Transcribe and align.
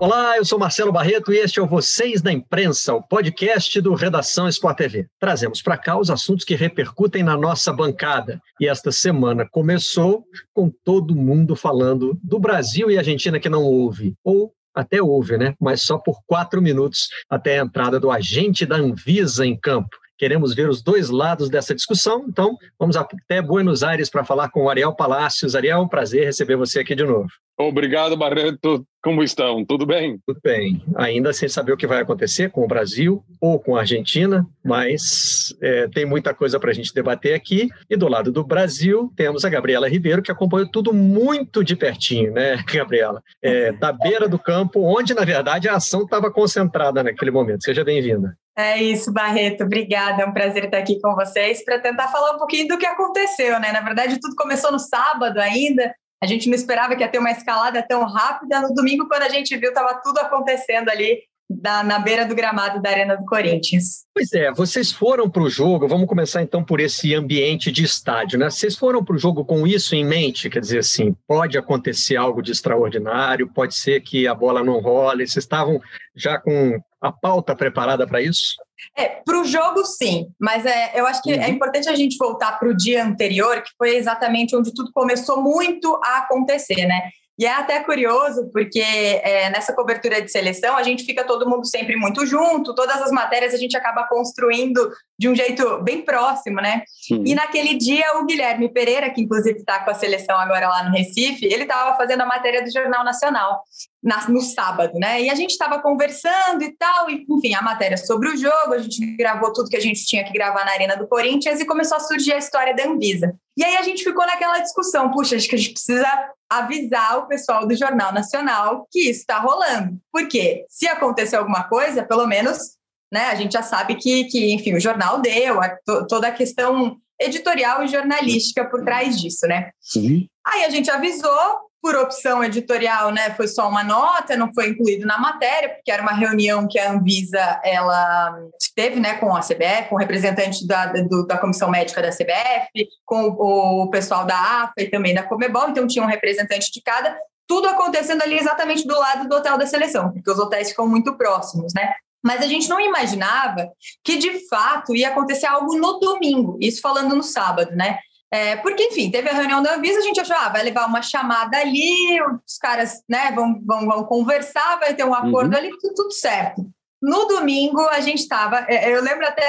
Olá, 0.00 0.38
eu 0.38 0.46
sou 0.46 0.58
Marcelo 0.58 0.90
Barreto 0.90 1.30
e 1.30 1.36
este 1.36 1.58
é 1.58 1.62
o 1.62 1.66
Vocês 1.66 2.22
da 2.22 2.32
Imprensa, 2.32 2.94
o 2.94 3.02
podcast 3.02 3.78
do 3.82 3.92
Redação 3.92 4.48
Sport 4.48 4.78
TV. 4.78 5.06
Trazemos 5.18 5.60
para 5.60 5.76
cá 5.76 5.98
os 5.98 6.08
assuntos 6.08 6.42
que 6.42 6.54
repercutem 6.54 7.22
na 7.22 7.36
nossa 7.36 7.70
bancada. 7.70 8.40
E 8.58 8.66
esta 8.66 8.90
semana 8.90 9.46
começou 9.46 10.24
com 10.54 10.72
todo 10.82 11.14
mundo 11.14 11.54
falando 11.54 12.18
do 12.24 12.38
Brasil 12.38 12.90
e 12.90 12.96
Argentina 12.96 13.38
que 13.38 13.50
não 13.50 13.62
houve, 13.62 14.14
ou 14.24 14.54
até 14.74 15.02
houve, 15.02 15.36
né? 15.36 15.54
Mas 15.60 15.82
só 15.82 15.98
por 15.98 16.22
quatro 16.26 16.62
minutos 16.62 17.00
até 17.28 17.60
a 17.60 17.62
entrada 17.62 18.00
do 18.00 18.10
agente 18.10 18.64
da 18.64 18.76
Anvisa 18.76 19.44
em 19.44 19.54
campo. 19.54 19.99
Queremos 20.20 20.54
ver 20.54 20.68
os 20.68 20.82
dois 20.82 21.08
lados 21.08 21.48
dessa 21.48 21.74
discussão, 21.74 22.26
então 22.28 22.54
vamos 22.78 22.94
até 22.94 23.40
Buenos 23.40 23.82
Aires 23.82 24.10
para 24.10 24.22
falar 24.22 24.50
com 24.50 24.64
o 24.64 24.68
Ariel 24.68 24.94
Palácios. 24.94 25.56
Ariel, 25.56 25.88
prazer 25.88 26.26
receber 26.26 26.56
você 26.56 26.80
aqui 26.80 26.94
de 26.94 27.04
novo. 27.04 27.30
Obrigado, 27.58 28.16
Barreto. 28.18 28.86
Como 29.02 29.22
estão? 29.22 29.64
Tudo 29.64 29.86
bem? 29.86 30.18
Tudo 30.26 30.38
bem. 30.42 30.82
Ainda 30.96 31.32
sem 31.32 31.48
saber 31.48 31.72
o 31.72 31.76
que 31.76 31.86
vai 31.86 32.00
acontecer 32.00 32.50
com 32.50 32.62
o 32.62 32.68
Brasil 32.68 33.24
ou 33.40 33.58
com 33.58 33.76
a 33.76 33.80
Argentina, 33.80 34.46
mas 34.62 35.54
é, 35.62 35.88
tem 35.88 36.04
muita 36.04 36.34
coisa 36.34 36.60
para 36.60 36.70
a 36.70 36.74
gente 36.74 36.92
debater 36.92 37.34
aqui. 37.34 37.70
E 37.88 37.96
do 37.96 38.08
lado 38.08 38.30
do 38.30 38.44
Brasil, 38.44 39.10
temos 39.16 39.44
a 39.44 39.48
Gabriela 39.48 39.88
Ribeiro, 39.88 40.22
que 40.22 40.30
acompanhou 40.30 40.70
tudo 40.70 40.92
muito 40.92 41.64
de 41.64 41.76
pertinho, 41.76 42.32
né, 42.32 42.62
Gabriela? 42.70 43.22
É, 43.42 43.72
da 43.72 43.90
beira 43.90 44.28
do 44.28 44.38
campo, 44.38 44.82
onde, 44.82 45.14
na 45.14 45.24
verdade, 45.24 45.66
a 45.66 45.76
ação 45.76 46.02
estava 46.02 46.30
concentrada 46.30 47.02
naquele 47.02 47.30
momento. 47.30 47.64
Seja 47.64 47.84
bem-vinda. 47.84 48.36
É 48.60 48.82
isso, 48.82 49.12
Barreto. 49.12 49.64
Obrigada. 49.64 50.22
É 50.22 50.26
um 50.26 50.32
prazer 50.32 50.64
estar 50.64 50.78
aqui 50.78 51.00
com 51.00 51.14
vocês 51.14 51.64
para 51.64 51.78
tentar 51.78 52.08
falar 52.08 52.32
um 52.32 52.38
pouquinho 52.38 52.68
do 52.68 52.76
que 52.76 52.86
aconteceu, 52.86 53.58
né? 53.58 53.72
Na 53.72 53.80
verdade, 53.80 54.20
tudo 54.20 54.36
começou 54.36 54.70
no 54.70 54.78
sábado 54.78 55.38
ainda. 55.40 55.94
A 56.22 56.26
gente 56.26 56.48
não 56.48 56.54
esperava 56.54 56.94
que 56.94 57.02
ia 57.02 57.08
ter 57.08 57.18
uma 57.18 57.30
escalada 57.30 57.82
tão 57.82 58.04
rápida. 58.04 58.60
No 58.60 58.74
domingo, 58.74 59.08
quando 59.08 59.22
a 59.22 59.28
gente 59.28 59.56
viu, 59.56 59.70
estava 59.70 60.00
tudo 60.02 60.18
acontecendo 60.18 60.90
ali 60.90 61.18
da, 61.50 61.82
na 61.82 61.98
beira 61.98 62.24
do 62.24 62.34
gramado 62.34 62.80
da 62.80 62.90
Arena 62.90 63.16
do 63.16 63.24
Corinthians. 63.24 64.04
Pois 64.14 64.32
é, 64.32 64.52
vocês 64.52 64.92
foram 64.92 65.28
para 65.28 65.42
o 65.42 65.50
jogo, 65.50 65.88
vamos 65.88 66.06
começar 66.06 66.42
então 66.42 66.62
por 66.62 66.78
esse 66.78 67.14
ambiente 67.14 67.72
de 67.72 67.82
estádio, 67.82 68.38
né? 68.38 68.48
Vocês 68.48 68.76
foram 68.76 69.04
para 69.04 69.16
o 69.16 69.18
jogo 69.18 69.44
com 69.44 69.66
isso 69.66 69.96
em 69.96 70.04
mente, 70.04 70.48
quer 70.48 70.60
dizer 70.60 70.78
assim, 70.78 71.14
pode 71.26 71.58
acontecer 71.58 72.16
algo 72.16 72.40
de 72.40 72.52
extraordinário, 72.52 73.52
pode 73.52 73.74
ser 73.74 74.00
que 74.00 74.28
a 74.28 74.34
bola 74.34 74.62
não 74.62 74.78
role, 74.80 75.26
vocês 75.26 75.44
estavam 75.44 75.80
já 76.14 76.38
com 76.38 76.80
a 77.00 77.10
pauta 77.10 77.56
preparada 77.56 78.06
para 78.06 78.20
isso? 78.20 78.54
É, 78.96 79.06
para 79.24 79.40
o 79.40 79.44
jogo, 79.44 79.84
sim, 79.84 80.28
mas 80.38 80.64
é, 80.64 80.92
eu 80.94 81.06
acho 81.06 81.22
que 81.22 81.32
é 81.32 81.36
uhum. 81.36 81.42
é 81.42 81.48
importante 81.48 81.88
a 81.88 81.94
gente 81.94 82.16
voltar 82.16 82.58
para 82.58 82.68
o 82.68 82.76
dia 82.76 83.04
anterior, 83.04 83.62
que 83.62 83.70
foi 83.76 83.96
exatamente 83.96 84.54
onde 84.54 84.72
tudo 84.72 84.90
começou 84.92 85.42
muito 85.42 85.98
a 86.04 86.18
acontecer, 86.18 86.86
né? 86.86 87.10
E 87.40 87.46
é 87.46 87.54
até 87.54 87.82
curioso, 87.82 88.50
porque 88.52 88.82
é, 88.82 89.48
nessa 89.48 89.72
cobertura 89.72 90.20
de 90.20 90.30
seleção 90.30 90.76
a 90.76 90.82
gente 90.82 91.04
fica 91.04 91.24
todo 91.24 91.48
mundo 91.48 91.64
sempre 91.66 91.96
muito 91.96 92.26
junto, 92.26 92.74
todas 92.74 93.00
as 93.00 93.10
matérias 93.10 93.54
a 93.54 93.56
gente 93.56 93.74
acaba 93.74 94.06
construindo 94.06 94.92
de 95.20 95.28
um 95.28 95.34
jeito 95.34 95.82
bem 95.82 96.00
próximo, 96.00 96.62
né? 96.62 96.82
Sim. 96.86 97.22
E 97.26 97.34
naquele 97.34 97.76
dia 97.76 98.16
o 98.16 98.24
Guilherme 98.24 98.72
Pereira, 98.72 99.10
que 99.10 99.20
inclusive 99.20 99.58
está 99.58 99.84
com 99.84 99.90
a 99.90 99.94
seleção 99.94 100.34
agora 100.34 100.66
lá 100.66 100.84
no 100.84 100.96
Recife, 100.96 101.44
ele 101.44 101.64
estava 101.64 101.94
fazendo 101.94 102.22
a 102.22 102.26
matéria 102.26 102.64
do 102.64 102.72
Jornal 102.72 103.04
Nacional 103.04 103.60
na, 104.02 104.26
no 104.30 104.40
sábado, 104.40 104.98
né? 104.98 105.20
E 105.20 105.28
a 105.28 105.34
gente 105.34 105.50
estava 105.50 105.78
conversando 105.78 106.62
e 106.62 106.74
tal, 106.74 107.10
e 107.10 107.26
enfim, 107.28 107.54
a 107.54 107.60
matéria 107.60 107.98
sobre 107.98 108.30
o 108.30 108.36
jogo, 108.36 108.72
a 108.72 108.78
gente 108.78 109.14
gravou 109.14 109.52
tudo 109.52 109.68
que 109.68 109.76
a 109.76 109.80
gente 109.80 110.06
tinha 110.06 110.24
que 110.24 110.32
gravar 110.32 110.64
na 110.64 110.72
Arena 110.72 110.96
do 110.96 111.06
Corinthians 111.06 111.60
e 111.60 111.66
começou 111.66 111.98
a 111.98 112.00
surgir 112.00 112.32
a 112.32 112.38
história 112.38 112.74
da 112.74 112.88
Anvisa. 112.88 113.34
E 113.58 113.62
aí 113.62 113.76
a 113.76 113.82
gente 113.82 114.02
ficou 114.02 114.26
naquela 114.26 114.58
discussão, 114.60 115.10
puxa, 115.10 115.36
acho 115.36 115.46
que 115.46 115.54
a 115.54 115.58
gente 115.58 115.74
precisa 115.74 116.08
avisar 116.48 117.18
o 117.18 117.26
pessoal 117.26 117.68
do 117.68 117.76
Jornal 117.76 118.10
Nacional 118.10 118.88
que 118.90 119.10
isso 119.10 119.20
está 119.20 119.38
rolando. 119.38 119.98
Porque 120.10 120.64
se 120.66 120.88
acontecer 120.88 121.36
alguma 121.36 121.64
coisa, 121.64 122.02
pelo 122.02 122.26
menos, 122.26 122.79
né, 123.12 123.26
a 123.26 123.34
gente 123.34 123.52
já 123.52 123.62
sabe 123.62 123.96
que, 123.96 124.24
que 124.24 124.52
enfim, 124.52 124.74
o 124.74 124.80
jornal 124.80 125.20
deu, 125.20 125.60
a, 125.60 125.68
to, 125.68 126.06
toda 126.06 126.28
a 126.28 126.32
questão 126.32 126.96
editorial 127.20 127.82
e 127.82 127.88
jornalística 127.88 128.64
por 128.64 128.82
trás 128.82 129.20
disso, 129.20 129.46
né? 129.46 129.70
Sim. 129.80 130.26
Aí 130.46 130.64
a 130.64 130.70
gente 130.70 130.90
avisou, 130.90 131.70
por 131.82 131.96
opção 131.96 132.44
editorial, 132.44 133.10
né, 133.10 133.30
foi 133.34 133.48
só 133.48 133.68
uma 133.68 133.82
nota, 133.82 134.36
não 134.36 134.52
foi 134.52 134.68
incluído 134.68 135.06
na 135.06 135.18
matéria, 135.18 135.70
porque 135.70 135.90
era 135.90 136.02
uma 136.02 136.12
reunião 136.12 136.68
que 136.68 136.78
a 136.78 136.92
Anvisa 136.92 137.60
ela 137.64 138.38
teve, 138.74 139.00
né, 139.00 139.14
com 139.14 139.34
a 139.34 139.40
CBF, 139.40 139.88
com 139.88 139.94
o 139.94 139.98
representante 139.98 140.66
da, 140.66 140.86
do, 140.86 141.26
da 141.26 141.38
comissão 141.38 141.70
médica 141.70 142.02
da 142.02 142.10
CBF, 142.10 142.88
com 143.04 143.28
o, 143.28 143.84
o 143.84 143.90
pessoal 143.90 144.26
da 144.26 144.62
AFA 144.62 144.74
e 144.78 144.90
também 144.90 145.14
da 145.14 145.22
Comebol, 145.22 145.70
então 145.70 145.86
tinha 145.86 146.04
um 146.04 146.08
representante 146.08 146.70
de 146.70 146.82
cada, 146.82 147.16
tudo 147.46 147.68
acontecendo 147.68 148.22
ali 148.22 148.38
exatamente 148.38 148.86
do 148.86 148.98
lado 148.98 149.28
do 149.28 149.36
hotel 149.36 149.56
da 149.56 149.66
seleção, 149.66 150.12
porque 150.12 150.30
os 150.30 150.38
hotéis 150.38 150.70
ficam 150.70 150.86
muito 150.86 151.16
próximos, 151.16 151.72
né? 151.74 151.94
Mas 152.22 152.42
a 152.42 152.46
gente 152.46 152.68
não 152.68 152.80
imaginava 152.80 153.68
que 154.04 154.16
de 154.16 154.46
fato 154.48 154.94
ia 154.94 155.08
acontecer 155.08 155.46
algo 155.46 155.76
no 155.76 155.98
domingo, 155.98 156.58
isso 156.60 156.80
falando 156.80 157.14
no 157.16 157.22
sábado, 157.22 157.74
né? 157.74 157.98
É, 158.32 158.56
porque, 158.56 158.84
enfim, 158.84 159.10
teve 159.10 159.28
a 159.28 159.34
reunião 159.34 159.60
da 159.60 159.74
Anvisa, 159.74 159.98
a 159.98 160.02
gente 160.02 160.20
achou, 160.20 160.36
ah, 160.36 160.48
vai 160.48 160.62
levar 160.62 160.86
uma 160.86 161.02
chamada 161.02 161.58
ali, 161.58 162.20
os 162.46 162.58
caras 162.58 163.02
né, 163.08 163.32
vão, 163.34 163.60
vão, 163.66 163.86
vão 163.86 164.04
conversar, 164.04 164.78
vai 164.78 164.94
ter 164.94 165.04
um 165.04 165.14
acordo 165.14 165.52
uhum. 165.52 165.58
ali, 165.58 165.70
tudo, 165.80 165.94
tudo, 165.94 166.12
certo. 166.12 166.64
No 167.02 167.24
domingo, 167.24 167.80
a 167.88 168.00
gente 168.00 168.18
estava, 168.18 168.66
é, 168.68 168.94
eu 168.94 169.02
lembro 169.02 169.26
até 169.26 169.42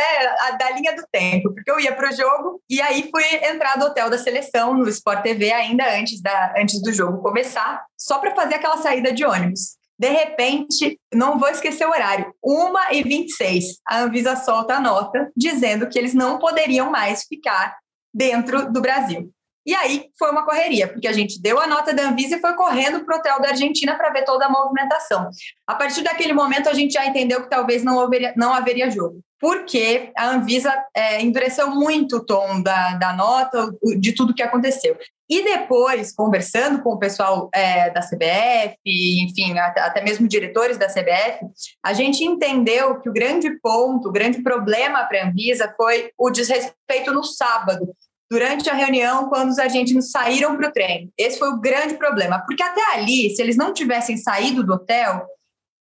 a, 0.47 0.51
da 0.51 0.71
linha 0.71 0.95
do 0.95 1.03
tempo, 1.11 1.53
porque 1.53 1.69
eu 1.69 1.79
ia 1.79 1.93
para 1.93 2.09
o 2.09 2.15
jogo 2.15 2.61
e 2.67 2.81
aí 2.81 3.07
fui 3.11 3.23
entrar 3.45 3.77
no 3.77 3.85
hotel 3.85 4.09
da 4.09 4.17
seleção, 4.17 4.73
no 4.73 4.87
Sport 4.89 5.21
TV, 5.21 5.51
ainda 5.51 5.83
antes, 5.95 6.19
da, 6.21 6.53
antes 6.57 6.81
do 6.81 6.91
jogo 6.91 7.21
começar, 7.21 7.85
só 7.95 8.19
para 8.19 8.33
fazer 8.33 8.55
aquela 8.55 8.77
saída 8.77 9.11
de 9.11 9.25
ônibus. 9.25 9.80
De 10.01 10.09
repente, 10.09 10.99
não 11.13 11.37
vou 11.37 11.47
esquecer 11.47 11.85
o 11.85 11.91
horário, 11.91 12.33
1h26, 12.43 13.65
a 13.87 13.99
Anvisa 13.99 14.35
solta 14.35 14.73
a 14.73 14.81
nota 14.81 15.29
dizendo 15.37 15.87
que 15.87 15.99
eles 15.99 16.15
não 16.15 16.39
poderiam 16.39 16.89
mais 16.89 17.25
ficar 17.25 17.77
dentro 18.11 18.73
do 18.73 18.81
Brasil. 18.81 19.31
E 19.63 19.75
aí 19.75 20.05
foi 20.17 20.31
uma 20.31 20.43
correria, 20.43 20.87
porque 20.87 21.07
a 21.07 21.13
gente 21.13 21.39
deu 21.39 21.59
a 21.61 21.67
nota 21.67 21.93
da 21.93 22.09
Anvisa 22.09 22.37
e 22.37 22.41
foi 22.41 22.55
correndo 22.55 23.05
para 23.05 23.15
o 23.15 23.19
hotel 23.19 23.39
da 23.39 23.49
Argentina 23.49 23.95
para 23.95 24.09
ver 24.09 24.25
toda 24.25 24.47
a 24.47 24.49
movimentação. 24.49 25.29
A 25.67 25.75
partir 25.75 26.01
daquele 26.01 26.33
momento, 26.33 26.67
a 26.67 26.73
gente 26.73 26.93
já 26.93 27.05
entendeu 27.05 27.43
que 27.43 27.49
talvez 27.51 27.83
não 27.83 27.99
haveria, 27.99 28.33
não 28.35 28.51
haveria 28.51 28.89
jogo, 28.89 29.21
porque 29.39 30.11
a 30.17 30.31
Anvisa 30.31 30.73
é, 30.95 31.21
endureceu 31.21 31.69
muito 31.69 32.17
o 32.17 32.25
tom 32.25 32.59
da, 32.63 32.95
da 32.95 33.13
nota, 33.13 33.71
de 33.99 34.15
tudo 34.15 34.33
que 34.33 34.41
aconteceu. 34.41 34.97
E 35.31 35.45
depois, 35.45 36.13
conversando 36.13 36.83
com 36.83 36.89
o 36.89 36.99
pessoal 36.99 37.49
é, 37.55 37.89
da 37.89 38.01
CBF, 38.01 38.75
enfim, 38.85 39.57
até 39.57 40.03
mesmo 40.03 40.27
diretores 40.27 40.77
da 40.77 40.87
CBF, 40.87 41.45
a 41.81 41.93
gente 41.93 42.21
entendeu 42.21 42.99
que 42.99 43.07
o 43.07 43.13
grande 43.13 43.49
ponto, 43.61 44.09
o 44.09 44.11
grande 44.11 44.43
problema 44.43 45.05
para 45.05 45.21
a 45.21 45.27
Anvisa 45.29 45.73
foi 45.77 46.11
o 46.17 46.29
desrespeito 46.29 47.13
no 47.13 47.23
sábado, 47.23 47.95
durante 48.29 48.69
a 48.69 48.73
reunião, 48.73 49.29
quando 49.29 49.51
os 49.51 49.57
argentinos 49.57 50.11
saíram 50.11 50.57
para 50.57 50.67
o 50.67 50.73
treino. 50.73 51.09
Esse 51.17 51.39
foi 51.39 51.47
o 51.47 51.61
grande 51.61 51.93
problema, 51.93 52.43
porque 52.45 52.61
até 52.61 52.81
ali, 52.93 53.33
se 53.33 53.41
eles 53.41 53.55
não 53.55 53.73
tivessem 53.73 54.17
saído 54.17 54.65
do 54.65 54.73
hotel, 54.73 55.25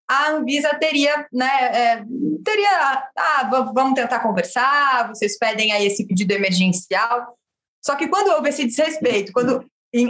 a 0.09 0.31
Anvisa 0.31 0.71
teria, 0.79 1.27
né, 1.33 1.47
é, 1.47 2.05
teria, 2.45 3.05
ah, 3.19 3.51
vamos 3.75 3.95
tentar 3.95 4.21
conversar, 4.21 5.09
vocês 5.09 5.37
pedem 5.37 5.73
aí 5.73 5.87
esse 5.87 6.07
pedido 6.07 6.33
emergencial. 6.33 7.37
Só 7.85 7.97
que 7.97 8.09
quando 8.09 8.29
houve 8.29 8.49
esse 8.49 8.67
desrespeito, 8.67 9.33
quando 9.33 9.65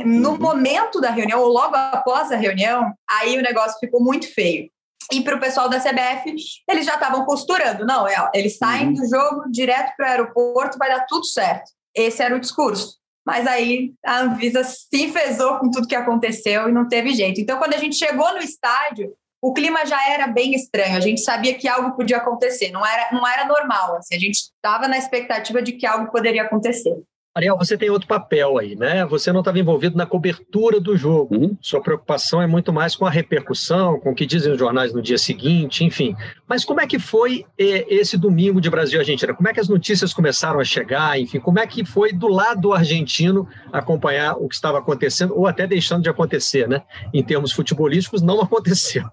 no 0.05 0.39
momento 0.39 1.01
da 1.01 1.11
reunião 1.11 1.41
ou 1.41 1.49
logo 1.49 1.75
após 1.75 2.31
a 2.31 2.37
reunião, 2.37 2.93
aí 3.09 3.39
o 3.39 3.43
negócio 3.43 3.79
ficou 3.79 4.03
muito 4.03 4.33
feio. 4.33 4.71
E 5.13 5.23
para 5.23 5.37
o 5.37 5.41
pessoal 5.41 5.69
da 5.69 5.81
CBF, 5.81 6.35
eles 6.69 6.87
já 6.87 6.95
estavam 6.95 7.25
costurando. 7.25 7.85
Não, 7.85 8.07
é, 8.07 8.31
eles 8.35 8.59
saem 8.59 8.89
uhum. 8.89 8.95
do 8.95 9.09
jogo 9.09 9.51
direto 9.51 9.93
para 9.97 10.07
o 10.07 10.11
aeroporto, 10.11 10.79
vai 10.79 10.89
dar 10.89 11.05
tudo 11.07 11.25
certo. 11.25 11.71
Esse 11.95 12.23
era 12.23 12.37
o 12.37 12.41
discurso. 12.41 13.01
Mas 13.27 13.47
aí 13.47 13.93
a 14.05 14.21
Anvisa 14.21 14.63
se 14.63 15.03
enfesou 15.03 15.59
com 15.59 15.71
tudo 15.71 15.89
que 15.89 15.95
aconteceu 15.95 16.69
e 16.69 16.73
não 16.73 16.89
teve 16.89 17.13
jeito. 17.13 17.41
Então, 17.41 17.59
quando 17.59 17.75
a 17.75 17.79
gente 17.79 17.97
chegou 17.97 18.33
no 18.33 18.39
estádio, 18.39 19.13
o 19.43 19.53
clima 19.53 19.85
já 19.85 20.11
era 20.11 20.27
bem 20.27 20.55
estranho. 20.55 20.97
A 20.97 21.01
gente 21.01 21.23
sabia 21.23 21.55
que 21.55 21.67
algo 21.67 21.97
podia 21.97 22.19
acontecer. 22.19 22.71
Não 22.71 22.87
era, 22.87 23.09
não 23.13 23.27
era 23.27 23.47
normal. 23.47 23.97
Assim, 23.97 24.15
a 24.15 24.19
gente 24.19 24.37
estava 24.37 24.87
na 24.87 24.99
expectativa 24.99 25.61
de 25.63 25.73
que 25.73 25.87
algo 25.87 26.11
poderia 26.11 26.43
acontecer. 26.43 26.95
Ariel, 27.33 27.57
você 27.57 27.79
tem 27.79 27.91
outro 27.91 28.09
papel 28.09 28.59
aí, 28.59 28.75
né? 28.75 29.07
Você 29.07 29.33
não 29.33 29.39
estava 29.39 29.59
envolvido 29.59 29.97
na 29.97 30.05
cobertura 30.05 30.81
do 30.81 30.97
jogo. 30.97 31.37
Uhum. 31.37 31.57
Sua 31.61 31.81
preocupação 31.81 32.43
é 32.43 32.47
muito 32.47 32.73
mais 32.73 32.97
com 32.97 33.07
a 33.07 33.11
repercussão, 33.11 34.01
com 34.01 34.11
o 34.11 34.15
que 34.15 34.27
dizem 34.27 34.53
os 34.53 34.59
jornais 34.59 34.93
no 34.93 35.01
dia 35.01 35.17
seguinte, 35.17 35.85
enfim. 35.85 36.17
Mas 36.49 36.65
como 36.65 36.81
é 36.81 36.89
que 36.89 36.99
foi 36.99 37.47
eh, 37.57 37.87
esse 37.89 38.19
domingo 38.19 38.61
de 38.61 38.69
Brasil-Argentina? 38.69 39.33
Como 39.33 39.49
é 39.49 39.53
que 39.53 39.61
as 39.61 39.69
notícias 39.69 40.13
começaram 40.13 40.59
a 40.59 40.65
chegar? 40.65 41.21
Enfim, 41.21 41.39
como 41.39 41.61
é 41.61 41.67
que 41.69 41.85
foi 41.85 42.13
do 42.13 42.27
lado 42.27 42.73
argentino 42.73 43.47
acompanhar 43.73 44.35
o 44.37 44.49
que 44.49 44.57
estava 44.57 44.79
acontecendo 44.79 45.33
ou 45.37 45.47
até 45.47 45.69
deixando 45.69 46.03
de 46.03 46.11
acontecer, 46.11 46.69
né? 46.69 46.83
Em 47.15 47.23
termos 47.23 47.53
futebolísticos, 47.53 48.23
não 48.23 48.41
aconteceu. 48.43 49.05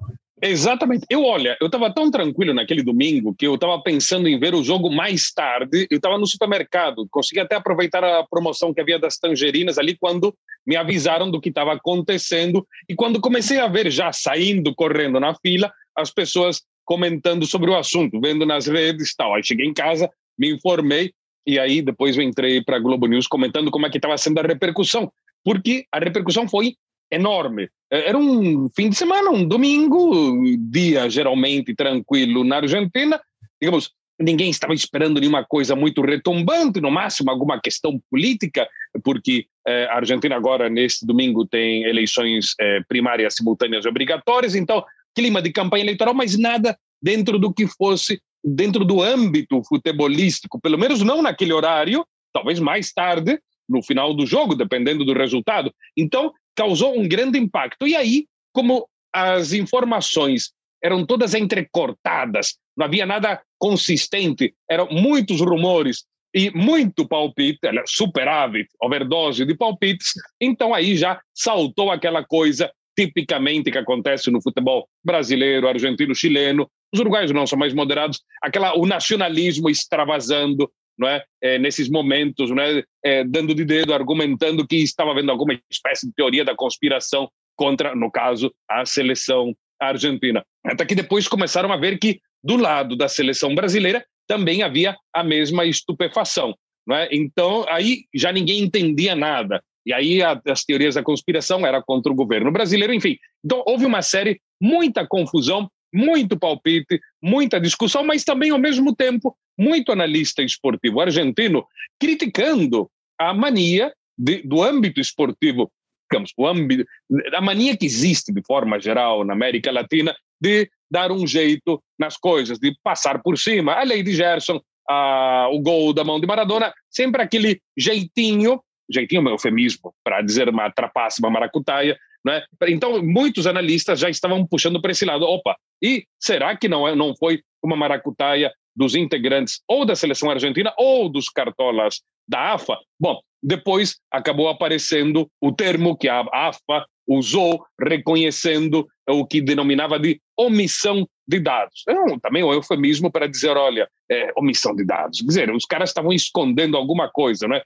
Exatamente. 0.42 1.04
Eu, 1.10 1.24
olha, 1.24 1.58
eu 1.60 1.66
estava 1.66 1.92
tão 1.92 2.12
tranquilo 2.12 2.54
naquele 2.54 2.84
domingo 2.84 3.34
que 3.34 3.48
eu 3.48 3.56
estava 3.56 3.82
pensando 3.82 4.28
em 4.28 4.40
ver 4.40 4.54
o 4.54 4.64
jogo 4.64 4.90
mais 4.92 5.32
tarde. 5.32 5.88
Eu 5.90 5.98
estava 5.98 6.18
no 6.18 6.28
supermercado, 6.28 7.08
consegui 7.10 7.40
até 7.40 7.56
aproveitar 7.56 8.04
a 8.04 8.24
promoção 8.24 8.72
que 8.72 8.80
havia 8.80 9.00
das 9.00 9.18
tangerinas 9.18 9.80
ali 9.80 9.98
quando 9.98 10.36
me 10.66 10.76
avisaram 10.76 11.32
do 11.32 11.42
que 11.42 11.50
estava 11.50 11.74
acontecendo. 11.74 12.68
E 12.88 12.94
quando 12.94 13.20
comecei 13.20 13.60
a 13.60 13.68
ver, 13.68 13.90
já 13.90 14.12
saindo, 14.14 14.76
correndo 14.76 15.20
na 15.20 15.34
fila, 15.34 15.72
as 15.96 16.12
pessoas 16.12 16.62
comentando 16.86 17.46
sobre 17.46 17.72
o 17.72 17.76
assunto, 17.76 18.22
vendo 18.22 18.46
nas 18.46 18.68
redes 18.68 19.16
tal. 19.16 19.34
Aí 19.34 19.44
cheguei 19.44 19.66
em 19.66 19.74
casa, 19.74 20.10
me 20.38 20.54
informei 20.54 21.12
e 21.48 21.58
aí 21.58 21.82
depois 21.82 22.18
eu 22.18 22.24
entrei 22.24 22.62
para 22.62 22.76
a 22.76 22.80
Globo 22.80 23.08
News 23.08 23.26
comentando 23.26 23.72
como 23.72 23.86
é 23.86 23.90
que 23.90 23.98
estava 23.98 24.18
sendo 24.18 24.40
a 24.40 24.44
repercussão, 24.44 25.12
porque 25.44 25.86
a 25.92 25.98
repercussão 25.98 26.48
foi 26.48 26.76
enorme. 27.12 27.70
É, 27.92 28.10
era 28.10 28.18
um 28.18 28.70
fim 28.76 28.90
de 28.90 28.96
semana, 28.96 29.30
um 29.30 29.48
domingo, 29.48 30.44
dia 30.70 31.10
geralmente 31.10 31.74
tranquilo 31.76 32.44
na 32.44 32.58
Argentina. 32.58 33.20
Digamos, 33.62 33.92
ninguém 34.20 34.50
estava 34.50 34.74
esperando 34.74 35.20
nenhuma 35.20 35.46
coisa 35.46 35.76
muito 35.76 36.02
retumbante, 36.02 36.82
no 36.82 36.92
máximo 36.92 37.30
alguma 37.30 37.60
questão 37.60 38.02
política, 38.10 38.68
porque 39.04 39.46
eh, 39.68 39.88
a 39.90 39.96
Argentina 39.96 40.36
agora, 40.36 40.70
neste 40.70 41.06
domingo, 41.06 41.46
tem 41.46 41.84
eleições 41.84 42.56
eh, 42.60 42.82
primárias 42.88 43.36
simultâneas 43.36 43.86
obrigatórias, 43.86 44.56
então 44.56 44.84
clima 45.16 45.42
de 45.42 45.52
campanha 45.52 45.84
eleitoral, 45.84 46.14
mas 46.14 46.38
nada 46.38 46.78
dentro 47.02 47.38
do 47.38 47.54
que 47.54 47.68
fosse 47.68 48.20
dentro 48.44 48.86
do 48.86 49.02
âmbito 49.02 49.62
futebolístico, 49.64 50.60
pelo 50.60 50.78
menos 50.78 51.02
não 51.02 51.22
naquele 51.22 51.54
horário, 51.54 52.06
talvez 52.34 52.60
mais 52.60 52.94
tarde, 52.94 53.40
no 53.68 53.84
final 53.84 54.14
do 54.14 54.26
jogo, 54.26 54.56
dependendo 54.56 55.04
do 55.04 55.14
resultado. 55.14 55.74
Então, 55.96 56.32
causou 56.58 57.00
um 57.00 57.08
grande 57.08 57.38
impacto. 57.38 57.88
E 57.88 57.96
aí, 57.96 58.26
como 58.52 58.90
as 59.14 59.54
informações 59.54 60.52
eram 60.84 61.06
todas 61.06 61.34
entrecortadas, 61.34 62.58
não 62.76 62.86
havia 62.86 63.06
nada 63.06 63.42
consistente, 63.58 64.54
eram 64.70 64.88
muitos 64.92 65.40
rumores 65.40 66.06
e 66.34 66.52
muito 66.52 67.08
palpite, 67.08 67.60
superávit, 67.86 68.68
overdose 68.82 69.46
de 69.46 69.56
palpites, 69.56 70.12
então 70.42 70.74
aí 70.74 70.96
já 70.96 71.20
saltou 71.34 71.90
aquela 71.90 72.24
coisa 72.24 72.72
tipicamente 72.98 73.72
que 73.72 73.78
acontece 73.78 74.30
no 74.30 74.42
futebol 74.42 74.88
brasileiro, 75.04 75.68
argentino, 75.68 76.14
chileno, 76.14 76.70
os 76.94 77.00
uruguaios 77.00 77.32
não 77.32 77.48
são 77.48 77.58
mais 77.58 77.74
moderados, 77.74 78.22
aquela 78.42 78.78
o 78.78 78.86
nacionalismo 78.86 79.70
extravasando, 79.70 80.70
não 80.98 81.08
é? 81.08 81.24
é 81.42 81.60
nesses 81.60 81.90
momentos, 81.90 82.50
não 82.50 82.62
é? 82.62 82.84
é? 83.04 83.24
dando 83.24 83.54
de 83.54 83.64
dedo, 83.64 83.94
argumentando 83.94 84.68
que 84.68 84.78
estava 84.78 85.12
havendo 85.12 85.32
alguma 85.32 85.60
espécie 85.72 86.08
de 86.08 86.14
teoria 86.14 86.44
da 86.44 86.56
conspiração 86.56 87.30
contra, 87.56 87.96
no 87.96 88.12
caso, 88.12 88.54
a 88.70 88.86
seleção 88.86 89.54
argentina. 89.80 90.44
Até 90.66 90.86
que 90.86 90.96
depois 90.96 91.28
começaram 91.28 91.72
a 91.72 91.78
ver 91.78 91.98
que 91.98 92.20
do 92.44 92.56
lado 92.56 92.96
da 92.96 93.08
seleção 93.08 93.54
brasileira 93.54 94.06
também 94.28 94.64
havia 94.64 94.96
a 95.14 95.24
mesma 95.24 95.66
estupefação. 95.66 96.54
Não 96.86 96.96
é? 96.96 97.10
Então, 97.12 97.66
aí 97.68 98.06
já 98.16 98.32
ninguém 98.32 98.62
entendia 98.62 99.16
nada. 99.16 99.62
E 99.86 99.94
aí 99.94 100.22
a, 100.22 100.40
as 100.48 100.64
teorias 100.64 100.96
da 100.96 101.04
conspiração 101.04 101.66
era 101.66 101.82
contra 101.82 102.12
o 102.12 102.16
governo 102.16 102.52
brasileiro, 102.52 102.94
enfim. 102.94 103.18
Então, 103.44 103.64
houve 103.66 103.86
uma 103.86 104.02
série, 104.02 104.40
muita 104.62 105.06
confusão, 105.08 105.70
muito 105.94 106.38
palpite, 106.38 107.00
muita 107.22 107.60
discussão, 107.60 108.04
mas 108.04 108.24
também, 108.24 108.52
ao 108.52 108.60
mesmo 108.60 108.96
tempo, 108.96 109.36
muito 109.58 109.92
analista 109.92 110.44
esportivo 110.44 111.02
argentino 111.02 111.66
criticando 112.00 112.90
a 113.20 113.34
mania 113.34 113.94
de, 114.18 114.42
do 114.44 114.62
âmbito 114.62 115.00
esportivo, 115.00 115.72
digamos, 116.10 116.32
o 116.38 116.48
âmbito, 116.48 116.86
a 117.34 117.42
mania 117.42 117.76
que 117.76 117.86
existe 117.86 118.32
de 118.34 118.42
forma 118.46 118.80
geral 118.80 119.24
na 119.24 119.34
América 119.34 119.72
Latina 119.72 120.16
de 120.40 120.70
dar 120.90 121.12
um 121.12 121.26
jeito 121.26 121.82
nas 122.00 122.18
coisas, 122.18 122.60
de 122.60 122.76
passar 122.84 123.22
por 123.22 123.38
cima. 123.38 123.74
A 123.74 123.84
lei 123.84 124.04
de 124.04 124.14
Gerson, 124.14 124.62
a, 124.88 125.50
o 125.52 125.60
gol 125.60 125.94
da 125.94 126.04
mão 126.04 126.20
de 126.20 126.28
Maradona, 126.28 126.74
sempre 126.90 127.22
aquele 127.22 127.60
jeitinho, 127.78 128.62
jeitinho 128.90 129.22
é 129.22 129.24
um 129.26 129.30
eufemismo 129.30 129.94
para 130.04 130.22
dizer 130.22 130.48
uma 130.48 130.72
trapaça, 130.72 131.18
uma 131.20 131.30
maracutaia, 131.30 131.98
né? 132.26 132.44
Então, 132.68 133.02
muitos 133.04 133.48
analistas 133.48 134.00
já 134.00 134.10
estavam 134.10 134.46
puxando 134.46 134.82
para 134.82 134.92
esse 134.92 135.06
lado. 135.06 135.26
Opa, 135.26 135.56
e 135.82 136.06
será 136.20 136.56
que 136.56 136.68
não, 136.68 136.88
é, 136.88 136.96
não 136.96 137.16
foi 137.16 137.42
uma 137.64 137.76
maracutaia 137.76 138.52
dos 138.78 138.96
integrantes 138.96 139.60
ou 139.68 139.86
da 139.86 139.96
seleção 139.96 140.30
argentina 140.30 140.74
ou 140.78 141.10
dos 141.10 141.30
cartolas 141.30 142.02
da 142.28 142.54
AFA? 142.54 142.78
Bom, 143.00 143.20
depois 143.42 143.98
acabou 144.12 144.48
aparecendo 144.48 145.30
o 145.42 145.52
termo 145.52 145.98
que 145.98 146.08
a 146.08 146.26
AFA 146.32 146.86
usou, 147.08 147.64
reconhecendo 147.80 148.86
o 149.10 149.26
que 149.26 149.42
denominava 149.42 149.98
de 149.98 150.20
omissão 150.38 151.08
de 151.28 151.40
dados. 151.40 151.84
É 151.88 152.00
um, 152.00 152.20
também 152.20 152.44
um 152.44 152.54
eufemismo 152.54 153.12
para 153.12 153.28
dizer, 153.28 153.56
olha, 153.56 153.88
é, 154.12 154.32
omissão 154.36 154.76
de 154.76 154.86
dados. 154.86 155.20
Quer 155.20 155.28
dizer, 155.28 155.52
os 155.52 155.66
caras 155.66 155.90
estavam 155.90 156.12
escondendo 156.12 156.76
alguma 156.78 157.10
coisa, 157.10 157.48
né? 157.48 157.62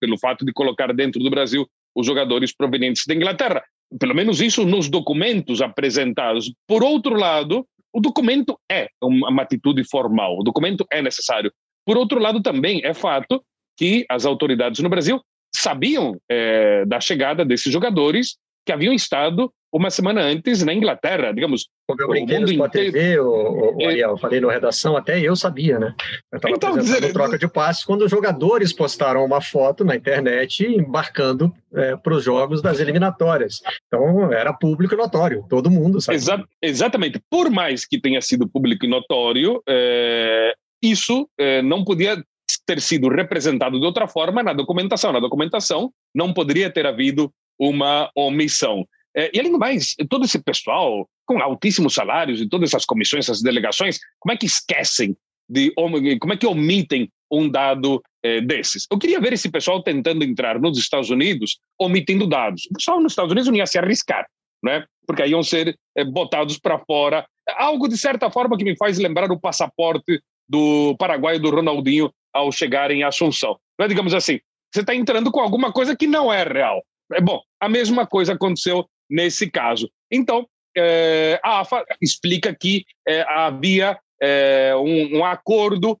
pelo 0.00 0.18
fato 0.18 0.44
de 0.44 0.52
colocar 0.52 0.92
dentro 0.92 1.20
do 1.20 1.30
Brasil 1.30 1.66
os 1.94 2.06
jogadores 2.06 2.54
provenientes 2.54 3.04
da 3.06 3.14
Inglaterra. 3.14 3.62
Pelo 3.98 4.14
menos 4.14 4.40
isso 4.40 4.64
nos 4.64 4.88
documentos 4.88 5.60
apresentados. 5.60 6.52
Por 6.66 6.82
outro 6.82 7.14
lado, 7.14 7.66
o 7.94 8.00
documento 8.00 8.58
é 8.70 8.88
uma 9.00 9.42
atitude 9.42 9.84
formal, 9.88 10.36
o 10.38 10.42
documento 10.42 10.84
é 10.90 11.00
necessário. 11.00 11.52
Por 11.86 11.96
outro 11.96 12.18
lado, 12.18 12.42
também 12.42 12.80
é 12.84 12.92
fato 12.92 13.42
que 13.78 14.04
as 14.10 14.26
autoridades 14.26 14.80
no 14.80 14.88
Brasil 14.88 15.20
sabiam 15.54 16.18
é, 16.28 16.84
da 16.86 17.00
chegada 17.00 17.44
desses 17.44 17.72
jogadores 17.72 18.36
que 18.64 18.72
haviam 18.72 18.92
estado 18.92 19.52
uma 19.74 19.90
semana 19.90 20.22
antes 20.22 20.62
na 20.62 20.72
Inglaterra, 20.72 21.32
digamos. 21.32 21.68
Como 21.88 22.00
eu 22.00 22.08
brinquei 22.08 22.38
Sport 22.44 22.72
TV, 22.72 23.18
o, 23.18 23.26
o, 23.26 23.76
o 23.76 23.88
Ariel, 23.88 24.16
falei 24.16 24.40
na 24.40 24.52
redação, 24.52 24.96
até 24.96 25.18
eu 25.20 25.34
sabia, 25.34 25.80
né? 25.80 25.94
Eu 26.32 26.36
estava 26.36 26.54
então, 26.54 26.70
apresentando 26.70 27.12
troca 27.12 27.36
de 27.36 27.48
passes 27.48 27.84
quando 27.84 28.02
os 28.02 28.10
jogadores 28.10 28.72
postaram 28.72 29.24
uma 29.24 29.40
foto 29.40 29.84
na 29.84 29.96
internet 29.96 30.64
embarcando 30.64 31.52
é, 31.74 31.96
para 31.96 32.14
os 32.14 32.22
jogos 32.22 32.62
das 32.62 32.78
eliminatórias. 32.78 33.60
Então, 33.88 34.32
era 34.32 34.52
público 34.52 34.94
e 34.94 34.96
notório, 34.96 35.44
todo 35.50 35.70
mundo 35.70 36.00
sabe. 36.00 36.16
Exa 36.16 36.44
exatamente. 36.62 37.20
Por 37.28 37.50
mais 37.50 37.84
que 37.84 38.00
tenha 38.00 38.22
sido 38.22 38.48
público 38.48 38.86
e 38.86 38.88
notório, 38.88 39.60
é, 39.68 40.54
isso 40.80 41.28
é, 41.36 41.62
não 41.62 41.84
podia 41.84 42.22
ter 42.64 42.80
sido 42.80 43.08
representado 43.08 43.80
de 43.80 43.84
outra 43.84 44.06
forma 44.06 44.42
na 44.42 44.52
documentação. 44.52 45.12
Na 45.12 45.20
documentação 45.20 45.90
não 46.14 46.32
poderia 46.32 46.70
ter 46.70 46.86
havido 46.86 47.32
uma 47.58 48.10
omissão. 48.14 48.86
É, 49.16 49.30
e 49.32 49.38
além 49.38 49.52
do 49.52 49.58
mais, 49.58 49.94
todo 50.08 50.24
esse 50.24 50.38
pessoal 50.42 51.08
com 51.26 51.40
altíssimos 51.40 51.94
salários 51.94 52.40
e 52.40 52.48
todas 52.48 52.70
essas 52.70 52.84
comissões, 52.84 53.24
essas 53.24 53.42
delegações, 53.42 53.98
como 54.18 54.32
é 54.32 54.36
que 54.36 54.46
esquecem 54.46 55.16
de 55.48 55.72
como 56.18 56.32
é 56.32 56.36
que 56.36 56.46
omitem 56.46 57.10
um 57.30 57.48
dado 57.48 58.02
é, 58.22 58.40
desses? 58.40 58.86
Eu 58.90 58.98
queria 58.98 59.20
ver 59.20 59.32
esse 59.32 59.50
pessoal 59.50 59.82
tentando 59.82 60.24
entrar 60.24 60.60
nos 60.60 60.78
Estados 60.78 61.10
Unidos 61.10 61.58
omitindo 61.78 62.26
dados. 62.26 62.66
O 62.70 62.74
pessoal 62.74 63.00
nos 63.00 63.12
Estados 63.12 63.32
Unidos 63.32 63.48
não 63.48 63.56
ia 63.56 63.66
se 63.66 63.78
arriscar, 63.78 64.26
né? 64.62 64.84
Porque 65.06 65.22
aí 65.22 65.30
iam 65.30 65.42
ser 65.42 65.78
é, 65.96 66.04
botados 66.04 66.58
para 66.58 66.78
fora. 66.78 67.26
Algo 67.56 67.88
de 67.88 67.96
certa 67.96 68.30
forma 68.30 68.56
que 68.56 68.64
me 68.64 68.76
faz 68.76 68.98
lembrar 68.98 69.30
o 69.30 69.40
passaporte 69.40 70.20
do 70.48 70.96
Paraguai 70.98 71.38
do 71.38 71.50
Ronaldinho 71.50 72.10
ao 72.32 72.50
chegar 72.50 72.90
em 72.90 73.04
Assunção. 73.04 73.58
Não 73.78 73.86
é, 73.86 73.88
digamos 73.88 74.14
assim, 74.14 74.40
você 74.72 74.80
está 74.80 74.94
entrando 74.94 75.30
com 75.30 75.40
alguma 75.40 75.72
coisa 75.72 75.96
que 75.96 76.06
não 76.06 76.32
é 76.32 76.42
real. 76.42 76.82
É 77.12 77.20
bom, 77.20 77.40
a 77.60 77.68
mesma 77.68 78.06
coisa 78.06 78.32
aconteceu 78.32 78.86
nesse 79.08 79.50
caso. 79.50 79.90
Então, 80.10 80.46
é, 80.76 81.40
a 81.42 81.60
AFA 81.60 81.84
explica 82.00 82.54
que 82.54 82.84
é, 83.06 83.22
havia 83.28 83.98
é, 84.20 84.74
um, 84.76 85.18
um, 85.18 85.24
acordo 85.24 85.98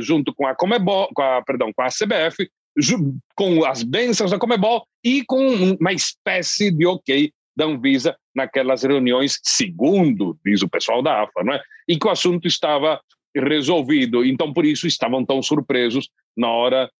junto 0.00 0.34
com 0.34 0.46
a 0.46 0.54
Comebol, 0.54 1.08
com 1.14 1.22
a, 1.22 1.42
perdão, 1.42 1.72
com 1.72 1.80
a 1.80 1.88
CBF, 1.88 2.46
com 3.34 3.64
as 3.64 3.82
bênçãos 3.82 4.30
da 4.30 4.38
Comebol 4.38 4.86
e 5.02 5.24
com 5.24 5.38
uma 5.80 5.90
espécie 5.90 6.70
de 6.70 6.86
ok 6.86 7.32
da 7.56 7.64
Anvisa 7.64 8.14
naquelas 8.34 8.82
reuniões, 8.82 9.40
segundo 9.42 10.38
diz 10.44 10.60
o 10.60 10.68
pessoal 10.68 11.02
da 11.02 11.22
AFA, 11.22 11.42
não 11.42 11.54
é? 11.54 11.62
E 11.88 11.98
que 11.98 12.06
o 12.06 12.10
assunto 12.10 12.46
estava 12.46 13.00
resolvido. 13.34 14.22
Então, 14.22 14.52
por 14.52 14.66
isso, 14.66 14.86
estavam 14.86 15.24
tão 15.24 15.42
surpresos 15.42 16.10
na 16.36 16.50
hora 16.50 16.90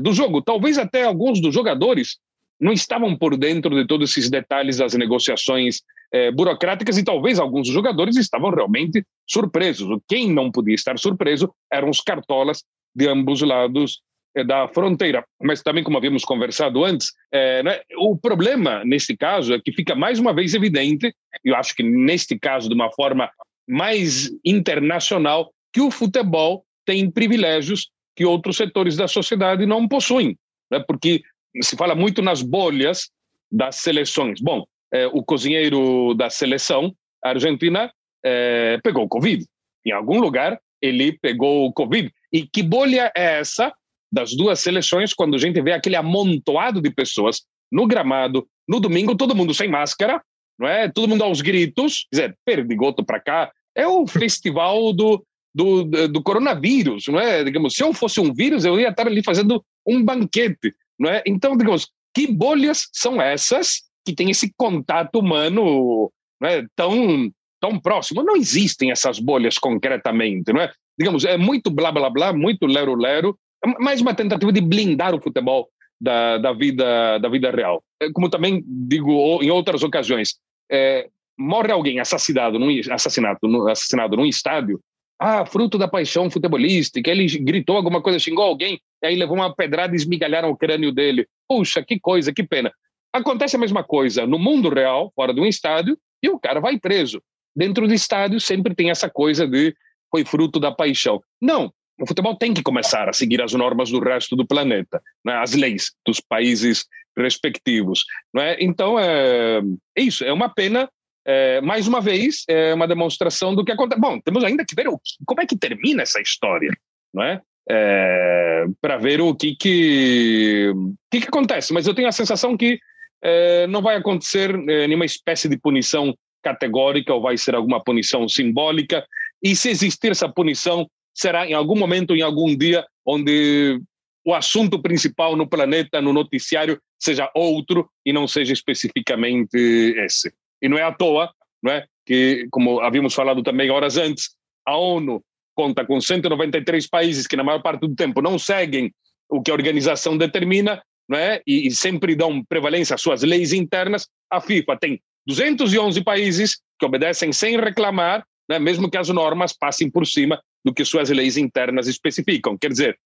do 0.00 0.14
jogo. 0.14 0.40
Talvez 0.40 0.78
até 0.78 1.04
alguns 1.04 1.42
dos 1.42 1.52
jogadores 1.52 2.16
não 2.60 2.72
estavam 2.72 3.16
por 3.16 3.36
dentro 3.36 3.74
de 3.74 3.86
todos 3.86 4.10
esses 4.10 4.30
detalhes 4.30 4.78
das 4.78 4.94
negociações 4.94 5.82
eh, 6.12 6.30
burocráticas 6.30 6.98
e 6.98 7.04
talvez 7.04 7.38
alguns 7.38 7.68
jogadores 7.68 8.16
estavam 8.16 8.50
realmente 8.50 9.04
surpresos. 9.28 10.00
Quem 10.08 10.32
não 10.32 10.50
podia 10.50 10.74
estar 10.74 10.98
surpreso 10.98 11.52
eram 11.72 11.90
os 11.90 12.00
cartolas 12.00 12.64
de 12.94 13.08
ambos 13.08 13.42
lados 13.42 14.00
é, 14.34 14.44
da 14.44 14.68
fronteira. 14.68 15.24
Mas 15.42 15.62
também, 15.62 15.82
como 15.82 15.96
havíamos 15.96 16.24
conversado 16.24 16.84
antes, 16.84 17.12
é, 17.32 17.62
né, 17.62 17.80
o 17.98 18.16
problema 18.16 18.84
neste 18.84 19.16
caso 19.16 19.54
é 19.54 19.60
que 19.60 19.72
fica 19.72 19.94
mais 19.94 20.18
uma 20.18 20.34
vez 20.34 20.54
evidente, 20.54 21.14
eu 21.44 21.56
acho 21.56 21.74
que 21.74 21.82
neste 21.82 22.38
caso 22.38 22.68
de 22.68 22.74
uma 22.74 22.90
forma 22.92 23.30
mais 23.68 24.30
internacional, 24.44 25.52
que 25.72 25.80
o 25.80 25.90
futebol 25.90 26.64
tem 26.86 27.10
privilégios 27.10 27.90
que 28.16 28.24
outros 28.24 28.56
setores 28.56 28.96
da 28.96 29.06
sociedade 29.06 29.66
não 29.66 29.86
possuem. 29.86 30.36
Né? 30.70 30.82
Porque 30.86 31.22
se 31.62 31.76
fala 31.76 31.94
muito 31.94 32.22
nas 32.22 32.42
bolhas 32.42 33.10
das 33.50 33.76
seleções. 33.76 34.40
Bom, 34.40 34.64
é, 34.92 35.06
o 35.06 35.22
cozinheiro 35.22 36.14
da 36.14 36.30
seleção 36.30 36.94
argentina 37.22 37.92
é, 38.24 38.78
pegou 38.82 39.08
Covid. 39.08 39.44
Em 39.84 39.92
algum 39.92 40.20
lugar, 40.20 40.58
ele 40.80 41.18
pegou 41.18 41.72
Covid. 41.72 42.12
E 42.32 42.46
que 42.46 42.62
bolha 42.62 43.12
é 43.16 43.38
essa 43.38 43.72
das 44.10 44.34
duas 44.34 44.60
seleções 44.60 45.12
quando 45.12 45.34
a 45.34 45.38
gente 45.38 45.60
vê 45.60 45.72
aquele 45.72 45.96
amontoado 45.96 46.80
de 46.80 46.90
pessoas 46.90 47.42
no 47.70 47.86
gramado, 47.86 48.46
no 48.66 48.80
domingo, 48.80 49.16
todo 49.16 49.34
mundo 49.34 49.52
sem 49.52 49.68
máscara, 49.68 50.22
não 50.58 50.66
é? 50.66 50.88
Todo 50.88 51.08
mundo 51.08 51.22
aos 51.22 51.40
gritos, 51.40 52.06
quer 52.10 52.28
dizer, 52.28 52.38
perdigoto 52.44 53.04
para 53.04 53.20
cá. 53.20 53.52
É 53.74 53.86
o 53.86 54.06
festival 54.06 54.92
do, 54.92 55.24
do, 55.54 55.84
do 56.08 56.22
coronavírus, 56.22 57.06
não 57.08 57.20
é? 57.20 57.44
Digamos, 57.44 57.74
se 57.74 57.82
eu 57.82 57.92
fosse 57.92 58.20
um 58.20 58.32
vírus, 58.32 58.64
eu 58.64 58.80
ia 58.80 58.88
estar 58.88 59.06
ali 59.06 59.22
fazendo 59.22 59.64
um 59.86 60.02
banquete, 60.02 60.74
não 60.98 61.10
é? 61.10 61.22
Então, 61.26 61.56
digamos, 61.56 61.88
que 62.14 62.26
bolhas 62.26 62.88
são 62.92 63.20
essas 63.20 63.82
que 64.04 64.14
têm 64.14 64.30
esse 64.30 64.52
contato 64.56 65.18
humano 65.18 66.10
é? 66.42 66.64
tão 66.74 67.30
tão 67.60 67.78
próximo. 67.78 68.22
Não 68.22 68.36
existem 68.36 68.90
essas 68.90 69.18
bolhas 69.18 69.58
concretamente, 69.58 70.52
não 70.52 70.60
é? 70.60 70.72
Digamos, 70.98 71.24
é 71.24 71.36
muito 71.36 71.70
blá 71.70 71.90
blá 71.90 72.08
blá, 72.08 72.32
muito 72.32 72.66
lero 72.66 72.94
lero, 72.94 73.38
mais 73.80 74.00
uma 74.00 74.14
tentativa 74.14 74.52
de 74.52 74.60
blindar 74.60 75.14
o 75.14 75.20
futebol 75.20 75.68
da, 76.00 76.38
da 76.38 76.52
vida 76.52 77.18
da 77.18 77.28
vida 77.28 77.50
real. 77.50 77.82
É, 78.00 78.10
como 78.12 78.30
também 78.30 78.62
digo 78.66 79.42
em 79.42 79.50
outras 79.50 79.82
ocasiões, 79.82 80.36
é, 80.70 81.08
morre 81.38 81.72
alguém 81.72 82.00
assassinado 82.00 82.58
num 82.58 82.70
assassinato, 82.92 83.68
assassinado 83.68 84.16
num 84.16 84.26
estádio, 84.26 84.80
ah, 85.18 85.44
fruto 85.44 85.76
da 85.76 85.88
paixão 85.88 86.30
futebolística, 86.30 87.10
ele 87.10 87.26
gritou 87.38 87.76
alguma 87.76 88.00
coisa, 88.00 88.18
xingou 88.18 88.44
alguém, 88.44 88.80
e 89.02 89.06
aí 89.06 89.16
levou 89.16 89.36
uma 89.36 89.54
pedrada 89.54 89.92
e 89.92 89.96
esmigalharam 89.96 90.50
o 90.50 90.56
crânio 90.56 90.92
dele. 90.92 91.26
Puxa, 91.48 91.82
que 91.82 91.98
coisa, 91.98 92.32
que 92.32 92.42
pena. 92.42 92.72
Acontece 93.12 93.56
a 93.56 93.58
mesma 93.58 93.82
coisa 93.82 94.26
no 94.26 94.38
mundo 94.38 94.68
real, 94.68 95.12
fora 95.14 95.34
de 95.34 95.40
um 95.40 95.46
estádio, 95.46 95.98
e 96.22 96.28
o 96.28 96.38
cara 96.38 96.60
vai 96.60 96.78
preso. 96.78 97.22
Dentro 97.54 97.88
do 97.88 97.94
estádio 97.94 98.38
sempre 98.38 98.74
tem 98.74 98.90
essa 98.90 99.10
coisa 99.10 99.46
de 99.46 99.74
foi 100.10 100.24
fruto 100.24 100.60
da 100.60 100.70
paixão. 100.70 101.20
Não, 101.40 101.72
o 102.00 102.06
futebol 102.06 102.36
tem 102.36 102.54
que 102.54 102.62
começar 102.62 103.08
a 103.08 103.12
seguir 103.12 103.42
as 103.42 103.52
normas 103.52 103.90
do 103.90 103.98
resto 103.98 104.36
do 104.36 104.46
planeta, 104.46 105.02
né? 105.24 105.34
as 105.34 105.52
leis 105.52 105.92
dos 106.06 106.20
países 106.20 106.86
respectivos. 107.16 108.04
Né? 108.32 108.56
Então, 108.60 108.98
é, 108.98 109.60
é 109.96 110.02
isso, 110.02 110.24
é 110.24 110.32
uma 110.32 110.48
pena 110.48 110.88
é, 111.30 111.60
mais 111.60 111.86
uma 111.86 112.00
vez, 112.00 112.44
é 112.48 112.72
uma 112.72 112.88
demonstração 112.88 113.54
do 113.54 113.62
que 113.62 113.70
acontece. 113.70 114.00
Bom, 114.00 114.18
temos 114.18 114.42
ainda 114.42 114.64
que 114.64 114.74
ver 114.74 114.88
o, 114.88 114.98
como 115.26 115.42
é 115.42 115.46
que 115.46 115.58
termina 115.58 116.02
essa 116.02 116.22
história, 116.22 116.70
não 117.12 117.22
é? 117.22 117.42
é 117.68 118.64
para 118.80 118.96
ver 118.96 119.20
o 119.20 119.34
que 119.34 119.54
que, 119.54 120.72
que 121.10 121.20
que 121.20 121.28
acontece. 121.28 121.74
Mas 121.74 121.86
eu 121.86 121.94
tenho 121.94 122.08
a 122.08 122.12
sensação 122.12 122.56
que 122.56 122.80
é, 123.22 123.66
não 123.66 123.82
vai 123.82 123.96
acontecer 123.96 124.54
é, 124.70 124.86
nenhuma 124.86 125.04
espécie 125.04 125.50
de 125.50 125.58
punição 125.58 126.16
categórica 126.42 127.12
ou 127.12 127.20
vai 127.20 127.36
ser 127.36 127.54
alguma 127.54 127.84
punição 127.84 128.26
simbólica. 128.26 129.06
E 129.42 129.54
se 129.54 129.68
existir 129.68 130.12
essa 130.12 130.30
punição, 130.30 130.88
será 131.14 131.46
em 131.46 131.52
algum 131.52 131.76
momento, 131.76 132.16
em 132.16 132.22
algum 132.22 132.56
dia, 132.56 132.86
onde 133.06 133.78
o 134.24 134.32
assunto 134.32 134.80
principal 134.80 135.36
no 135.36 135.46
planeta, 135.46 136.00
no 136.00 136.14
noticiário, 136.14 136.80
seja 136.98 137.30
outro 137.34 137.86
e 138.04 138.14
não 138.14 138.26
seja 138.26 138.54
especificamente 138.54 139.58
esse. 139.98 140.32
E 140.60 140.68
não 140.68 140.78
é 140.78 140.82
à 140.82 140.92
toa 140.92 141.32
não 141.62 141.72
é? 141.72 141.84
que, 142.06 142.46
como 142.50 142.80
havíamos 142.80 143.14
falado 143.14 143.42
também 143.42 143.70
horas 143.70 143.96
antes, 143.96 144.30
a 144.66 144.76
ONU 144.76 145.22
conta 145.54 145.84
com 145.84 146.00
193 146.00 146.86
países 146.88 147.26
que, 147.26 147.36
na 147.36 147.44
maior 147.44 147.60
parte 147.60 147.80
do 147.80 147.94
tempo, 147.94 148.22
não 148.22 148.38
seguem 148.38 148.92
o 149.28 149.42
que 149.42 149.50
a 149.50 149.54
organização 149.54 150.16
determina 150.16 150.82
não 151.08 151.18
é? 151.18 151.42
e, 151.46 151.66
e 151.66 151.70
sempre 151.70 152.14
dão 152.14 152.44
prevalência 152.44 152.94
às 152.94 153.02
suas 153.02 153.22
leis 153.22 153.52
internas. 153.52 154.06
A 154.30 154.40
FIFA 154.40 154.76
tem 154.76 155.00
211 155.26 156.02
países 156.02 156.60
que 156.78 156.86
obedecem 156.86 157.32
sem 157.32 157.58
reclamar, 157.58 158.24
né? 158.48 158.58
mesmo 158.58 158.90
que 158.90 158.96
as 158.96 159.08
normas 159.08 159.52
passem 159.52 159.90
por 159.90 160.06
cima 160.06 160.40
do 160.64 160.72
que 160.72 160.84
suas 160.84 161.10
leis 161.10 161.36
internas 161.36 161.88
especificam. 161.88 162.56
Quer 162.56 162.70
dizer, 162.70 162.98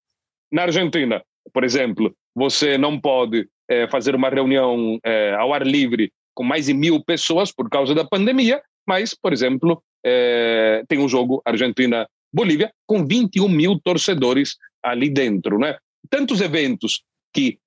na 0.50 0.62
Argentina, 0.62 1.23
por 1.52 1.64
exemplo, 1.64 2.14
você 2.35 2.76
não 2.76 3.00
pode 3.00 3.49
é, 3.68 3.88
fazer 3.88 4.14
uma 4.14 4.28
reunião 4.28 4.99
é, 5.04 5.35
ao 5.35 5.52
ar 5.52 5.66
livre 5.66 6.12
com 6.35 6.43
mais 6.43 6.67
de 6.67 6.75
mil 6.75 7.03
pessoas 7.05 7.53
por 7.53 7.69
causa 7.69 7.95
da 7.95 8.05
pandemia, 8.05 8.62
mas, 8.87 9.15
por 9.15 9.33
exemplo, 9.33 9.83
é, 10.05 10.83
tem 10.89 10.99
um 10.99 11.09
jogo 11.09 11.43
Argentina-Bolívia 11.45 12.73
com 12.87 13.07
21 13.07 13.49
mil 13.49 13.81
torcedores 13.81 14.57
ali 14.83 15.09
dentro. 15.09 15.59
Né? 15.59 15.77
Tantos 16.11 16.41
eventos 16.41 17.03
que 17.33 17.59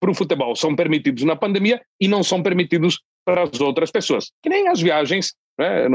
para 0.00 0.10
o 0.10 0.14
futebol 0.14 0.54
são 0.54 0.76
permitidos 0.76 1.24
na 1.24 1.36
pandemia 1.36 1.80
e 2.00 2.06
não 2.06 2.22
são 2.22 2.42
permitidos 2.42 3.00
para 3.24 3.42
as 3.42 3.60
outras 3.60 3.90
pessoas. 3.90 4.30
Que 4.42 4.48
nem 4.48 4.68
as 4.68 4.80
viagens, 4.80 5.34
né? 5.58 5.86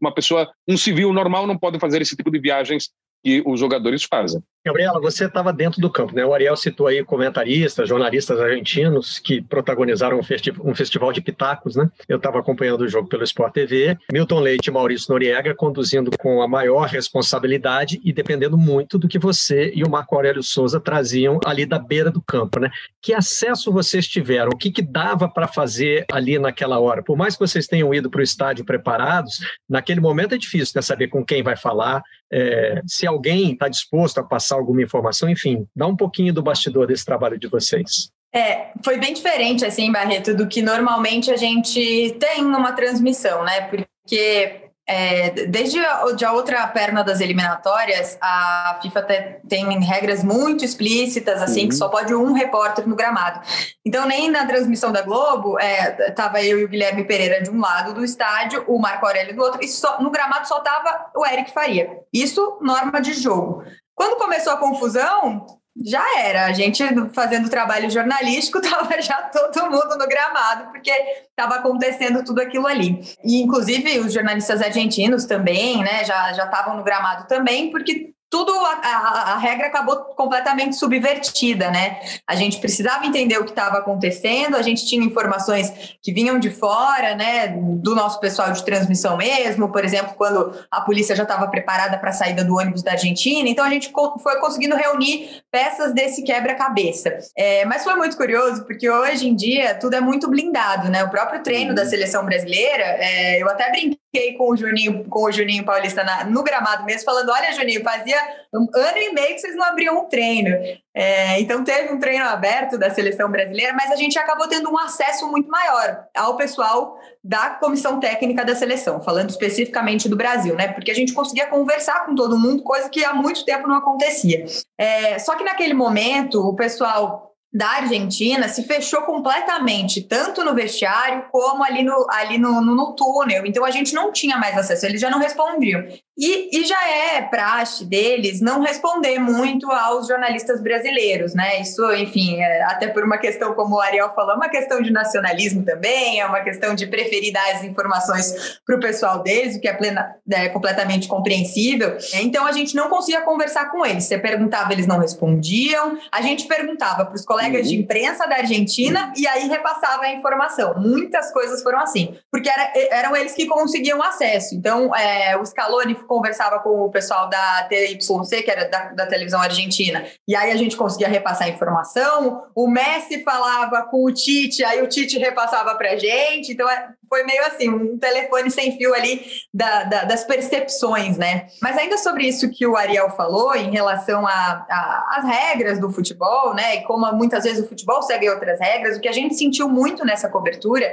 uma 0.00 0.14
pessoa, 0.14 0.50
um 0.66 0.76
civil 0.76 1.12
normal 1.12 1.46
não 1.46 1.58
pode 1.58 1.78
fazer 1.78 2.00
esse 2.00 2.16
tipo 2.16 2.30
de 2.30 2.38
viagens 2.38 2.90
que 3.22 3.42
os 3.46 3.60
jogadores 3.60 4.04
fazem. 4.04 4.42
Gabriela, 4.62 5.00
você 5.00 5.24
estava 5.24 5.54
dentro 5.54 5.80
do 5.80 5.88
campo, 5.88 6.14
né? 6.14 6.22
O 6.22 6.34
Ariel 6.34 6.54
citou 6.54 6.86
aí 6.86 7.02
comentaristas, 7.02 7.88
jornalistas 7.88 8.38
argentinos 8.38 9.18
que 9.18 9.40
protagonizaram 9.40 10.18
um, 10.18 10.22
festi 10.22 10.52
um 10.62 10.74
festival 10.74 11.14
de 11.14 11.22
pitacos, 11.22 11.76
né? 11.76 11.90
Eu 12.06 12.18
estava 12.18 12.38
acompanhando 12.38 12.82
o 12.82 12.88
jogo 12.88 13.08
pelo 13.08 13.24
Sport 13.24 13.54
TV, 13.54 13.96
Milton 14.12 14.40
Leite 14.40 14.66
e 14.66 14.70
Maurício 14.70 15.10
Noriega 15.10 15.54
conduzindo 15.54 16.10
com 16.18 16.42
a 16.42 16.48
maior 16.48 16.86
responsabilidade 16.88 18.02
e 18.04 18.12
dependendo 18.12 18.58
muito 18.58 18.98
do 18.98 19.08
que 19.08 19.18
você 19.18 19.72
e 19.74 19.82
o 19.82 19.88
Marco 19.88 20.14
Aurélio 20.14 20.42
Souza 20.42 20.78
traziam 20.78 21.40
ali 21.46 21.64
da 21.64 21.78
beira 21.78 22.10
do 22.10 22.20
campo, 22.20 22.60
né? 22.60 22.70
Que 23.00 23.14
acesso 23.14 23.72
vocês 23.72 24.06
tiveram? 24.06 24.50
O 24.52 24.58
que, 24.58 24.70
que 24.70 24.82
dava 24.82 25.26
para 25.26 25.48
fazer 25.48 26.04
ali 26.12 26.38
naquela 26.38 26.78
hora? 26.78 27.02
Por 27.02 27.16
mais 27.16 27.34
que 27.34 27.40
vocês 27.40 27.66
tenham 27.66 27.94
ido 27.94 28.10
para 28.10 28.20
o 28.20 28.24
estádio 28.24 28.66
preparados, 28.66 29.38
naquele 29.66 30.00
momento 30.00 30.34
é 30.34 30.38
difícil 30.38 30.74
né? 30.76 30.82
saber 30.82 31.08
com 31.08 31.24
quem 31.24 31.42
vai 31.42 31.56
falar, 31.56 32.02
é, 32.32 32.80
se 32.86 33.06
alguém 33.06 33.52
está 33.52 33.68
disposto 33.68 34.18
a 34.18 34.22
passar 34.22 34.49
alguma 34.56 34.82
informação, 34.82 35.28
enfim, 35.28 35.66
dá 35.74 35.86
um 35.86 35.96
pouquinho 35.96 36.32
do 36.32 36.42
bastidor 36.42 36.86
desse 36.86 37.04
trabalho 37.04 37.38
de 37.38 37.48
vocês. 37.48 38.10
É, 38.32 38.68
foi 38.84 38.98
bem 38.98 39.12
diferente, 39.12 39.64
assim, 39.64 39.90
Barreto, 39.90 40.34
do 40.34 40.46
que 40.46 40.62
normalmente 40.62 41.32
a 41.32 41.36
gente 41.36 42.16
tem 42.20 42.42
numa 42.42 42.72
transmissão, 42.72 43.44
né? 43.44 43.62
Porque 43.62 44.70
é, 44.90 45.46
desde 45.46 45.78
a, 45.78 46.12
de 46.16 46.24
a 46.24 46.32
outra 46.32 46.66
perna 46.66 47.04
das 47.04 47.20
eliminatórias, 47.20 48.18
a 48.20 48.80
FIFA 48.82 49.02
te, 49.02 49.36
tem 49.48 49.80
regras 49.84 50.24
muito 50.24 50.64
explícitas, 50.64 51.40
assim, 51.40 51.62
uhum. 51.62 51.68
que 51.68 51.74
só 51.76 51.88
pode 51.88 52.12
um 52.12 52.32
repórter 52.32 52.88
no 52.88 52.96
gramado. 52.96 53.40
Então, 53.86 54.04
nem 54.04 54.28
na 54.28 54.46
transmissão 54.46 54.90
da 54.90 55.02
Globo, 55.02 55.56
estava 55.60 56.40
é, 56.40 56.46
eu 56.46 56.58
e 56.58 56.64
o 56.64 56.68
Guilherme 56.68 57.04
Pereira 57.04 57.40
de 57.40 57.50
um 57.50 57.60
lado 57.60 57.94
do 57.94 58.04
estádio, 58.04 58.64
o 58.66 58.80
Marco 58.80 59.06
Aurélio 59.06 59.36
do 59.36 59.42
outro, 59.42 59.62
e 59.62 59.68
só, 59.68 60.02
no 60.02 60.10
gramado 60.10 60.48
só 60.48 60.58
estava 60.58 61.10
o 61.14 61.24
Eric 61.24 61.52
Faria. 61.52 61.88
Isso, 62.12 62.58
norma 62.60 63.00
de 63.00 63.12
jogo. 63.12 63.62
Quando 64.00 64.16
começou 64.16 64.54
a 64.54 64.56
confusão, 64.56 65.44
já 65.84 66.02
era. 66.20 66.46
A 66.46 66.54
gente 66.54 66.82
fazendo 67.12 67.50
trabalho 67.50 67.90
jornalístico, 67.90 68.56
estava 68.64 68.98
já 69.02 69.16
todo 69.24 69.70
mundo 69.70 69.98
no 69.98 70.08
gramado, 70.08 70.70
porque 70.70 70.90
estava 71.28 71.56
acontecendo 71.56 72.24
tudo 72.24 72.40
aquilo 72.40 72.66
ali. 72.66 72.98
E, 73.22 73.42
inclusive, 73.42 73.98
os 73.98 74.10
jornalistas 74.10 74.62
argentinos 74.62 75.26
também, 75.26 75.82
né, 75.84 76.02
já 76.02 76.30
estavam 76.30 76.78
no 76.78 76.82
gramado 76.82 77.28
também, 77.28 77.70
porque 77.70 78.14
tudo 78.30 78.52
a, 78.52 78.80
a, 78.82 79.32
a, 79.34 79.38
regra 79.38 79.66
acabou 79.66 79.96
completamente 80.16 80.76
subvertida, 80.76 81.68
né? 81.68 82.00
A 82.24 82.36
gente 82.36 82.60
precisava 82.60 83.04
entender 83.04 83.36
o 83.38 83.44
que 83.44 83.50
estava 83.50 83.78
acontecendo, 83.78 84.56
a 84.56 84.62
gente 84.62 84.86
tinha 84.86 85.04
informações 85.04 85.96
que 86.00 86.12
vinham 86.12 86.38
de 86.38 86.48
fora, 86.48 87.16
né? 87.16 87.48
Do 87.48 87.94
nosso 87.94 88.20
pessoal 88.20 88.52
de 88.52 88.64
transmissão 88.64 89.16
mesmo, 89.16 89.70
por 89.72 89.84
exemplo, 89.84 90.14
quando 90.16 90.54
a 90.70 90.80
polícia 90.80 91.16
já 91.16 91.24
estava 91.24 91.48
preparada 91.48 91.98
para 91.98 92.10
a 92.10 92.12
saída 92.12 92.44
do 92.44 92.56
ônibus 92.56 92.84
da 92.84 92.92
Argentina. 92.92 93.48
Então 93.48 93.64
a 93.64 93.70
gente 93.70 93.92
foi 94.22 94.38
conseguindo 94.38 94.76
reunir 94.76 95.42
peças 95.50 95.92
desse 95.92 96.22
quebra-cabeça. 96.22 97.18
É, 97.36 97.64
mas 97.64 97.82
foi 97.82 97.96
muito 97.96 98.16
curioso 98.16 98.64
porque 98.64 98.88
hoje 98.88 99.28
em 99.28 99.34
dia 99.34 99.74
tudo 99.74 99.96
é 99.96 100.00
muito 100.00 100.30
blindado, 100.30 100.88
né? 100.88 101.02
O 101.02 101.10
próprio 101.10 101.42
treino 101.42 101.74
da 101.74 101.82
uhum. 101.82 101.88
seleção 101.88 102.24
brasileira, 102.24 102.84
é, 102.84 103.42
eu 103.42 103.48
até 103.48 103.68
brinquei 103.72 103.98
brinquei 104.12 104.34
com 104.36 104.50
o 104.50 104.56
Juninho, 104.56 105.04
com 105.08 105.24
o 105.24 105.32
Juninho 105.32 105.64
Paulista 105.64 106.02
na, 106.02 106.24
no 106.24 106.42
gramado 106.42 106.84
mesmo, 106.84 107.04
falando: 107.04 107.30
olha, 107.30 107.52
Juninho, 107.52 107.82
fazia 107.82 108.18
um 108.52 108.66
ano 108.74 108.98
e 108.98 109.12
meio 109.12 109.28
que 109.28 109.38
vocês 109.38 109.54
não 109.54 109.64
abriam 109.64 109.98
um 109.98 110.08
treino. 110.08 110.50
É, 110.92 111.40
então 111.40 111.62
teve 111.62 111.92
um 111.92 111.98
treino 111.98 112.24
aberto 112.24 112.76
da 112.76 112.90
seleção 112.90 113.30
brasileira, 113.30 113.72
mas 113.72 113.92
a 113.92 113.96
gente 113.96 114.18
acabou 114.18 114.48
tendo 114.48 114.68
um 114.70 114.78
acesso 114.78 115.30
muito 115.30 115.48
maior 115.48 116.04
ao 116.16 116.36
pessoal 116.36 116.98
da 117.22 117.50
comissão 117.50 118.00
técnica 118.00 118.44
da 118.44 118.56
seleção, 118.56 119.00
falando 119.00 119.30
especificamente 119.30 120.08
do 120.08 120.16
Brasil, 120.16 120.56
né? 120.56 120.68
Porque 120.68 120.90
a 120.90 120.94
gente 120.94 121.12
conseguia 121.12 121.46
conversar 121.46 122.06
com 122.06 122.14
todo 122.14 122.38
mundo, 122.38 122.62
coisa 122.62 122.88
que 122.88 123.04
há 123.04 123.14
muito 123.14 123.44
tempo 123.44 123.68
não 123.68 123.76
acontecia. 123.76 124.44
É, 124.76 125.18
só 125.18 125.36
que 125.36 125.44
naquele 125.44 125.74
momento 125.74 126.40
o 126.40 126.56
pessoal 126.56 127.29
da 127.52 127.68
Argentina 127.68 128.48
se 128.48 128.62
fechou 128.62 129.02
completamente, 129.02 130.02
tanto 130.02 130.44
no 130.44 130.54
vestiário 130.54 131.24
como 131.32 131.64
ali 131.64 131.82
no, 131.82 132.06
ali 132.10 132.38
no, 132.38 132.60
no, 132.60 132.76
no 132.76 132.94
túnel. 132.94 133.44
Então 133.44 133.64
a 133.64 133.70
gente 133.70 133.92
não 133.92 134.12
tinha 134.12 134.38
mais 134.38 134.56
acesso, 134.56 134.86
eles 134.86 135.00
já 135.00 135.10
não 135.10 135.18
respondiam. 135.18 135.84
E, 136.20 136.50
e, 136.52 136.66
já 136.66 136.86
é 136.86 137.22
praxe 137.22 137.82
deles 137.86 138.42
não 138.42 138.60
responder 138.60 139.18
muito 139.18 139.70
aos 139.72 140.06
jornalistas 140.06 140.60
brasileiros, 140.60 141.32
né? 141.32 141.62
Isso, 141.62 141.82
enfim, 141.94 142.38
é, 142.42 142.62
até 142.64 142.88
por 142.88 143.02
uma 143.02 143.16
questão, 143.16 143.54
como 143.54 143.76
o 143.76 143.80
Ariel 143.80 144.12
falou, 144.14 144.32
é 144.32 144.36
uma 144.36 144.50
questão 144.50 144.82
de 144.82 144.92
nacionalismo 144.92 145.64
também, 145.64 146.20
é 146.20 146.26
uma 146.26 146.40
questão 146.40 146.74
de 146.74 146.86
preferir 146.86 147.32
dar 147.32 147.54
as 147.54 147.64
informações 147.64 148.60
para 148.66 148.76
o 148.76 148.80
pessoal 148.80 149.22
deles, 149.22 149.56
o 149.56 149.60
que 149.62 149.66
é, 149.66 149.72
plena, 149.72 150.14
é 150.30 150.50
completamente 150.50 151.08
compreensível. 151.08 151.96
Então 152.12 152.44
a 152.44 152.52
gente 152.52 152.76
não 152.76 152.90
conseguia 152.90 153.22
conversar 153.22 153.70
com 153.70 153.86
eles. 153.86 154.04
Você 154.04 154.18
perguntava, 154.18 154.74
eles 154.74 154.86
não 154.86 154.98
respondiam. 154.98 155.96
A 156.12 156.20
gente 156.20 156.46
perguntava 156.46 157.06
para 157.06 157.14
os 157.14 157.24
colegas 157.24 157.62
uhum. 157.62 157.68
de 157.68 157.76
imprensa 157.78 158.26
da 158.26 158.36
Argentina 158.36 159.06
uhum. 159.06 159.12
e 159.16 159.26
aí 159.26 159.48
repassava 159.48 160.02
a 160.02 160.12
informação. 160.12 160.74
Muitas 160.76 161.32
coisas 161.32 161.62
foram 161.62 161.80
assim, 161.80 162.14
porque 162.30 162.50
era, 162.50 162.72
eram 162.90 163.16
eles 163.16 163.32
que 163.32 163.46
conseguiam 163.46 164.02
acesso. 164.02 164.54
Então, 164.54 164.94
é, 164.94 165.34
o 165.38 165.46
Scaloni 165.46 165.94
conversava 166.10 166.58
com 166.58 166.82
o 166.82 166.90
pessoal 166.90 167.28
da 167.28 167.62
TYC, 167.68 168.42
que 168.42 168.50
era 168.50 168.68
da, 168.68 168.86
da, 168.86 169.06
televisão 169.06 169.40
argentina, 169.40 170.04
e 170.26 170.34
aí 170.34 170.50
a 170.50 170.56
gente 170.56 170.76
conseguia 170.76 171.06
repassar 171.06 171.46
a 171.46 171.50
informação. 171.50 172.48
O 172.52 172.66
Messi 172.66 173.22
falava 173.22 173.84
com 173.84 174.04
o 174.04 174.12
Tite, 174.12 174.64
aí 174.64 174.82
o 174.82 174.88
Tite 174.88 175.20
repassava 175.20 175.72
para 175.76 175.92
a 175.92 175.96
gente. 175.96 176.50
Então 176.50 176.68
é, 176.68 176.88
foi 177.10 177.24
meio 177.24 177.44
assim, 177.44 177.68
um 177.68 177.98
telefone 177.98 178.52
sem 178.52 178.78
fio 178.78 178.94
ali 178.94 179.26
da, 179.52 179.82
da, 179.82 180.04
das 180.04 180.22
percepções, 180.22 181.18
né? 181.18 181.48
Mas 181.60 181.76
ainda 181.76 181.98
sobre 181.98 182.28
isso 182.28 182.48
que 182.52 182.64
o 182.64 182.76
Ariel 182.76 183.10
falou 183.10 183.52
em 183.56 183.68
relação 183.72 184.24
às 184.26 185.24
regras 185.24 185.80
do 185.80 185.90
futebol, 185.90 186.54
né? 186.54 186.76
E 186.76 186.82
como 186.84 187.10
muitas 187.12 187.42
vezes 187.42 187.64
o 187.64 187.68
futebol 187.68 188.00
segue 188.02 188.30
outras 188.30 188.60
regras, 188.60 188.96
o 188.96 189.00
que 189.00 189.08
a 189.08 189.12
gente 189.12 189.34
sentiu 189.34 189.68
muito 189.68 190.04
nessa 190.04 190.28
cobertura 190.28 190.86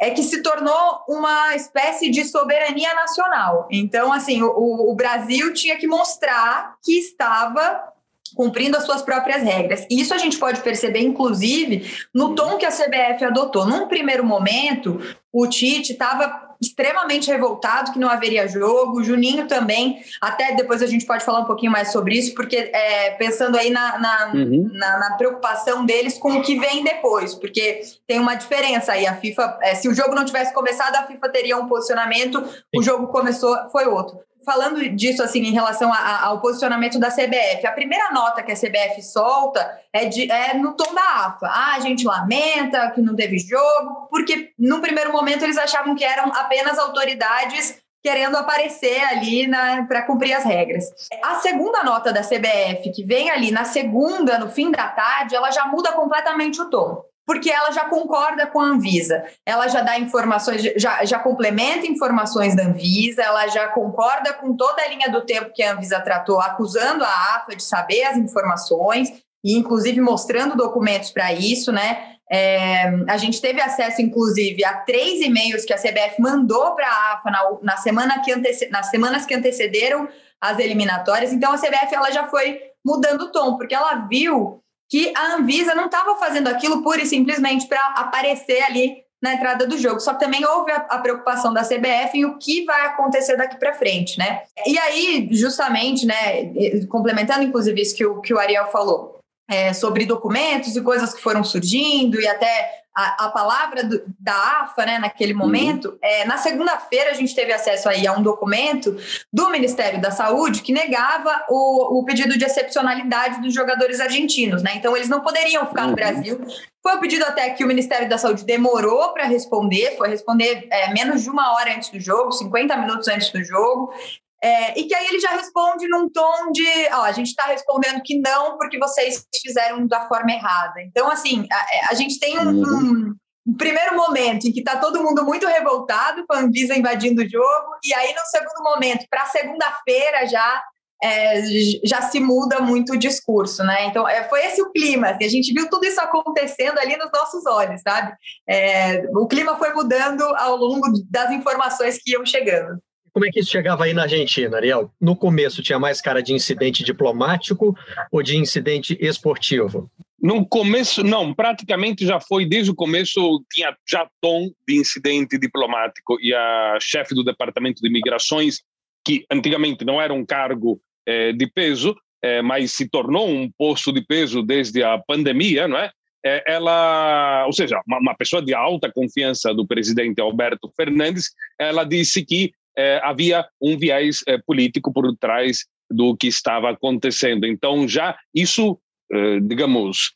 é 0.00 0.10
que 0.10 0.22
se 0.22 0.40
tornou 0.40 1.02
uma 1.08 1.56
espécie 1.56 2.10
de 2.10 2.24
soberania 2.24 2.94
nacional. 2.94 3.66
Então, 3.68 4.12
assim, 4.12 4.42
o, 4.42 4.90
o 4.90 4.94
Brasil 4.94 5.52
tinha 5.52 5.76
que 5.76 5.88
mostrar 5.88 6.76
que 6.84 6.96
estava 6.96 7.95
cumprindo 8.36 8.76
as 8.76 8.84
suas 8.84 9.00
próprias 9.00 9.42
regras. 9.42 9.86
E 9.90 9.98
isso 9.98 10.12
a 10.12 10.18
gente 10.18 10.38
pode 10.38 10.60
perceber, 10.60 11.00
inclusive, 11.00 11.90
no 12.14 12.34
tom 12.34 12.58
que 12.58 12.66
a 12.66 12.70
CBF 12.70 13.24
adotou. 13.24 13.66
Num 13.66 13.88
primeiro 13.88 14.22
momento, 14.22 15.00
o 15.32 15.46
Tite 15.48 15.92
estava 15.92 16.46
extremamente 16.60 17.30
revoltado 17.30 17.92
que 17.92 17.98
não 17.98 18.08
haveria 18.08 18.46
jogo, 18.48 18.98
o 18.98 19.04
Juninho 19.04 19.46
também, 19.46 20.00
até 20.20 20.54
depois 20.54 20.82
a 20.82 20.86
gente 20.86 21.04
pode 21.04 21.24
falar 21.24 21.40
um 21.40 21.44
pouquinho 21.44 21.70
mais 21.70 21.92
sobre 21.92 22.16
isso, 22.16 22.34
porque 22.34 22.56
é, 22.56 23.10
pensando 23.12 23.56
aí 23.58 23.70
na, 23.70 23.98
na, 23.98 24.32
uhum. 24.34 24.70
na, 24.72 24.98
na, 24.98 25.16
preocupação 25.16 25.84
deles 25.84 26.16
com 26.16 26.32
o 26.32 26.42
que 26.42 26.58
vem 26.58 26.82
depois, 26.82 27.34
porque 27.34 27.82
tem 28.06 28.18
uma 28.18 28.34
diferença 28.34 28.92
aí, 28.92 29.06
a 29.06 29.16
FIFA, 29.16 29.58
é, 29.62 29.74
se 29.74 29.86
o 29.86 29.94
jogo 29.94 30.14
não 30.14 30.24
tivesse 30.24 30.54
começado, 30.54 30.96
a 30.96 31.06
FIFA 31.06 31.28
teria 31.28 31.58
um 31.58 31.66
posicionamento, 31.66 32.42
o 32.74 32.82
jogo 32.82 33.08
começou, 33.08 33.54
foi 33.70 33.86
outro 33.86 34.18
falando 34.46 34.88
disso 34.90 35.24
assim 35.24 35.40
em 35.40 35.52
relação 35.52 35.92
a, 35.92 35.96
a, 35.96 36.26
ao 36.26 36.40
posicionamento 36.40 37.00
da 37.00 37.10
CBF, 37.10 37.66
a 37.66 37.72
primeira 37.72 38.12
nota 38.12 38.44
que 38.44 38.52
a 38.52 38.56
CBF 38.56 39.02
solta 39.02 39.68
é, 39.92 40.04
de, 40.04 40.30
é 40.30 40.54
no 40.54 40.74
tom 40.74 40.94
da 40.94 41.26
AFA. 41.26 41.48
Ah, 41.48 41.74
a 41.74 41.80
gente 41.80 42.06
lamenta 42.06 42.92
que 42.92 43.02
não 43.02 43.16
teve 43.16 43.38
jogo, 43.38 44.06
porque 44.08 44.52
no 44.56 44.80
primeiro 44.80 45.12
momento 45.12 45.42
eles 45.42 45.58
achavam 45.58 45.96
que 45.96 46.04
eram 46.04 46.32
apenas 46.32 46.78
autoridades 46.78 47.82
querendo 48.00 48.36
aparecer 48.36 49.02
ali 49.06 49.50
para 49.88 50.02
cumprir 50.02 50.32
as 50.32 50.44
regras. 50.44 50.84
A 51.24 51.40
segunda 51.40 51.82
nota 51.82 52.12
da 52.12 52.20
CBF, 52.20 52.92
que 52.94 53.02
vem 53.02 53.30
ali 53.30 53.50
na 53.50 53.64
segunda, 53.64 54.38
no 54.38 54.48
fim 54.48 54.70
da 54.70 54.86
tarde, 54.86 55.34
ela 55.34 55.50
já 55.50 55.66
muda 55.66 55.90
completamente 55.90 56.62
o 56.62 56.70
tom 56.70 57.02
porque 57.26 57.50
ela 57.50 57.72
já 57.72 57.86
concorda 57.86 58.46
com 58.46 58.60
a 58.60 58.66
Anvisa, 58.66 59.24
ela 59.44 59.66
já 59.66 59.82
dá 59.82 59.98
informações, 59.98 60.62
já, 60.76 61.04
já 61.04 61.18
complementa 61.18 61.86
informações 61.86 62.54
da 62.54 62.62
Anvisa, 62.62 63.22
ela 63.22 63.48
já 63.48 63.66
concorda 63.68 64.32
com 64.32 64.56
toda 64.56 64.80
a 64.80 64.88
linha 64.88 65.10
do 65.10 65.26
tempo 65.26 65.52
que 65.52 65.62
a 65.62 65.72
Anvisa 65.72 66.00
tratou, 66.00 66.40
acusando 66.40 67.02
a 67.02 67.36
AFA 67.36 67.56
de 67.56 67.64
saber 67.64 68.04
as 68.04 68.16
informações 68.16 69.12
e, 69.44 69.58
inclusive, 69.58 70.00
mostrando 70.00 70.56
documentos 70.56 71.10
para 71.10 71.32
isso, 71.32 71.72
né? 71.72 72.14
É, 72.30 72.88
a 73.08 73.16
gente 73.16 73.40
teve 73.40 73.60
acesso, 73.60 74.02
inclusive, 74.02 74.64
a 74.64 74.78
três 74.78 75.20
e-mails 75.20 75.64
que 75.64 75.72
a 75.72 75.78
CBF 75.78 76.20
mandou 76.20 76.74
para 76.74 76.86
a 76.86 77.12
AFA 77.14 77.30
na, 77.30 77.42
na 77.62 77.76
semana 77.76 78.20
que 78.22 78.32
antece, 78.32 78.68
nas 78.68 78.88
semanas 78.88 79.26
que 79.26 79.34
antecederam 79.34 80.08
as 80.40 80.58
eliminatórias. 80.58 81.32
Então, 81.32 81.52
a 81.52 81.58
CBF 81.58 81.94
ela 81.94 82.10
já 82.10 82.26
foi 82.26 82.60
mudando 82.84 83.22
o 83.22 83.32
tom, 83.32 83.56
porque 83.56 83.74
ela 83.74 84.06
viu 84.08 84.60
que 84.88 85.12
a 85.16 85.34
Anvisa 85.34 85.74
não 85.74 85.86
estava 85.86 86.16
fazendo 86.16 86.48
aquilo 86.48 86.82
pura 86.82 87.02
e 87.02 87.06
simplesmente 87.06 87.66
para 87.66 87.80
aparecer 87.96 88.62
ali 88.62 89.04
na 89.22 89.34
entrada 89.34 89.66
do 89.66 89.78
jogo. 89.78 90.00
Só 90.00 90.14
que 90.14 90.20
também 90.20 90.44
houve 90.44 90.70
a, 90.70 90.76
a, 90.76 90.98
preocupação 90.98 91.52
da 91.52 91.62
CBF 91.62 92.18
em 92.18 92.24
o 92.24 92.38
que 92.38 92.64
vai 92.64 92.86
acontecer 92.86 93.36
daqui 93.36 93.56
para 93.56 93.74
frente, 93.74 94.18
né? 94.18 94.42
E 94.66 94.78
aí, 94.78 95.28
justamente, 95.32 96.06
né, 96.06 96.52
complementando 96.88 97.42
inclusive 97.42 97.80
isso 97.80 97.96
que 97.96 98.04
o, 98.04 98.20
que 98.20 98.32
o 98.32 98.38
Ariel 98.38 98.68
falou, 98.68 99.18
é, 99.48 99.72
sobre 99.72 100.06
documentos 100.06 100.76
e 100.76 100.82
coisas 100.82 101.14
que 101.14 101.22
foram 101.22 101.42
surgindo 101.42 102.20
e 102.20 102.26
até 102.26 102.84
a, 102.96 103.26
a 103.26 103.28
palavra 103.28 103.84
do, 103.84 104.02
da 104.18 104.62
AFA, 104.62 104.86
né, 104.86 104.98
naquele 104.98 105.34
uhum. 105.34 105.38
momento, 105.40 105.90
uhum. 105.90 105.98
é, 106.00 106.24
na 106.24 106.38
segunda-feira 106.38 107.10
a 107.10 107.14
gente 107.14 107.34
teve 107.34 107.52
acesso 107.52 107.90
aí 107.90 108.06
a 108.06 108.12
um 108.14 108.22
documento 108.22 108.96
do 109.30 109.50
Ministério 109.50 110.00
da 110.00 110.10
Saúde 110.10 110.62
que 110.62 110.72
negava 110.72 111.44
o, 111.50 111.98
o 111.98 112.04
pedido 112.04 112.38
de 112.38 112.44
excepcionalidade 112.46 113.42
dos 113.42 113.52
jogadores 113.52 114.00
argentinos, 114.00 114.62
né? 114.62 114.72
Então 114.76 114.96
eles 114.96 115.10
não 115.10 115.20
poderiam 115.20 115.66
ficar 115.66 115.82
uhum. 115.82 115.90
no 115.90 115.94
Brasil. 115.94 116.40
Foi 116.82 116.96
um 116.96 117.00
pedido 117.00 117.24
até 117.24 117.50
que 117.50 117.64
o 117.64 117.66
Ministério 117.66 118.08
da 118.08 118.16
Saúde 118.16 118.44
demorou 118.44 119.12
para 119.12 119.24
responder, 119.24 119.96
foi 119.98 120.08
responder 120.08 120.66
é, 120.70 120.90
menos 120.92 121.22
de 121.22 121.28
uma 121.28 121.52
hora 121.54 121.74
antes 121.74 121.90
do 121.90 122.00
jogo, 122.00 122.32
50 122.32 122.76
minutos 122.78 123.08
antes 123.08 123.30
do 123.30 123.44
jogo. 123.44 123.92
É, 124.42 124.78
e 124.78 124.84
que 124.84 124.94
aí 124.94 125.06
ele 125.06 125.18
já 125.18 125.30
responde 125.30 125.88
num 125.88 126.10
tom 126.10 126.52
de, 126.52 126.66
ó, 126.92 127.02
a 127.02 127.12
gente 127.12 127.28
está 127.28 127.44
respondendo 127.46 128.02
que 128.02 128.20
não 128.20 128.56
porque 128.58 128.78
vocês 128.78 129.26
fizeram 129.42 129.86
da 129.86 130.06
forma 130.06 130.30
errada. 130.30 130.80
Então, 130.82 131.10
assim, 131.10 131.46
a, 131.50 131.90
a 131.90 131.94
gente 131.94 132.18
tem 132.18 132.38
um, 132.38 132.50
uhum. 132.50 132.62
um, 132.62 133.14
um, 133.48 133.56
primeiro 133.56 133.96
momento 133.96 134.46
em 134.46 134.52
que 134.52 134.60
está 134.60 134.76
todo 134.76 135.02
mundo 135.02 135.24
muito 135.24 135.46
revoltado 135.46 136.24
com 136.26 136.34
a 136.34 136.40
Anvisa 136.40 136.76
invadindo 136.76 137.22
o 137.22 137.28
jogo, 137.28 137.78
e 137.82 137.94
aí 137.94 138.14
no 138.14 138.22
segundo 138.26 138.62
momento, 138.62 139.06
para 139.08 139.26
segunda-feira 139.26 140.26
já 140.26 140.62
é, 141.02 141.42
já 141.84 142.02
se 142.02 142.18
muda 142.18 142.60
muito 142.60 142.94
o 142.94 142.96
discurso, 142.96 143.62
né? 143.62 143.86
Então, 143.86 144.08
é, 144.08 144.28
foi 144.28 144.44
esse 144.46 144.62
o 144.62 144.70
clima. 144.72 145.10
Assim, 145.10 145.24
a 145.24 145.28
gente 145.28 145.52
viu 145.52 145.68
tudo 145.68 145.84
isso 145.84 146.00
acontecendo 146.00 146.78
ali 146.78 146.96
nos 146.96 147.10
nossos 147.12 147.44
olhos, 147.46 147.82
sabe? 147.82 148.12
É, 148.48 149.02
o 149.14 149.26
clima 149.26 149.56
foi 149.58 149.72
mudando 149.74 150.22
ao 150.36 150.56
longo 150.56 150.86
das 151.10 151.30
informações 151.30 151.98
que 152.02 152.12
iam 152.12 152.24
chegando. 152.24 152.80
Como 153.16 153.24
é 153.24 153.30
que 153.30 153.40
isso 153.40 153.50
chegava 153.50 153.84
aí 153.84 153.94
na 153.94 154.02
Argentina, 154.02 154.58
Ariel? 154.58 154.92
No 155.00 155.16
começo 155.16 155.62
tinha 155.62 155.78
mais 155.78 156.02
cara 156.02 156.22
de 156.22 156.34
incidente 156.34 156.84
diplomático 156.84 157.74
ou 158.12 158.22
de 158.22 158.36
incidente 158.36 158.94
esportivo? 159.00 159.90
No 160.20 160.46
começo, 160.46 161.02
não, 161.02 161.32
praticamente 161.32 162.04
já 162.04 162.20
foi, 162.20 162.44
desde 162.44 162.72
o 162.72 162.74
começo, 162.74 163.42
tinha 163.50 163.74
já 163.88 164.06
tom 164.20 164.50
de 164.68 164.76
incidente 164.78 165.38
diplomático. 165.38 166.18
E 166.20 166.34
a 166.34 166.76
chefe 166.78 167.14
do 167.14 167.24
Departamento 167.24 167.80
de 167.80 167.88
Imigrações, 167.88 168.60
que 169.02 169.24
antigamente 169.32 169.82
não 169.82 169.98
era 169.98 170.12
um 170.12 170.26
cargo 170.26 170.78
eh, 171.06 171.32
de 171.32 171.50
peso, 171.50 171.96
eh, 172.22 172.42
mas 172.42 172.72
se 172.72 172.86
tornou 172.86 173.30
um 173.30 173.50
posto 173.56 173.94
de 173.94 174.04
peso 174.04 174.42
desde 174.42 174.82
a 174.82 174.98
pandemia, 174.98 175.66
não 175.66 175.78
é? 175.78 175.90
Eh, 176.22 176.44
ela, 176.46 177.46
ou 177.46 177.52
seja, 177.54 177.80
uma, 177.86 177.98
uma 177.98 178.14
pessoa 178.14 178.42
de 178.42 178.52
alta 178.52 178.92
confiança 178.92 179.54
do 179.54 179.66
presidente 179.66 180.20
Alberto 180.20 180.70
Fernandes, 180.76 181.30
ela 181.58 181.82
disse 181.82 182.22
que 182.22 182.52
é, 182.76 183.00
havia 183.02 183.46
um 183.60 183.76
viés 183.78 184.20
é, 184.26 184.38
político 184.38 184.92
por 184.92 185.16
trás 185.16 185.64
do 185.90 186.16
que 186.16 186.26
estava 186.26 186.70
acontecendo. 186.70 187.46
Então, 187.46 187.86
já 187.88 188.16
isso, 188.34 188.78
é, 189.12 189.40
digamos, 189.40 190.12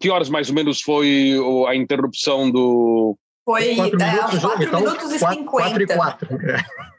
que 0.00 0.10
horas 0.10 0.28
mais 0.28 0.48
ou 0.48 0.54
menos 0.54 0.80
foi 0.80 1.34
a 1.66 1.74
interrupção 1.74 2.50
do. 2.50 3.16
Foi 3.44 3.74
quatro 3.74 3.98
minutos, 3.98 4.38
4 4.38 4.64
então, 4.64 4.80
minutos 4.80 5.12
e 5.12 5.18
50. 5.18 5.44
4 5.44 5.82
e 5.82 5.86
4. 5.86 6.28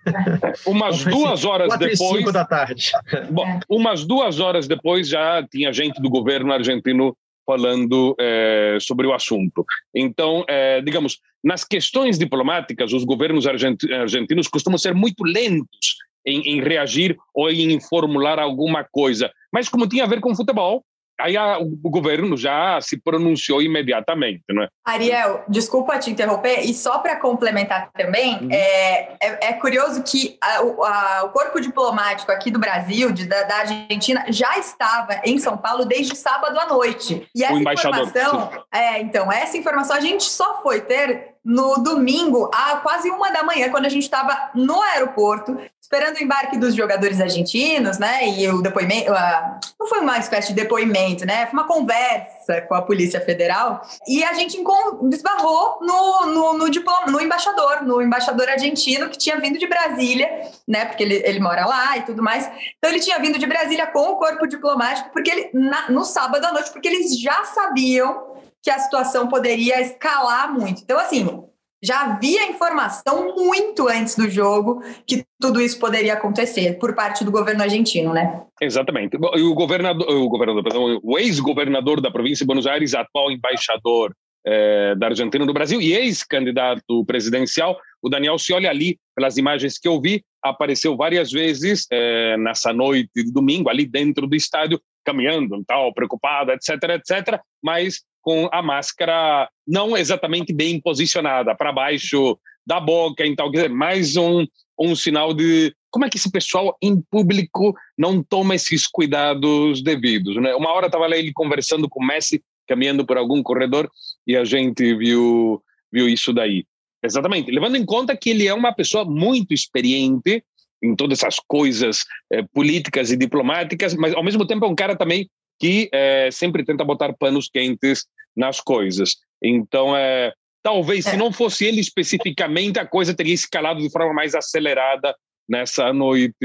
Umas 0.67 1.03
duas 1.03 1.45
horas 1.45 1.67
quatro 1.69 1.87
depois. 1.87 2.11
E 2.11 2.17
cinco 2.17 2.31
da 2.31 2.45
tarde. 2.45 2.91
Bom, 3.31 3.59
umas 3.67 4.05
duas 4.05 4.39
horas 4.39 4.67
depois 4.67 5.07
já 5.07 5.45
tinha 5.49 5.73
gente 5.73 5.99
do 6.01 6.09
governo 6.09 6.53
argentino 6.53 7.17
falando 7.45 8.15
é, 8.19 8.77
sobre 8.81 9.07
o 9.07 9.13
assunto. 9.13 9.65
Então, 9.93 10.43
é, 10.47 10.81
digamos, 10.81 11.19
nas 11.43 11.63
questões 11.63 12.17
diplomáticas, 12.17 12.91
os 12.91 13.03
governos 13.03 13.45
argentinos 13.45 14.47
costumam 14.47 14.77
ser 14.77 14.93
muito 14.93 15.23
lentos 15.23 15.95
em, 16.25 16.41
em, 16.41 16.61
reagir 16.61 17.15
ou 17.33 17.49
em 17.49 17.79
formular 17.79 18.39
alguma 18.39 18.83
coisa. 18.83 19.31
Mas 19.53 19.69
como 19.69 19.87
tinha 19.87 20.03
a 20.03 20.07
ver 20.07 20.19
com 20.19 20.35
futebol, 20.35 20.83
aí 21.19 21.37
a, 21.37 21.57
o 21.57 21.89
governo 21.89 22.35
já 22.35 22.79
se 22.81 22.97
pronunciou 22.97 23.61
imediatamente, 23.61 24.43
não 24.49 24.63
é? 24.63 24.67
Ariel, 24.85 25.43
desculpa 25.47 25.97
te 25.97 26.11
interromper, 26.11 26.61
e 26.61 26.73
só 26.73 26.99
para 26.99 27.15
complementar 27.15 27.89
também, 27.93 28.35
uhum. 28.35 28.49
é, 28.51 29.15
é, 29.21 29.47
é, 29.49 29.53
curioso 29.53 30.03
que 30.03 30.37
a, 30.41 30.57
a, 30.57 31.23
o 31.25 31.29
corpo 31.29 31.59
diplomático 31.59 32.31
aqui 32.31 32.51
do 32.51 32.59
Brasil, 32.59 33.11
de, 33.11 33.25
da, 33.25 33.43
da, 33.43 33.55
Argentina, 33.57 34.25
já 34.29 34.57
estava 34.57 35.21
em 35.23 35.37
São 35.37 35.57
Paulo 35.57 35.85
desde 35.85 36.15
sábado 36.15 36.59
à 36.59 36.67
noite. 36.67 37.27
E 37.33 37.43
essa 37.43 37.53
o 37.53 37.57
embaixador. 37.57 38.07
informação, 38.07 38.51
é, 38.71 39.01
então, 39.01 39.31
essa 39.31 39.57
informação 39.57 39.95
a 39.95 40.01
gente 40.01 40.23
só 40.23 40.61
foi 40.61 40.81
ter 40.81 41.35
no 41.45 41.75
domingo, 41.75 42.49
a 42.51 42.77
quase 42.77 43.07
uma 43.11 43.29
da 43.31 43.43
manhã, 43.43 43.69
quando 43.69 43.85
a 43.85 43.89
gente 43.89 44.03
estava 44.03 44.49
no 44.55 44.81
aeroporto, 44.81 45.55
esperando 45.95 46.17
o 46.17 46.23
embarque 46.23 46.57
dos 46.57 46.75
jogadores 46.75 47.21
argentinos, 47.21 47.97
né? 47.97 48.27
E 48.27 48.47
o 48.49 48.61
depoimento, 48.61 49.11
uh, 49.11 49.59
não 49.79 49.87
foi 49.87 49.99
uma 50.01 50.17
espécie 50.17 50.49
de 50.49 50.55
depoimento, 50.55 51.25
né? 51.25 51.45
Foi 51.45 51.53
uma 51.53 51.67
conversa 51.67 52.61
com 52.67 52.75
a 52.75 52.81
Polícia 52.81 53.21
Federal. 53.21 53.81
E 54.05 54.23
a 54.23 54.33
gente 54.33 54.57
esbarrou 54.57 55.79
no, 55.81 56.25
no, 56.25 56.57
no, 56.57 56.69
diploma, 56.69 57.07
no 57.07 57.21
embaixador, 57.21 57.81
no 57.83 58.01
embaixador 58.01 58.49
argentino 58.49 59.09
que 59.09 59.17
tinha 59.17 59.39
vindo 59.39 59.57
de 59.57 59.67
Brasília, 59.67 60.29
né? 60.67 60.85
Porque 60.85 61.03
ele, 61.03 61.21
ele 61.23 61.39
mora 61.39 61.65
lá 61.65 61.97
e 61.97 62.01
tudo 62.01 62.21
mais. 62.21 62.45
Então 62.77 62.91
ele 62.91 62.99
tinha 62.99 63.17
vindo 63.19 63.39
de 63.39 63.45
Brasília 63.45 63.87
com 63.87 64.11
o 64.11 64.17
corpo 64.17 64.45
diplomático, 64.47 65.09
porque 65.13 65.31
ele, 65.31 65.49
na, 65.53 65.89
no 65.89 66.03
sábado 66.03 66.43
à 66.45 66.51
noite, 66.51 66.71
porque 66.71 66.89
eles 66.89 67.17
já 67.19 67.45
sabiam 67.45 68.35
que 68.61 68.69
a 68.69 68.79
situação 68.79 69.27
poderia 69.27 69.79
escalar 69.79 70.51
muito. 70.51 70.81
Então, 70.81 70.99
assim, 70.99 71.45
já 71.85 72.01
havia 72.01 72.49
informação 72.49 73.35
muito 73.35 73.87
antes 73.87 74.15
do 74.15 74.29
jogo 74.29 74.81
que 75.05 75.23
tudo 75.39 75.61
isso 75.61 75.79
poderia 75.79 76.13
acontecer 76.13 76.79
por 76.79 76.95
parte 76.95 77.23
do 77.23 77.31
governo 77.31 77.61
argentino, 77.61 78.13
né? 78.13 78.41
Exatamente. 78.61 79.17
E 79.35 79.41
o 79.41 79.53
governador, 79.53 80.09
o 80.09 80.27
governador, 80.27 80.63
perdão, 80.63 80.99
o 81.03 81.17
ex-governador 81.19 82.01
da 82.01 82.09
província 82.09 82.43
de 82.43 82.47
Buenos 82.47 82.65
Aires, 82.65 82.93
atual 82.93 83.31
embaixador 83.31 84.13
é, 84.45 84.95
da 84.95 85.07
Argentina 85.07 85.45
no 85.45 85.53
Brasil 85.53 85.81
e 85.81 85.93
ex-candidato 85.93 87.03
presidencial, 87.05 87.77
o 88.01 88.09
Daniel 88.09 88.37
Scioli 88.37 88.67
ali, 88.67 88.97
pelas 89.15 89.37
imagens 89.37 89.77
que 89.77 89.87
eu 89.87 89.99
vi, 89.99 90.23
apareceu 90.43 90.95
várias 90.95 91.31
vezes 91.31 91.87
é, 91.91 92.37
nessa 92.37 92.71
noite 92.71 93.09
de 93.15 93.31
domingo 93.31 93.69
ali 93.69 93.85
dentro 93.85 94.27
do 94.27 94.35
estádio, 94.35 94.79
caminhando, 95.03 95.63
tal, 95.65 95.93
preocupado, 95.93 96.51
etc, 96.51 96.69
etc, 96.95 97.39
mas 97.63 98.03
com 98.25 98.49
a 98.51 98.59
máscara 98.59 99.47
não 99.67 99.95
exatamente 99.95 100.51
bem 100.51 100.81
posicionada, 100.81 101.53
para 101.53 101.71
baixo 101.71 102.35
da 102.65 102.79
boca, 102.79 103.23
então, 103.23 103.51
quer 103.51 103.57
dizer, 103.57 103.69
mais 103.69 104.17
um, 104.17 104.47
um 104.79 104.95
sinal 104.95 105.31
de 105.31 105.71
como 105.91 106.05
é 106.05 106.09
que 106.09 106.17
esse 106.17 106.31
pessoal 106.31 106.75
em 106.81 106.99
público 106.99 107.75
não 107.95 108.23
toma 108.23 108.55
esses 108.55 108.87
cuidados 108.87 109.83
devidos. 109.83 110.35
Né? 110.37 110.55
Uma 110.55 110.73
hora 110.73 110.87
estava 110.87 111.05
ele 111.15 111.31
conversando 111.31 111.87
com 111.87 112.03
o 112.03 112.05
Messi, 112.05 112.43
caminhando 112.67 113.05
por 113.05 113.15
algum 113.15 113.43
corredor, 113.43 113.87
e 114.25 114.35
a 114.35 114.43
gente 114.43 114.95
viu, 114.95 115.61
viu 115.93 116.09
isso 116.09 116.33
daí. 116.33 116.65
Exatamente, 117.03 117.51
levando 117.51 117.75
em 117.75 117.85
conta 117.85 118.17
que 118.17 118.31
ele 118.31 118.47
é 118.47 118.53
uma 118.55 118.73
pessoa 118.73 119.05
muito 119.05 119.53
experiente 119.53 120.43
em 120.83 120.95
todas 120.95 121.19
essas 121.19 121.39
coisas 121.47 122.03
eh, 122.33 122.43
políticas 122.51 123.11
e 123.11 123.17
diplomáticas, 123.17 123.93
mas 123.93 124.15
ao 124.15 124.23
mesmo 124.23 124.47
tempo 124.47 124.65
é 124.65 124.67
um 124.67 124.75
cara 124.75 124.95
também 124.95 125.29
que 125.59 125.89
é, 125.93 126.29
sempre 126.31 126.65
tenta 126.65 126.83
botar 126.83 127.13
panos 127.13 127.49
quentes 127.49 128.05
nas 128.35 128.59
coisas. 128.59 129.15
Então, 129.41 129.95
é, 129.95 130.33
talvez, 130.63 131.05
é. 131.05 131.11
se 131.11 131.17
não 131.17 131.31
fosse 131.31 131.65
ele 131.65 131.79
especificamente, 131.79 132.79
a 132.79 132.85
coisa 132.85 133.13
teria 133.13 133.33
escalado 133.33 133.81
de 133.81 133.91
forma 133.91 134.13
mais 134.13 134.35
acelerada 134.35 135.15
nessa 135.47 135.93
noite 135.93 136.35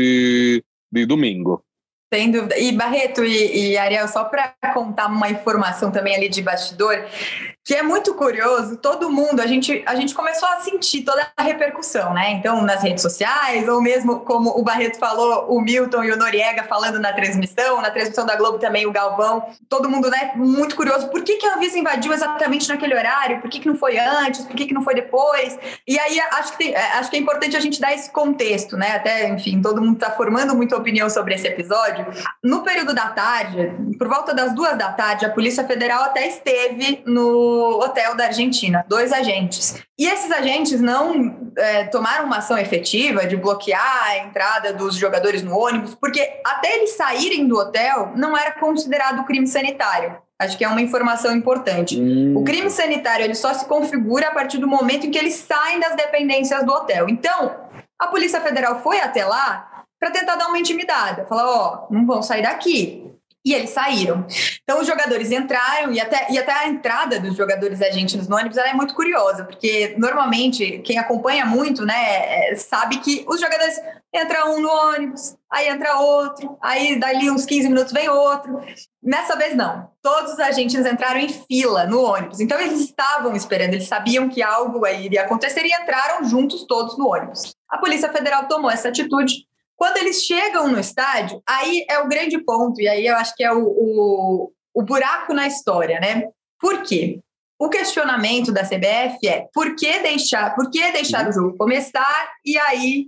de 0.92 1.06
domingo. 1.06 1.64
Sem 2.12 2.30
dúvida. 2.30 2.58
E 2.58 2.72
Barreto 2.72 3.24
e, 3.24 3.70
e 3.70 3.78
Ariel, 3.78 4.08
só 4.08 4.24
para 4.24 4.52
contar 4.74 5.06
uma 5.06 5.30
informação 5.30 5.92
também 5.92 6.16
ali 6.16 6.28
de 6.28 6.42
bastidor, 6.42 7.06
que 7.70 7.74
é 7.76 7.84
muito 7.84 8.14
curioso, 8.14 8.76
todo 8.78 9.08
mundo, 9.08 9.40
a 9.40 9.46
gente, 9.46 9.84
a 9.86 9.94
gente 9.94 10.12
começou 10.12 10.48
a 10.48 10.58
sentir 10.58 11.02
toda 11.02 11.24
a 11.36 11.42
repercussão, 11.44 12.12
né? 12.12 12.32
Então, 12.32 12.62
nas 12.62 12.82
redes 12.82 13.00
sociais, 13.00 13.68
ou 13.68 13.80
mesmo 13.80 14.18
como 14.22 14.50
o 14.58 14.64
Barreto 14.64 14.98
falou, 14.98 15.46
o 15.48 15.60
Milton 15.60 16.02
e 16.02 16.10
o 16.10 16.16
Noriega 16.16 16.64
falando 16.64 16.98
na 16.98 17.12
transmissão, 17.12 17.80
na 17.80 17.88
transmissão 17.88 18.26
da 18.26 18.34
Globo 18.34 18.58
também, 18.58 18.86
o 18.86 18.90
Galvão, 18.90 19.46
todo 19.68 19.88
mundo, 19.88 20.10
né, 20.10 20.32
muito 20.34 20.74
curioso, 20.74 21.10
por 21.10 21.22
que, 21.22 21.36
que 21.36 21.46
a 21.46 21.54
Anvisa 21.54 21.78
invadiu 21.78 22.12
exatamente 22.12 22.68
naquele 22.68 22.92
horário? 22.92 23.40
Por 23.40 23.48
que, 23.48 23.60
que 23.60 23.68
não 23.68 23.76
foi 23.76 23.96
antes? 24.00 24.44
Por 24.44 24.56
que, 24.56 24.66
que 24.66 24.74
não 24.74 24.82
foi 24.82 24.96
depois? 24.96 25.56
E 25.86 25.96
aí, 25.96 26.20
acho 26.20 26.50
que, 26.50 26.58
tem, 26.58 26.74
é, 26.74 26.98
acho 26.98 27.08
que 27.08 27.18
é 27.18 27.20
importante 27.20 27.56
a 27.56 27.60
gente 27.60 27.80
dar 27.80 27.94
esse 27.94 28.10
contexto, 28.10 28.76
né? 28.76 28.96
Até, 28.96 29.28
enfim, 29.28 29.62
todo 29.62 29.80
mundo 29.80 29.94
está 29.94 30.10
formando 30.10 30.56
muita 30.56 30.76
opinião 30.76 31.08
sobre 31.08 31.36
esse 31.36 31.46
episódio. 31.46 32.04
No 32.42 32.64
período 32.64 32.92
da 32.92 33.10
tarde, 33.10 33.72
por 33.96 34.08
volta 34.08 34.34
das 34.34 34.52
duas 34.56 34.76
da 34.76 34.90
tarde, 34.90 35.24
a 35.24 35.30
Polícia 35.30 35.62
Federal 35.62 36.02
até 36.02 36.26
esteve 36.26 37.00
no 37.06 37.59
hotel 37.60 38.16
da 38.16 38.24
Argentina, 38.24 38.84
dois 38.88 39.12
agentes. 39.12 39.82
E 39.98 40.06
esses 40.06 40.30
agentes 40.30 40.80
não 40.80 41.52
é, 41.56 41.84
tomaram 41.84 42.26
uma 42.26 42.38
ação 42.38 42.58
efetiva 42.58 43.26
de 43.26 43.36
bloquear 43.36 44.04
a 44.08 44.18
entrada 44.18 44.72
dos 44.72 44.96
jogadores 44.96 45.42
no 45.42 45.56
ônibus, 45.56 45.94
porque 45.94 46.20
até 46.44 46.76
eles 46.76 46.90
saírem 46.90 47.46
do 47.46 47.56
hotel 47.56 48.12
não 48.16 48.36
era 48.36 48.52
considerado 48.52 49.24
crime 49.24 49.46
sanitário. 49.46 50.16
Acho 50.40 50.56
que 50.56 50.64
é 50.64 50.68
uma 50.68 50.80
informação 50.80 51.36
importante. 51.36 52.00
Hum. 52.00 52.34
O 52.34 52.44
crime 52.44 52.70
sanitário 52.70 53.24
ele 53.24 53.34
só 53.34 53.52
se 53.52 53.66
configura 53.66 54.28
a 54.28 54.30
partir 54.30 54.56
do 54.56 54.66
momento 54.66 55.06
em 55.06 55.10
que 55.10 55.18
eles 55.18 55.34
saem 55.34 55.78
das 55.78 55.94
dependências 55.94 56.64
do 56.64 56.72
hotel. 56.72 57.10
Então, 57.10 57.56
a 57.98 58.06
Polícia 58.06 58.40
Federal 58.40 58.82
foi 58.82 59.00
até 59.00 59.24
lá 59.26 59.84
para 60.00 60.10
tentar 60.10 60.36
dar 60.36 60.48
uma 60.48 60.58
intimidada, 60.58 61.26
falar: 61.26 61.46
ó, 61.46 61.86
oh, 61.90 61.94
não 61.94 62.06
vão 62.06 62.22
sair 62.22 62.42
daqui. 62.42 63.06
E 63.44 63.54
eles 63.54 63.70
saíram. 63.70 64.26
Então, 64.62 64.80
os 64.80 64.86
jogadores 64.86 65.30
entraram, 65.30 65.92
e 65.92 66.00
até, 66.00 66.30
e 66.30 66.38
até 66.38 66.52
a 66.52 66.68
entrada 66.68 67.18
dos 67.18 67.34
jogadores 67.34 67.80
argentinos 67.80 68.28
no 68.28 68.36
ônibus 68.36 68.58
é 68.58 68.74
muito 68.74 68.94
curiosa, 68.94 69.44
porque 69.44 69.94
normalmente 69.96 70.78
quem 70.80 70.98
acompanha 70.98 71.46
muito, 71.46 71.84
né, 71.84 72.50
é, 72.50 72.56
sabe 72.56 72.98
que 72.98 73.24
os 73.26 73.40
jogadores 73.40 73.80
entram 74.14 74.56
um 74.56 74.60
no 74.60 74.68
ônibus, 74.68 75.36
aí 75.50 75.68
entra 75.68 75.98
outro, 75.98 76.58
aí 76.60 76.98
dali 76.98 77.30
uns 77.30 77.46
15 77.46 77.68
minutos 77.68 77.92
vem 77.92 78.08
outro. 78.08 78.60
Nessa 79.02 79.34
vez, 79.36 79.56
não. 79.56 79.88
Todos 80.02 80.34
os 80.34 80.38
argentinos 80.38 80.86
entraram 80.86 81.20
em 81.20 81.28
fila 81.28 81.86
no 81.86 82.02
ônibus. 82.02 82.40
Então, 82.40 82.60
eles 82.60 82.80
estavam 82.80 83.34
esperando, 83.34 83.72
eles 83.72 83.88
sabiam 83.88 84.28
que 84.28 84.42
algo 84.42 84.86
iria 84.86 85.22
acontecer 85.22 85.64
e 85.64 85.72
entraram 85.72 86.24
juntos 86.24 86.66
todos 86.66 86.98
no 86.98 87.08
ônibus. 87.08 87.54
A 87.70 87.78
Polícia 87.78 88.12
Federal 88.12 88.46
tomou 88.48 88.70
essa 88.70 88.88
atitude 88.88 89.46
quando 89.80 89.96
eles 89.96 90.24
chegam 90.24 90.68
no 90.68 90.78
estádio, 90.78 91.42
aí 91.48 91.86
é 91.88 92.00
o 92.00 92.06
grande 92.06 92.36
ponto, 92.44 92.78
e 92.82 92.86
aí 92.86 93.06
eu 93.06 93.16
acho 93.16 93.34
que 93.34 93.42
é 93.42 93.50
o, 93.50 93.64
o, 93.64 94.52
o 94.74 94.82
buraco 94.82 95.32
na 95.32 95.46
história, 95.46 95.98
né? 95.98 96.28
Por 96.60 96.82
quê? 96.82 97.18
O 97.58 97.70
questionamento 97.70 98.52
da 98.52 98.62
CBF 98.62 99.26
é 99.26 99.46
por 99.54 99.74
que 99.74 99.98
deixar, 100.00 100.54
por 100.54 100.70
que 100.70 100.92
deixar 100.92 101.26
o 101.26 101.32
jogo 101.32 101.56
começar 101.56 102.30
e 102.44 102.58
aí 102.58 103.06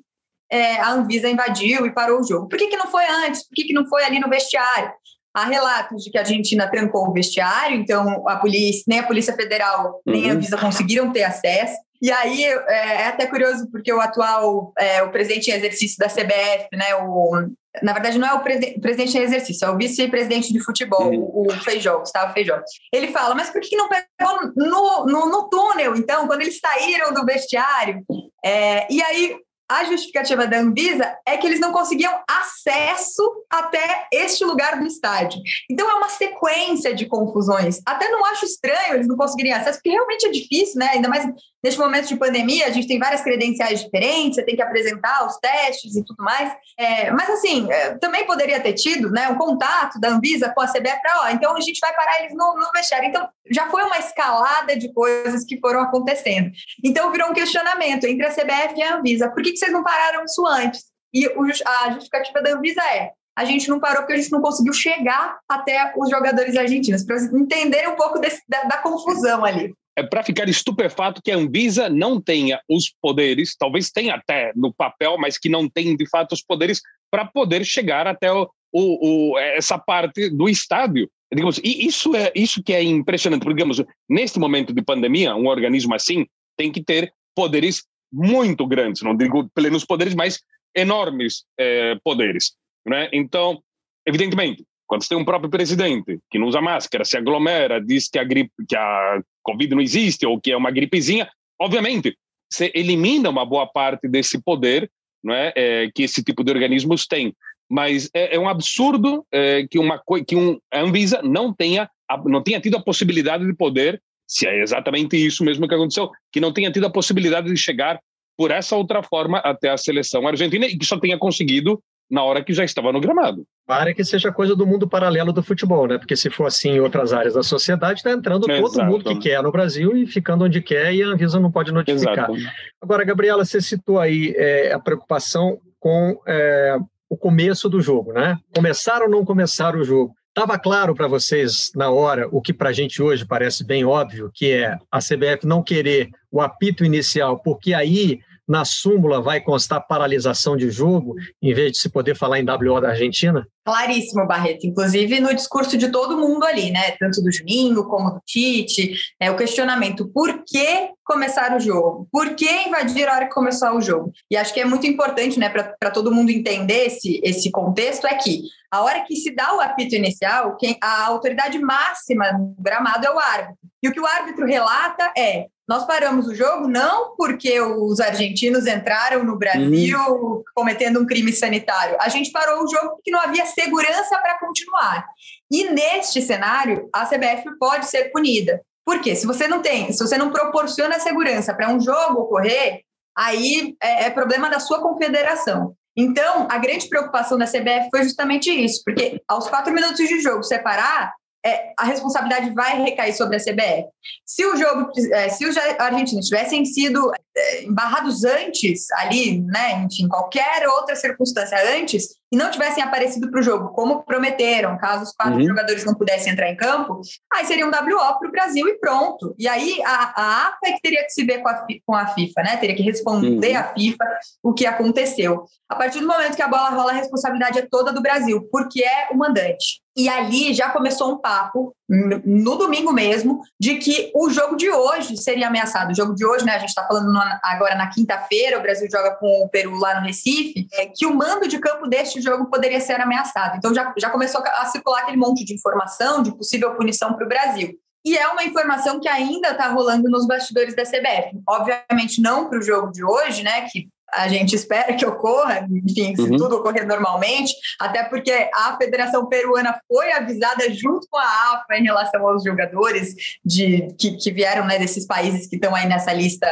é, 0.50 0.76
a 0.76 0.92
Anvisa 0.92 1.28
invadiu 1.28 1.84
e 1.84 1.92
parou 1.92 2.20
o 2.20 2.26
jogo? 2.26 2.48
Por 2.48 2.58
que, 2.58 2.68
que 2.68 2.76
não 2.78 2.86
foi 2.86 3.04
antes? 3.06 3.46
Por 3.46 3.54
que, 3.54 3.64
que 3.64 3.74
não 3.74 3.86
foi 3.86 4.04
ali 4.04 4.18
no 4.18 4.30
vestiário? 4.30 4.90
Há 5.34 5.44
relatos 5.44 6.02
de 6.02 6.10
que 6.10 6.16
a 6.16 6.22
Argentina 6.22 6.70
trancou 6.70 7.06
o 7.06 7.12
vestiário, 7.12 7.76
então 7.76 8.26
a 8.26 8.36
polícia, 8.36 8.84
nem 8.88 9.00
a 9.00 9.06
Polícia 9.06 9.34
Federal, 9.34 10.00
nem 10.06 10.24
a 10.24 10.28
uhum. 10.28 10.32
Anvisa 10.38 10.56
conseguiram 10.56 11.12
ter 11.12 11.24
acesso. 11.24 11.76
E 12.02 12.10
aí 12.10 12.44
é, 12.44 12.64
é 12.68 13.06
até 13.06 13.26
curioso, 13.26 13.70
porque 13.70 13.92
o 13.92 14.00
atual 14.00 14.72
é, 14.76 15.02
o 15.04 15.12
presidente 15.12 15.50
em 15.50 15.54
exercício 15.54 15.96
da 15.98 16.08
CBF, 16.08 16.66
né, 16.72 16.96
o, 16.96 17.46
na 17.80 17.92
verdade, 17.92 18.18
não 18.18 18.26
é 18.26 18.34
o 18.34 18.40
presidente 18.40 19.16
em 19.16 19.22
exercício, 19.22 19.64
é 19.64 19.70
o 19.70 19.76
vice-presidente 19.76 20.52
de 20.52 20.58
futebol, 20.58 21.10
o 21.14 21.48
Feijó, 21.62 22.00
Gustavo 22.00 22.32
Feijó. 22.32 22.60
Ele 22.92 23.12
fala, 23.12 23.36
mas 23.36 23.50
por 23.50 23.60
que 23.60 23.76
não 23.76 23.88
pegou 23.88 24.52
no, 24.56 25.06
no, 25.06 25.26
no 25.30 25.48
túnel, 25.48 25.94
então, 25.94 26.26
quando 26.26 26.42
eles 26.42 26.58
saíram 26.58 27.14
do 27.14 27.24
vestiário? 27.24 28.02
É, 28.44 28.92
e 28.92 29.00
aí 29.00 29.36
a 29.68 29.84
justificativa 29.84 30.46
da 30.46 30.58
Anvisa 30.58 31.16
é 31.26 31.36
que 31.36 31.46
eles 31.46 31.60
não 31.60 31.72
conseguiam 31.72 32.12
acesso 32.28 33.22
até 33.50 34.06
este 34.12 34.44
lugar 34.44 34.78
do 34.78 34.86
estádio. 34.86 35.40
Então 35.70 35.90
é 35.90 35.94
uma 35.94 36.08
sequência 36.08 36.94
de 36.94 37.06
confusões. 37.06 37.80
Até 37.86 38.08
não 38.08 38.24
acho 38.26 38.44
estranho 38.44 38.94
eles 38.94 39.08
não 39.08 39.16
conseguirem 39.16 39.52
acesso, 39.52 39.78
porque 39.78 39.90
realmente 39.90 40.26
é 40.26 40.30
difícil, 40.30 40.78
né? 40.78 40.90
Ainda 40.92 41.08
mais 41.08 41.26
neste 41.62 41.78
momento 41.78 42.08
de 42.08 42.16
pandemia, 42.16 42.66
a 42.66 42.70
gente 42.70 42.88
tem 42.88 42.98
várias 42.98 43.22
credenciais 43.22 43.82
diferentes, 43.84 44.34
você 44.34 44.42
tem 44.42 44.56
que 44.56 44.62
apresentar 44.62 45.24
os 45.24 45.36
testes 45.36 45.94
e 45.94 46.04
tudo 46.04 46.22
mais. 46.22 46.52
É, 46.76 47.10
mas 47.12 47.30
assim, 47.30 47.70
é, 47.70 47.96
também 47.98 48.26
poderia 48.26 48.60
ter 48.60 48.72
tido 48.72 49.10
né, 49.10 49.28
um 49.28 49.36
contato 49.36 50.00
da 50.00 50.08
Anvisa 50.08 50.52
com 50.54 50.60
a 50.60 50.66
CBF 50.66 51.00
para, 51.00 51.20
ó, 51.22 51.28
então 51.28 51.56
a 51.56 51.60
gente 51.60 51.78
vai 51.78 51.94
parar 51.94 52.20
eles 52.20 52.34
no, 52.34 52.54
no 52.54 52.72
vestiário. 52.72 53.08
Então 53.08 53.28
já 53.50 53.68
foi 53.70 53.82
uma 53.84 53.98
escalada 53.98 54.76
de 54.76 54.92
coisas 54.92 55.44
que 55.44 55.60
foram 55.60 55.80
acontecendo. 55.80 56.50
Então 56.82 57.12
virou 57.12 57.30
um 57.30 57.34
questionamento 57.34 58.04
entre 58.04 58.26
a 58.26 58.30
CBF 58.30 58.74
e 58.76 58.82
a 58.82 58.96
Anvisa. 58.96 59.30
Por 59.30 59.42
que, 59.42 59.51
que 59.52 59.58
vocês 59.58 59.72
não 59.72 59.84
pararam 59.84 60.24
isso 60.24 60.44
antes? 60.46 60.84
E 61.14 61.26
a 61.26 61.90
justificativa 61.92 62.42
da 62.42 62.54
Anvisa 62.54 62.82
é: 62.82 63.12
a 63.36 63.44
gente 63.44 63.68
não 63.68 63.78
parou 63.78 63.98
porque 63.98 64.14
a 64.14 64.16
gente 64.16 64.32
não 64.32 64.40
conseguiu 64.40 64.72
chegar 64.72 65.38
até 65.48 65.92
os 65.96 66.10
jogadores 66.10 66.56
argentinos, 66.56 67.04
para 67.04 67.16
entenderem 67.16 67.88
um 67.88 67.96
pouco 67.96 68.18
desse, 68.18 68.42
da, 68.48 68.64
da 68.64 68.78
confusão 68.78 69.44
ali 69.44 69.74
é 69.96 70.02
para 70.02 70.22
ficar 70.22 70.48
estupefato 70.48 71.20
que 71.22 71.30
a 71.30 71.36
Anvisa 71.36 71.88
não 71.88 72.20
tenha 72.20 72.60
os 72.68 72.92
poderes, 73.00 73.54
talvez 73.56 73.90
tenha 73.90 74.14
até 74.14 74.52
no 74.56 74.72
papel, 74.72 75.18
mas 75.18 75.38
que 75.38 75.48
não 75.48 75.68
tem 75.68 75.96
de 75.96 76.08
fato 76.08 76.32
os 76.32 76.42
poderes 76.42 76.80
para 77.10 77.26
poder 77.26 77.64
chegar 77.64 78.06
até 78.06 78.32
o, 78.32 78.48
o, 78.72 79.32
o, 79.32 79.38
essa 79.38 79.78
parte 79.78 80.30
do 80.30 80.48
estádio. 80.48 81.10
Digamos, 81.32 81.58
e 81.58 81.86
isso 81.86 82.14
é 82.14 82.32
isso 82.34 82.62
que 82.62 82.72
é 82.72 82.82
impressionante, 82.82 83.42
porque 83.42 83.56
digamos, 83.56 83.82
neste 84.08 84.38
momento 84.38 84.72
de 84.72 84.82
pandemia, 84.82 85.34
um 85.34 85.46
organismo 85.46 85.94
assim 85.94 86.26
tem 86.56 86.70
que 86.70 86.82
ter 86.82 87.12
poderes 87.34 87.84
muito 88.12 88.66
grandes, 88.66 89.02
não 89.02 89.16
digo 89.16 89.48
plenos 89.54 89.84
poderes, 89.84 90.14
mas 90.14 90.40
enormes 90.74 91.44
é, 91.58 91.96
poderes. 92.04 92.54
Né? 92.86 93.08
Então, 93.12 93.62
evidentemente, 94.06 94.64
quando 94.86 95.06
tem 95.06 95.16
um 95.16 95.24
próprio 95.24 95.50
presidente 95.50 96.18
que 96.30 96.38
não 96.38 96.48
usa 96.48 96.60
máscara, 96.60 97.04
se 97.04 97.16
aglomera, 97.16 97.80
diz 97.80 98.08
que 98.08 98.18
a 98.18 98.24
gripe, 98.24 98.52
que 98.68 98.76
a 98.76 99.22
Covid 99.42 99.74
não 99.74 99.80
existe 99.80 100.26
ou 100.26 100.40
que 100.40 100.52
é 100.52 100.56
uma 100.56 100.70
gripezinha, 100.70 101.30
obviamente, 101.60 102.16
você 102.50 102.70
elimina 102.74 103.30
uma 103.30 103.46
boa 103.46 103.66
parte 103.66 104.06
desse 104.06 104.42
poder 104.42 104.90
não 105.22 105.34
é, 105.34 105.52
é 105.54 105.90
que 105.94 106.02
esse 106.02 106.22
tipo 106.22 106.42
de 106.42 106.50
organismos 106.50 107.06
tem. 107.06 107.34
Mas 107.70 108.10
é, 108.12 108.36
é 108.36 108.38
um 108.38 108.48
absurdo 108.48 109.24
é, 109.32 109.66
que, 109.66 109.78
uma, 109.78 110.02
que 110.26 110.36
um, 110.36 110.58
a 110.72 110.80
Anvisa 110.80 111.22
não 111.22 111.54
tenha, 111.54 111.88
não 112.26 112.42
tenha 112.42 112.60
tido 112.60 112.76
a 112.76 112.82
possibilidade 112.82 113.46
de 113.46 113.54
poder, 113.54 114.02
se 114.32 114.46
é 114.46 114.62
exatamente 114.62 115.14
isso 115.14 115.44
mesmo 115.44 115.68
que 115.68 115.74
aconteceu, 115.74 116.10
que 116.32 116.40
não 116.40 116.52
tenha 116.52 116.72
tido 116.72 116.86
a 116.86 116.90
possibilidade 116.90 117.52
de 117.52 117.56
chegar 117.56 118.00
por 118.34 118.50
essa 118.50 118.74
outra 118.74 119.02
forma 119.02 119.38
até 119.38 119.68
a 119.68 119.76
seleção 119.76 120.26
argentina 120.26 120.64
e 120.64 120.78
que 120.78 120.86
só 120.86 120.98
tenha 120.98 121.18
conseguido 121.18 121.82
na 122.10 122.22
hora 122.24 122.42
que 122.42 122.54
já 122.54 122.64
estava 122.64 122.90
no 122.92 123.00
gramado. 123.00 123.44
Para 123.66 123.92
que 123.92 124.02
seja 124.02 124.32
coisa 124.32 124.56
do 124.56 124.66
mundo 124.66 124.88
paralelo 124.88 125.34
do 125.34 125.42
futebol, 125.42 125.86
né? 125.86 125.98
Porque 125.98 126.16
se 126.16 126.30
for 126.30 126.46
assim 126.46 126.70
em 126.70 126.80
outras 126.80 127.12
áreas 127.12 127.34
da 127.34 127.42
sociedade, 127.42 128.00
está 128.00 128.10
entrando 128.10 128.46
todo 128.46 128.66
Exato. 128.66 128.90
mundo 128.90 129.04
que 129.04 129.18
quer 129.18 129.42
no 129.42 129.52
Brasil 129.52 129.94
e 129.96 130.06
ficando 130.06 130.46
onde 130.46 130.62
quer 130.62 130.94
e 130.94 131.02
a 131.02 131.08
Anvisa 131.08 131.38
não 131.38 131.52
pode 131.52 131.70
notificar. 131.70 132.30
Exato. 132.30 132.54
Agora, 132.80 133.04
Gabriela, 133.04 133.44
você 133.44 133.60
citou 133.60 133.98
aí 133.98 134.32
é, 134.34 134.72
a 134.72 134.78
preocupação 134.78 135.58
com 135.78 136.18
é, 136.26 136.78
o 137.08 137.16
começo 137.18 137.68
do 137.68 137.82
jogo, 137.82 138.14
né? 138.14 138.38
Começar 138.54 139.02
ou 139.02 139.10
não 139.10 139.24
começar 139.26 139.76
o 139.76 139.84
jogo. 139.84 140.14
Estava 140.34 140.58
claro 140.58 140.94
para 140.94 141.06
vocês 141.06 141.70
na 141.76 141.90
hora 141.90 142.26
o 142.32 142.40
que 142.40 142.54
para 142.54 142.70
a 142.70 142.72
gente 142.72 143.02
hoje 143.02 143.22
parece 143.22 143.62
bem 143.62 143.84
óbvio, 143.84 144.30
que 144.32 144.50
é 144.50 144.78
a 144.90 144.98
CBF 144.98 145.46
não 145.46 145.62
querer 145.62 146.08
o 146.30 146.40
apito 146.40 146.86
inicial, 146.86 147.38
porque 147.40 147.74
aí 147.74 148.18
na 148.52 148.66
súmula 148.66 149.22
vai 149.22 149.40
constar 149.40 149.86
paralisação 149.86 150.58
de 150.58 150.70
jogo, 150.70 151.14
em 151.40 151.54
vez 151.54 151.72
de 151.72 151.78
se 151.78 151.88
poder 151.88 152.14
falar 152.14 152.38
em 152.38 152.44
WO 152.44 152.82
da 152.82 152.90
Argentina? 152.90 153.46
Claríssimo, 153.64 154.26
Barreto. 154.26 154.66
Inclusive 154.66 155.20
no 155.20 155.34
discurso 155.34 155.78
de 155.78 155.88
todo 155.88 156.18
mundo 156.18 156.44
ali, 156.44 156.70
né? 156.70 156.90
Tanto 157.00 157.22
do 157.22 157.32
Juninho 157.32 157.82
como 157.84 158.10
do 158.10 158.20
Tite, 158.26 158.94
é 159.18 159.30
o 159.30 159.36
questionamento: 159.36 160.06
por 160.12 160.44
que 160.44 160.90
começar 161.02 161.56
o 161.56 161.60
jogo? 161.60 162.06
Por 162.12 162.34
que 162.34 162.68
invadir 162.68 163.08
a 163.08 163.14
hora 163.14 163.26
que 163.26 163.32
começar 163.32 163.74
o 163.74 163.80
jogo? 163.80 164.12
E 164.30 164.36
acho 164.36 164.52
que 164.52 164.60
é 164.60 164.66
muito 164.66 164.86
importante, 164.86 165.38
né, 165.38 165.48
para 165.48 165.90
todo 165.90 166.12
mundo 166.12 166.28
entender 166.28 166.88
esse, 166.88 167.22
esse 167.24 167.50
contexto, 167.50 168.06
é 168.06 168.14
que 168.16 168.42
a 168.70 168.82
hora 168.82 169.00
que 169.00 169.16
se 169.16 169.34
dá 169.34 169.56
o 169.56 169.60
apito 169.60 169.94
inicial, 169.94 170.58
quem, 170.58 170.76
a 170.82 171.06
autoridade 171.06 171.58
máxima 171.58 172.32
no 172.32 172.54
gramado 172.58 173.06
é 173.06 173.10
o 173.10 173.18
árbitro. 173.18 173.56
E 173.82 173.88
o 173.88 173.92
que 173.92 174.00
o 174.00 174.06
árbitro 174.06 174.44
relata 174.44 175.10
é: 175.16 175.46
nós 175.72 175.86
paramos 175.86 176.28
o 176.28 176.34
jogo 176.34 176.68
não 176.68 177.16
porque 177.16 177.58
os 177.58 177.98
argentinos 177.98 178.66
entraram 178.66 179.24
no 179.24 179.38
Brasil 179.38 179.98
uhum. 179.98 180.42
cometendo 180.54 181.00
um 181.00 181.06
crime 181.06 181.32
sanitário. 181.32 181.96
A 181.98 182.10
gente 182.10 182.30
parou 182.30 182.62
o 182.62 182.68
jogo 182.68 182.96
porque 182.96 183.10
não 183.10 183.18
havia 183.18 183.46
segurança 183.46 184.18
para 184.18 184.38
continuar. 184.38 185.06
E 185.50 185.70
neste 185.70 186.20
cenário, 186.20 186.90
a 186.92 187.06
CBF 187.06 187.56
pode 187.58 187.86
ser 187.86 188.12
punida. 188.12 188.60
Por 188.84 189.00
quê? 189.00 189.16
Se 189.16 189.26
você 189.26 189.48
não 189.48 189.62
tem, 189.62 189.90
se 189.90 190.06
você 190.06 190.18
não 190.18 190.30
proporciona 190.30 191.00
segurança 191.00 191.54
para 191.54 191.70
um 191.70 191.80
jogo 191.80 192.20
ocorrer, 192.20 192.82
aí 193.16 193.74
é, 193.82 194.04
é 194.04 194.10
problema 194.10 194.50
da 194.50 194.60
sua 194.60 194.82
confederação. 194.82 195.74
Então, 195.96 196.48
a 196.50 196.58
grande 196.58 196.86
preocupação 196.86 197.38
da 197.38 197.46
CBF 197.46 197.88
foi 197.90 198.02
justamente 198.02 198.50
isso, 198.50 198.82
porque 198.84 199.22
aos 199.26 199.48
quatro 199.48 199.72
minutos 199.72 200.06
de 200.06 200.20
jogo 200.20 200.42
separar, 200.42 201.14
é, 201.44 201.72
a 201.78 201.84
responsabilidade 201.84 202.54
vai 202.54 202.82
recair 202.82 203.12
sobre 203.16 203.36
a 203.36 203.40
CBF. 203.40 203.88
Se 204.24 204.44
o 204.46 204.56
jogo, 204.56 204.90
é, 205.12 205.28
se 205.28 205.44
os 205.44 205.56
argentinos 205.56 206.26
tivessem 206.26 206.64
sido 206.64 207.10
é, 207.36 207.64
embarrados 207.64 208.24
antes, 208.24 208.90
ali, 208.92 209.40
né, 209.40 209.84
enfim, 209.84 210.08
qualquer 210.08 210.68
outra 210.68 210.94
circunstância 210.94 211.58
antes, 211.76 212.20
e 212.32 212.36
não 212.36 212.50
tivessem 212.50 212.82
aparecido 212.82 213.30
para 213.30 213.40
o 213.40 213.42
jogo, 213.42 213.68
como 213.74 214.04
prometeram, 214.04 214.78
caso 214.78 215.02
os 215.02 215.12
quatro 215.12 215.38
uhum. 215.38 215.46
jogadores 215.46 215.84
não 215.84 215.94
pudessem 215.94 216.32
entrar 216.32 216.48
em 216.48 216.56
campo, 216.56 217.00
aí 217.30 217.44
seria 217.44 217.66
um 217.66 217.70
WO 217.70 218.18
para 218.18 218.28
o 218.28 218.32
Brasil 218.32 218.66
e 218.68 218.78
pronto. 218.78 219.34
E 219.38 219.46
aí 219.46 219.82
a, 219.84 220.12
a 220.16 220.46
AFA 220.46 220.58
é 220.64 220.72
que 220.72 220.80
teria 220.80 221.04
que 221.04 221.10
se 221.10 221.24
ver 221.24 221.42
com 221.42 221.48
a, 221.48 221.66
com 221.84 221.94
a 221.94 222.06
FIFA, 222.06 222.42
né? 222.42 222.56
Teria 222.56 222.74
que 222.74 222.82
responder 222.82 223.52
uhum. 223.52 223.58
à 223.58 223.64
FIFA 223.64 224.04
o 224.42 224.54
que 224.54 224.64
aconteceu. 224.64 225.44
A 225.68 225.74
partir 225.74 226.00
do 226.00 226.06
momento 226.06 226.34
que 226.34 226.42
a 226.42 226.48
bola 226.48 226.70
rola, 226.70 226.92
a 226.92 226.94
responsabilidade 226.94 227.58
é 227.58 227.66
toda 227.70 227.92
do 227.92 228.00
Brasil, 228.00 228.48
porque 228.50 228.82
é 228.82 229.08
o 229.10 229.16
mandante. 229.16 229.81
E 229.96 230.08
ali 230.08 230.54
já 230.54 230.70
começou 230.70 231.12
um 231.12 231.18
papo, 231.18 231.74
no 231.88 232.56
domingo 232.56 232.92
mesmo, 232.92 233.42
de 233.60 233.76
que 233.76 234.10
o 234.14 234.30
jogo 234.30 234.56
de 234.56 234.70
hoje 234.70 235.16
seria 235.18 235.48
ameaçado. 235.48 235.92
O 235.92 235.94
jogo 235.94 236.14
de 236.14 236.24
hoje, 236.24 236.44
né? 236.44 236.54
A 236.54 236.58
gente 236.58 236.70
está 236.70 236.86
falando 236.86 237.12
agora 237.42 237.74
na 237.74 237.88
quinta-feira, 237.88 238.58
o 238.58 238.62
Brasil 238.62 238.88
joga 238.90 239.14
com 239.16 239.44
o 239.44 239.48
Peru 239.50 239.76
lá 239.76 240.00
no 240.00 240.06
Recife, 240.06 240.66
é, 240.72 240.86
que 240.86 241.04
o 241.04 241.14
mando 241.14 241.46
de 241.46 241.58
campo 241.58 241.86
deste 241.86 242.22
jogo 242.22 242.46
poderia 242.46 242.80
ser 242.80 243.00
ameaçado. 243.00 243.58
Então 243.58 243.74
já, 243.74 243.92
já 243.98 244.08
começou 244.08 244.42
a 244.42 244.64
circular 244.66 245.02
aquele 245.02 245.18
monte 245.18 245.44
de 245.44 245.54
informação 245.54 246.22
de 246.22 246.34
possível 246.34 246.74
punição 246.74 247.12
para 247.12 247.26
o 247.26 247.28
Brasil. 247.28 247.78
E 248.04 248.16
é 248.16 248.26
uma 248.28 248.44
informação 248.44 248.98
que 248.98 249.08
ainda 249.08 249.50
está 249.50 249.68
rolando 249.68 250.10
nos 250.10 250.26
bastidores 250.26 250.74
da 250.74 250.82
CBF. 250.82 251.40
Obviamente, 251.48 252.20
não 252.20 252.48
para 252.48 252.58
o 252.58 252.62
jogo 252.62 252.90
de 252.90 253.04
hoje, 253.04 253.42
né? 253.44 253.68
Que 253.68 253.88
a 254.14 254.28
gente 254.28 254.54
espera 254.54 254.94
que 254.94 255.06
ocorra, 255.06 255.66
enfim, 255.70 256.14
se 256.14 256.22
uhum. 256.22 256.36
tudo 256.36 256.56
ocorrer 256.56 256.86
normalmente, 256.86 257.54
até 257.80 258.04
porque 258.04 258.50
a 258.54 258.76
Federação 258.76 259.26
Peruana 259.26 259.80
foi 259.88 260.12
avisada 260.12 260.70
junto 260.72 261.06
com 261.10 261.18
a 261.18 261.54
AFA 261.54 261.76
em 261.76 261.84
relação 261.84 262.26
aos 262.26 262.44
jogadores 262.44 263.14
de, 263.44 263.88
que, 263.98 264.16
que 264.16 264.32
vieram 264.32 264.66
né, 264.66 264.78
desses 264.78 265.06
países 265.06 265.46
que 265.46 265.56
estão 265.56 265.74
aí 265.74 265.86
nessa 265.88 266.12
lista 266.12 266.46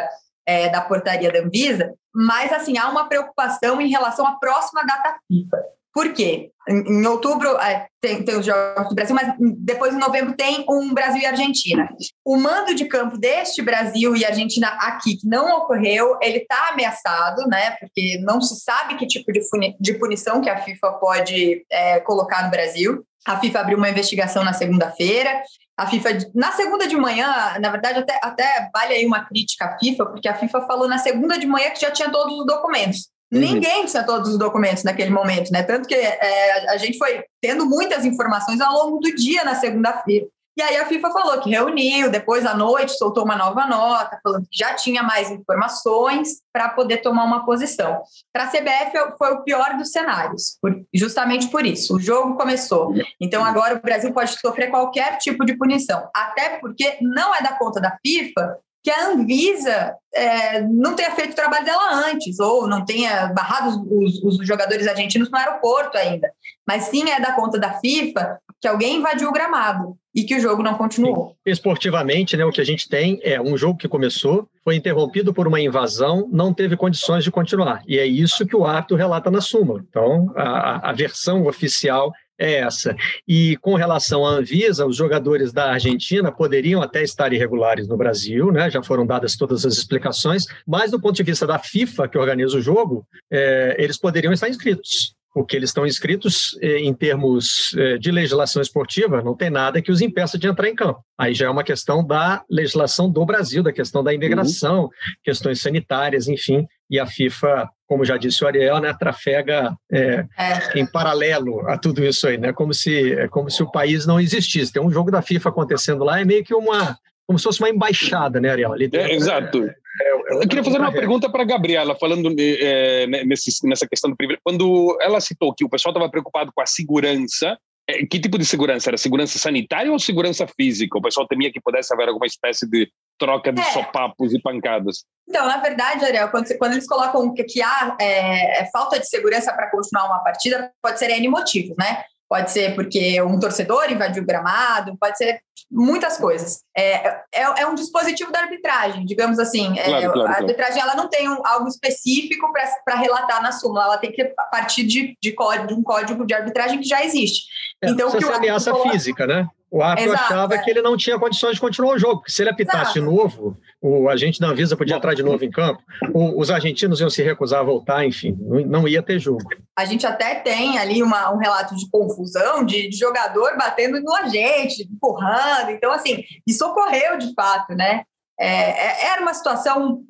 é, 0.46 0.68
da 0.68 0.80
portaria 0.80 1.30
da 1.30 1.40
Anvisa, 1.40 1.92
mas 2.14 2.52
assim, 2.52 2.78
há 2.78 2.88
uma 2.88 3.08
preocupação 3.08 3.80
em 3.80 3.88
relação 3.88 4.26
à 4.26 4.38
próxima 4.38 4.82
data 4.84 5.16
FIFA. 5.28 5.58
Por 5.92 6.12
quê? 6.12 6.50
Em, 6.68 7.04
outubro 7.06 7.48
é, 7.58 7.88
tem, 8.00 8.22
tem, 8.22 8.36
os 8.36 8.46
Jogos 8.46 8.88
do 8.88 8.94
Brasil, 8.94 9.14
mas 9.14 9.34
depois 9.58 9.92
em 9.92 9.98
novembro 9.98 10.36
tem 10.36 10.64
um 10.68 10.94
Brasil 10.94 11.20
e 11.20 11.26
Argentina. 11.26 11.88
O 12.24 12.36
mando 12.36 12.74
de 12.74 12.84
campo 12.84 13.18
deste 13.18 13.60
Brasil 13.60 14.14
e 14.14 14.24
Argentina 14.24 14.68
aqui, 14.80 15.16
que 15.16 15.26
não 15.26 15.58
ocorreu, 15.58 16.16
ele 16.22 16.38
está 16.38 16.68
ameaçado, 16.68 17.46
né? 17.48 17.72
Porque 17.80 18.20
não 18.22 18.40
se 18.40 18.60
sabe 18.60 18.96
que 18.96 19.06
tipo 19.06 19.32
de, 19.32 19.40
de 19.80 19.94
punição 19.94 20.40
que 20.40 20.48
a 20.48 20.62
FIFA 20.62 20.92
pode 20.92 21.64
é, 21.68 21.98
colocar 22.00 22.44
no 22.44 22.50
Brasil. 22.50 23.04
A 23.26 23.38
FIFA 23.38 23.60
abriu 23.60 23.78
uma 23.78 23.90
investigação 23.90 24.44
na 24.44 24.52
segunda-feira. 24.52 25.42
A 25.76 25.86
FIFA, 25.86 26.10
na 26.34 26.52
segunda 26.52 26.86
de 26.86 26.96
manhã, 26.96 27.58
na 27.58 27.70
verdade, 27.70 27.98
até, 27.98 28.20
até 28.22 28.70
vale 28.72 28.94
aí 28.94 29.06
uma 29.06 29.24
crítica 29.24 29.64
à 29.64 29.78
FIFA, 29.78 30.06
porque 30.06 30.28
a 30.28 30.34
FIFA 30.34 30.66
falou 30.66 30.86
na 30.86 30.98
segunda 30.98 31.38
de 31.38 31.46
manhã 31.46 31.70
que 31.70 31.80
já 31.80 31.90
tinha 31.90 32.10
todos 32.10 32.38
os 32.38 32.46
documentos. 32.46 33.08
Uhum. 33.32 33.40
Ninguém 33.40 33.86
tinha 33.86 34.04
todos 34.04 34.30
os 34.30 34.38
documentos 34.38 34.82
naquele 34.82 35.10
momento, 35.10 35.52
né? 35.52 35.62
Tanto 35.62 35.86
que 35.86 35.94
é, 35.94 36.70
a 36.70 36.76
gente 36.76 36.98
foi 36.98 37.22
tendo 37.40 37.64
muitas 37.64 38.04
informações 38.04 38.60
ao 38.60 38.72
longo 38.72 38.98
do 38.98 39.14
dia 39.14 39.44
na 39.44 39.54
segunda-feira. 39.54 40.26
E 40.56 40.62
aí 40.62 40.76
a 40.76 40.84
FIFA 40.84 41.10
falou 41.10 41.40
que 41.40 41.48
reuniu, 41.48 42.10
depois 42.10 42.44
à 42.44 42.54
noite 42.54 42.92
soltou 42.98 43.24
uma 43.24 43.36
nova 43.36 43.66
nota, 43.66 44.20
falando 44.22 44.46
que 44.50 44.58
já 44.58 44.74
tinha 44.74 45.02
mais 45.02 45.30
informações 45.30 46.42
para 46.52 46.68
poder 46.68 46.98
tomar 46.98 47.24
uma 47.24 47.46
posição. 47.46 48.02
Para 48.32 48.44
a 48.44 48.48
CBF 48.48 49.16
foi 49.16 49.32
o 49.32 49.42
pior 49.42 49.78
dos 49.78 49.90
cenários, 49.90 50.58
por, 50.60 50.74
justamente 50.92 51.48
por 51.48 51.64
isso. 51.64 51.96
O 51.96 52.00
jogo 52.00 52.36
começou. 52.36 52.92
Então 53.20 53.44
agora 53.44 53.76
o 53.76 53.80
Brasil 53.80 54.12
pode 54.12 54.38
sofrer 54.38 54.70
qualquer 54.70 55.16
tipo 55.18 55.46
de 55.46 55.56
punição, 55.56 56.10
até 56.14 56.58
porque 56.58 56.98
não 57.00 57.34
é 57.34 57.40
da 57.42 57.56
conta 57.56 57.80
da 57.80 57.96
FIFA 58.04 58.58
que 58.82 58.90
a 58.90 59.08
Anvisa 59.08 59.94
é, 60.14 60.62
não 60.62 60.94
tenha 60.94 61.10
feito 61.12 61.32
o 61.32 61.36
trabalho 61.36 61.64
dela 61.64 62.10
antes, 62.10 62.38
ou 62.40 62.66
não 62.66 62.84
tenha 62.84 63.26
barrado 63.28 63.86
os, 63.90 64.22
os, 64.22 64.46
jogadores 64.46 64.86
argentinos 64.86 65.30
no 65.30 65.36
aeroporto 65.36 65.98
ainda. 65.98 66.30
Mas 66.66 66.84
sim 66.84 67.08
é 67.10 67.20
da 67.20 67.32
conta 67.32 67.58
da 67.58 67.74
FIFA 67.74 68.38
que 68.60 68.68
alguém 68.68 68.96
invadiu 68.96 69.28
o 69.28 69.32
gramado 69.32 69.96
e 70.14 70.24
que 70.24 70.34
o 70.34 70.40
jogo 70.40 70.62
não 70.62 70.74
continuou. 70.74 71.36
Esportivamente, 71.46 72.36
né, 72.36 72.44
o 72.44 72.50
que 72.50 72.60
a 72.60 72.64
gente 72.64 72.88
tem 72.88 73.18
é 73.22 73.40
um 73.40 73.56
jogo 73.56 73.78
que 73.78 73.88
começou, 73.88 74.48
foi 74.64 74.76
interrompido 74.76 75.32
por 75.32 75.46
uma 75.46 75.60
invasão, 75.60 76.28
não 76.30 76.52
teve 76.52 76.76
condições 76.76 77.24
de 77.24 77.30
continuar. 77.30 77.82
E 77.86 77.98
é 77.98 78.06
isso 78.06 78.46
que 78.46 78.56
o 78.56 78.66
árbitro 78.66 78.96
relata 78.96 79.30
na 79.30 79.40
súmula. 79.40 79.82
Então, 79.88 80.32
a, 80.36 80.90
a 80.90 80.92
versão 80.92 81.46
oficial 81.46 82.12
é 82.40 82.54
essa. 82.54 82.96
E 83.28 83.56
com 83.58 83.74
relação 83.74 84.24
à 84.24 84.30
Anvisa, 84.30 84.86
os 84.86 84.96
jogadores 84.96 85.52
da 85.52 85.72
Argentina 85.72 86.32
poderiam 86.32 86.80
até 86.80 87.02
estar 87.02 87.32
irregulares 87.32 87.86
no 87.86 87.96
Brasil, 87.96 88.50
né? 88.50 88.70
já 88.70 88.82
foram 88.82 89.06
dadas 89.06 89.36
todas 89.36 89.66
as 89.66 89.76
explicações, 89.76 90.46
mas 90.66 90.90
do 90.90 90.98
ponto 90.98 91.16
de 91.16 91.22
vista 91.22 91.46
da 91.46 91.58
FIFA, 91.58 92.08
que 92.08 92.16
organiza 92.16 92.56
o 92.56 92.62
jogo, 92.62 93.06
é, 93.30 93.76
eles 93.78 93.98
poderiam 93.98 94.32
estar 94.32 94.48
inscritos. 94.48 95.14
porque 95.32 95.54
eles 95.54 95.70
estão 95.70 95.86
inscritos 95.86 96.58
eh, 96.60 96.78
em 96.78 96.92
termos 96.92 97.72
eh, 97.78 97.98
de 97.98 98.10
legislação 98.10 98.60
esportiva, 98.60 99.22
não 99.22 99.36
tem 99.36 99.48
nada 99.48 99.80
que 99.80 99.92
os 99.92 100.00
impeça 100.00 100.36
de 100.36 100.48
entrar 100.48 100.68
em 100.68 100.74
campo. 100.74 101.04
Aí 101.16 101.34
já 101.34 101.46
é 101.46 101.48
uma 101.48 101.62
questão 101.62 102.04
da 102.04 102.42
legislação 102.50 103.08
do 103.08 103.24
Brasil, 103.24 103.62
da 103.62 103.72
questão 103.72 104.02
da 104.02 104.12
imigração, 104.12 104.82
uhum. 104.82 104.90
questões 105.22 105.60
sanitárias, 105.60 106.26
enfim, 106.26 106.66
e 106.90 106.98
a 106.98 107.06
FIFA, 107.06 107.68
como 107.90 108.04
já 108.04 108.16
disse 108.16 108.44
o 108.44 108.46
Ariel, 108.46 108.78
né, 108.78 108.94
trafega 108.96 109.76
é, 109.90 110.24
é. 110.38 110.78
em 110.78 110.86
paralelo 110.86 111.68
a 111.68 111.76
tudo 111.76 112.04
isso 112.04 112.28
aí, 112.28 112.38
né, 112.38 112.52
como 112.52 112.72
se, 112.72 113.14
é 113.14 113.26
como 113.26 113.50
se 113.50 113.64
o 113.64 113.70
país 113.72 114.06
não 114.06 114.20
existisse. 114.20 114.72
Tem 114.72 114.80
um 114.80 114.92
jogo 114.92 115.10
da 115.10 115.20
FIFA 115.20 115.48
acontecendo 115.48 116.04
lá, 116.04 116.20
é 116.20 116.24
meio 116.24 116.44
que 116.44 116.54
uma, 116.54 116.96
como 117.26 117.36
se 117.36 117.42
fosse 117.42 117.58
uma 117.58 117.68
embaixada, 117.68 118.40
né, 118.40 118.48
Ariel? 118.48 118.78
Dentro, 118.78 119.00
é, 119.00 119.12
exato. 119.12 119.64
É, 119.64 119.74
é, 120.04 120.34
eu 120.34 120.48
queria 120.48 120.62
fazer 120.62 120.78
uma 120.78 120.92
pergunta 120.92 121.28
para 121.28 121.42
a 121.42 121.44
Gabriela, 121.44 121.96
falando 121.96 122.32
é, 122.38 123.08
nesse, 123.24 123.50
nessa 123.66 123.88
questão 123.88 124.08
do 124.08 124.16
privilégio. 124.16 124.42
Quando 124.44 124.96
ela 125.00 125.20
citou 125.20 125.52
que 125.52 125.64
o 125.64 125.68
pessoal 125.68 125.92
estava 125.92 126.08
preocupado 126.08 126.52
com 126.54 126.62
a 126.62 126.66
segurança, 126.66 127.58
é, 127.88 128.06
que 128.06 128.20
tipo 128.20 128.38
de 128.38 128.44
segurança? 128.44 128.90
Era 128.90 128.98
segurança 128.98 129.36
sanitária 129.36 129.90
ou 129.90 129.98
segurança 129.98 130.46
física? 130.46 130.96
O 130.96 131.02
pessoal 131.02 131.26
temia 131.26 131.50
que 131.50 131.60
pudesse 131.60 131.92
haver 131.92 132.06
alguma 132.06 132.26
espécie 132.26 132.70
de 132.70 132.88
troca 133.20 133.52
de 133.52 133.60
é. 133.60 133.64
sopapos 133.64 134.32
e 134.32 134.40
pancadas. 134.40 135.04
Então, 135.28 135.46
na 135.46 135.58
verdade, 135.58 136.04
Ariel, 136.04 136.30
quando, 136.30 136.46
quando 136.58 136.72
eles 136.72 136.86
colocam 136.86 137.32
que, 137.32 137.44
que 137.44 137.62
há 137.62 137.96
é, 138.00 138.68
falta 138.72 138.98
de 138.98 139.06
segurança 139.06 139.52
para 139.52 139.70
continuar 139.70 140.06
uma 140.06 140.24
partida, 140.24 140.72
pode 140.82 140.98
ser 140.98 141.10
N 141.10 141.28
motivos, 141.28 141.76
né? 141.78 142.04
pode 142.30 142.52
ser 142.52 142.76
porque 142.76 143.20
um 143.20 143.40
torcedor 143.40 143.90
invadiu 143.90 144.22
o 144.22 144.26
gramado, 144.26 144.96
pode 145.00 145.18
ser 145.18 145.40
muitas 145.68 146.16
coisas. 146.16 146.60
É, 146.76 147.08
é, 147.34 147.42
é 147.58 147.66
um 147.66 147.74
dispositivo 147.74 148.30
da 148.30 148.42
arbitragem, 148.42 149.04
digamos 149.04 149.40
assim. 149.40 149.76
É, 149.76 149.84
claro, 149.84 150.12
claro, 150.12 150.32
a 150.32 150.36
arbitragem 150.36 150.80
ela 150.80 150.94
não 150.94 151.08
tem 151.08 151.28
um, 151.28 151.44
algo 151.44 151.66
específico 151.66 152.46
para 152.84 152.94
relatar 152.94 153.42
na 153.42 153.50
súmula, 153.50 153.82
ela 153.82 153.98
tem 153.98 154.12
que 154.12 154.24
partir 154.52 154.84
de, 154.84 155.18
de, 155.20 155.32
código, 155.32 155.66
de 155.66 155.74
um 155.74 155.82
código 155.82 156.24
de 156.24 156.32
arbitragem 156.32 156.78
que 156.78 156.86
já 156.86 157.04
existe. 157.04 157.46
É, 157.82 157.90
então, 157.90 158.08
que 158.12 158.24
é 158.24 158.32
ameaça 158.32 158.72
física, 158.76 159.26
né? 159.26 159.48
O 159.70 159.82
árbitro 159.82 160.12
Exato, 160.12 160.24
achava 160.24 160.54
é. 160.56 160.58
que 160.58 160.68
ele 160.68 160.82
não 160.82 160.96
tinha 160.96 161.18
condições 161.18 161.54
de 161.54 161.60
continuar 161.60 161.94
o 161.94 161.98
jogo, 161.98 162.16
porque 162.16 162.32
se 162.32 162.42
ele 162.42 162.50
apitasse 162.50 162.98
Exato. 162.98 162.98
de 162.98 163.00
novo, 163.00 163.56
o 163.80 164.08
agente 164.08 164.40
da 164.40 164.48
Anvisa 164.48 164.76
podia 164.76 164.96
entrar 164.96 165.14
de 165.14 165.22
novo 165.22 165.44
em 165.44 165.50
campo, 165.50 165.80
os 166.12 166.50
argentinos 166.50 167.00
iam 167.00 167.08
se 167.08 167.22
recusar 167.22 167.60
a 167.60 167.64
voltar, 167.64 168.04
enfim, 168.04 168.36
não 168.40 168.88
ia 168.88 169.00
ter 169.00 169.20
jogo. 169.20 169.44
A 169.78 169.84
gente 169.84 170.04
até 170.04 170.34
tem 170.34 170.76
ali 170.76 171.02
uma, 171.02 171.32
um 171.32 171.38
relato 171.38 171.76
de 171.76 171.88
confusão, 171.88 172.64
de, 172.64 172.88
de 172.88 172.96
jogador 172.96 173.56
batendo 173.56 174.00
no 174.00 174.12
agente, 174.12 174.88
empurrando, 174.90 175.70
então, 175.70 175.92
assim, 175.92 176.24
isso 176.44 176.66
ocorreu 176.66 177.16
de 177.16 177.32
fato, 177.32 177.72
né? 177.74 178.02
É, 178.38 178.46
é 178.46 179.06
era 179.12 179.22
uma 179.22 179.34
situação 179.34 180.02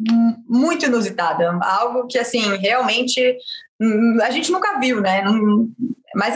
muito 0.49 0.87
inusitada, 0.87 1.59
algo 1.63 2.07
que, 2.07 2.17
assim, 2.17 2.57
realmente 2.57 3.37
hum, 3.79 4.19
a 4.23 4.31
gente 4.31 4.51
nunca 4.51 4.79
viu, 4.79 5.03
né? 5.03 5.23
Mas 6.15 6.35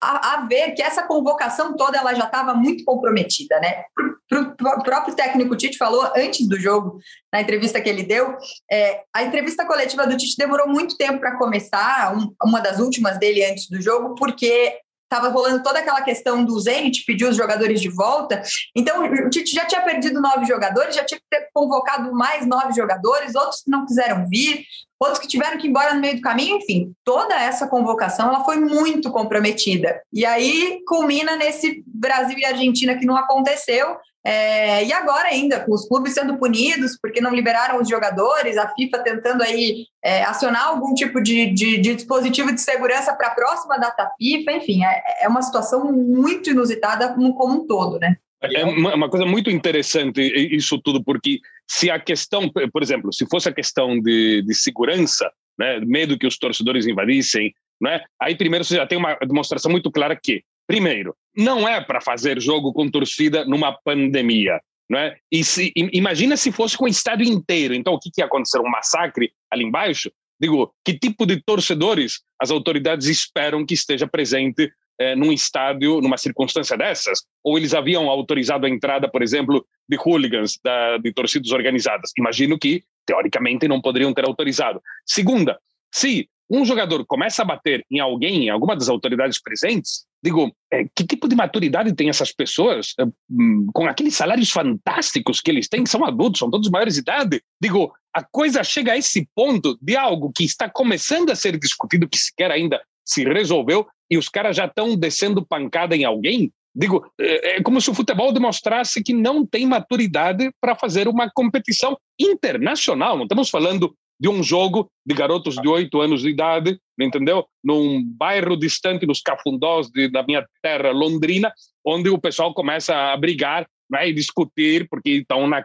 a, 0.00 0.34
a, 0.34 0.46
ver 0.46 0.72
que 0.72 0.82
essa 0.82 1.02
convocação 1.02 1.76
toda 1.76 1.98
ela 1.98 2.14
já 2.14 2.24
estava 2.24 2.54
muito 2.54 2.84
comprometida, 2.84 3.58
né? 3.60 3.84
O 4.30 4.82
próprio 4.82 5.14
técnico 5.14 5.56
Tite 5.56 5.78
falou 5.78 6.12
antes 6.16 6.46
do 6.46 6.58
jogo, 6.58 6.98
na 7.32 7.40
entrevista 7.40 7.80
que 7.80 7.88
ele 7.88 8.02
deu, 8.02 8.36
é, 8.70 9.02
a 9.14 9.22
entrevista 9.22 9.66
coletiva 9.66 10.06
do 10.06 10.16
Tite 10.16 10.36
demorou 10.36 10.68
muito 10.68 10.96
tempo 10.96 11.18
para 11.18 11.36
começar, 11.38 12.16
um, 12.16 12.32
uma 12.44 12.60
das 12.60 12.78
últimas 12.78 13.18
dele 13.18 13.44
antes 13.44 13.68
do 13.68 13.80
jogo, 13.80 14.14
porque 14.14 14.78
estava 15.10 15.28
rolando 15.28 15.62
toda 15.62 15.78
aquela 15.78 16.02
questão 16.02 16.44
do 16.44 16.58
Zenit 16.60 17.04
pedir 17.06 17.24
os 17.24 17.36
jogadores 17.36 17.80
de 17.80 17.88
volta. 17.88 18.42
Então, 18.76 19.02
o 19.02 19.30
Tite 19.30 19.54
já 19.54 19.64
tinha 19.64 19.80
perdido 19.80 20.20
nove 20.20 20.44
jogadores, 20.44 20.94
já 20.94 21.04
tinha 21.04 21.20
convocado 21.52 22.12
mais 22.12 22.46
nove 22.46 22.74
jogadores, 22.74 23.34
outros 23.34 23.62
que 23.62 23.70
não 23.70 23.86
quiseram 23.86 24.28
vir 24.28 24.64
outros 25.00 25.20
que 25.20 25.28
tiveram 25.28 25.56
que 25.58 25.66
ir 25.66 25.70
embora 25.70 25.94
no 25.94 26.00
meio 26.00 26.16
do 26.16 26.22
caminho, 26.22 26.56
enfim, 26.56 26.92
toda 27.04 27.34
essa 27.34 27.68
convocação 27.68 28.28
ela 28.28 28.44
foi 28.44 28.56
muito 28.56 29.10
comprometida. 29.10 30.02
E 30.12 30.26
aí 30.26 30.80
culmina 30.86 31.36
nesse 31.36 31.82
Brasil 31.86 32.36
e 32.36 32.44
Argentina 32.44 32.98
que 32.98 33.06
não 33.06 33.16
aconteceu. 33.16 33.96
É, 34.28 34.84
e 34.84 34.92
agora 34.92 35.28
ainda, 35.28 35.60
com 35.60 35.72
os 35.72 35.88
clubes 35.88 36.12
sendo 36.12 36.36
punidos 36.36 36.98
porque 37.00 37.18
não 37.18 37.34
liberaram 37.34 37.80
os 37.80 37.88
jogadores, 37.88 38.58
a 38.58 38.68
FIFA 38.74 38.98
tentando 38.98 39.42
aí 39.42 39.86
é, 40.04 40.22
acionar 40.22 40.68
algum 40.68 40.92
tipo 40.92 41.18
de, 41.22 41.46
de, 41.46 41.78
de, 41.78 41.94
dispositivo 41.94 42.52
de 42.52 42.60
segurança 42.60 43.14
para 43.14 43.28
a 43.28 43.34
próxima 43.34 43.78
data 43.78 44.10
FIFA, 44.18 44.52
enfim, 44.52 44.84
é, 44.84 45.02
é 45.22 45.28
uma 45.28 45.40
situação 45.40 45.90
muito 45.90 46.50
inusitada 46.50 47.14
como 47.14 47.54
um 47.54 47.66
todo, 47.66 47.98
né? 47.98 48.18
É 48.42 48.64
uma 48.66 49.08
coisa 49.08 49.24
muito 49.24 49.48
interessante 49.48 50.20
isso 50.54 50.78
tudo, 50.78 51.02
porque 51.02 51.40
se 51.66 51.90
a 51.90 51.98
questão, 51.98 52.50
por 52.70 52.82
exemplo, 52.82 53.10
se 53.14 53.26
fosse 53.30 53.48
a 53.48 53.52
questão 53.52 53.98
de, 53.98 54.42
de 54.42 54.54
segurança, 54.54 55.32
né, 55.58 55.80
medo 55.80 56.18
que 56.18 56.26
os 56.26 56.36
torcedores 56.36 56.86
invadissem, 56.86 57.54
né, 57.80 58.02
aí 58.20 58.36
primeiro 58.36 58.62
você 58.62 58.76
já 58.76 58.86
tem 58.86 58.98
uma 58.98 59.14
demonstração 59.26 59.70
muito 59.70 59.90
clara 59.90 60.14
que, 60.14 60.44
primeiro, 60.68 61.16
não 61.34 61.66
é 61.66 61.80
para 61.80 62.00
fazer 62.00 62.40
jogo 62.40 62.72
com 62.72 62.90
torcida 62.90 63.44
numa 63.44 63.72
pandemia. 63.72 64.60
Né? 64.88 65.16
E 65.30 65.42
se, 65.42 65.72
imagina 65.74 66.36
se 66.36 66.52
fosse 66.52 66.76
com 66.76 66.84
o 66.84 66.88
estádio 66.88 67.26
inteiro. 67.26 67.74
Então, 67.74 67.94
o 67.94 67.98
que, 67.98 68.10
que 68.10 68.20
ia 68.20 68.26
acontecer? 68.26 68.58
Um 68.60 68.70
massacre 68.70 69.32
ali 69.50 69.64
embaixo? 69.64 70.10
Digo, 70.40 70.72
que 70.84 70.96
tipo 70.96 71.26
de 71.26 71.42
torcedores 71.42 72.20
as 72.40 72.50
autoridades 72.50 73.06
esperam 73.06 73.66
que 73.66 73.74
esteja 73.74 74.06
presente 74.06 74.70
é, 74.98 75.14
num 75.14 75.32
estádio, 75.32 76.00
numa 76.00 76.16
circunstância 76.16 76.76
dessas? 76.76 77.20
Ou 77.42 77.58
eles 77.58 77.74
haviam 77.74 78.08
autorizado 78.08 78.66
a 78.66 78.70
entrada, 78.70 79.10
por 79.10 79.22
exemplo, 79.22 79.66
de 79.88 79.96
hooligans, 79.96 80.58
da, 80.62 80.96
de 80.98 81.12
torcidas 81.12 81.50
organizadas? 81.50 82.12
Imagino 82.16 82.58
que, 82.58 82.82
teoricamente, 83.04 83.68
não 83.68 83.80
poderiam 83.80 84.14
ter 84.14 84.24
autorizado. 84.24 84.80
Segunda, 85.04 85.58
se 85.92 86.28
um 86.50 86.64
jogador 86.64 87.04
começa 87.06 87.42
a 87.42 87.44
bater 87.44 87.84
em 87.90 88.00
alguém, 88.00 88.44
em 88.44 88.48
alguma 88.48 88.74
das 88.74 88.88
autoridades 88.88 89.40
presentes, 89.40 90.06
digo, 90.22 90.52
é, 90.72 90.84
que 90.94 91.06
tipo 91.06 91.28
de 91.28 91.36
maturidade 91.36 91.94
tem 91.94 92.08
essas 92.08 92.32
pessoas 92.32 92.94
é, 92.98 93.04
hum, 93.30 93.66
com 93.72 93.86
aqueles 93.86 94.16
salários 94.16 94.50
fantásticos 94.50 95.40
que 95.40 95.50
eles 95.50 95.68
têm, 95.68 95.86
são 95.86 96.04
adultos, 96.04 96.40
são 96.40 96.50
todos 96.50 96.70
maiores 96.70 96.94
de 96.94 97.00
idade? 97.00 97.42
Digo, 97.60 97.92
a 98.12 98.22
coisa 98.22 98.64
chega 98.64 98.92
a 98.92 98.96
esse 98.96 99.28
ponto 99.34 99.78
de 99.80 99.96
algo 99.96 100.32
que 100.34 100.44
está 100.44 100.68
começando 100.68 101.30
a 101.30 101.36
ser 101.36 101.58
discutido, 101.58 102.08
que 102.08 102.18
sequer 102.18 102.50
ainda 102.50 102.80
se 103.04 103.24
resolveu, 103.24 103.86
e 104.10 104.18
os 104.18 104.28
caras 104.28 104.56
já 104.56 104.66
estão 104.66 104.96
descendo 104.96 105.46
pancada 105.46 105.96
em 105.96 106.04
alguém. 106.04 106.52
Digo, 106.74 107.10
é, 107.20 107.56
é 107.56 107.62
como 107.62 107.80
se 107.80 107.90
o 107.90 107.94
futebol 107.94 108.32
demonstrasse 108.32 109.02
que 109.02 109.12
não 109.12 109.46
tem 109.46 109.66
maturidade 109.66 110.50
para 110.60 110.76
fazer 110.76 111.08
uma 111.08 111.30
competição 111.30 111.96
internacional. 112.18 113.16
Não 113.16 113.24
estamos 113.24 113.50
falando 113.50 113.94
de 114.20 114.28
um 114.28 114.42
jogo 114.42 114.90
de 115.06 115.14
garotos 115.14 115.56
de 115.56 115.68
oito 115.68 116.00
anos 116.00 116.22
de 116.22 116.30
idade, 116.30 116.78
entendeu? 116.98 117.46
Num 117.62 118.02
bairro 118.04 118.56
distante, 118.56 119.06
nos 119.06 119.20
cafundós 119.20 119.88
de, 119.90 120.08
da 120.08 120.22
minha 120.22 120.46
terra, 120.62 120.90
Londrina, 120.90 121.52
onde 121.84 122.10
o 122.10 122.18
pessoal 122.18 122.52
começa 122.52 122.94
a 122.94 123.16
brigar 123.16 123.66
né, 123.90 124.08
e 124.08 124.12
discutir, 124.12 124.88
porque 124.88 125.10
estão 125.10 125.46
na 125.46 125.64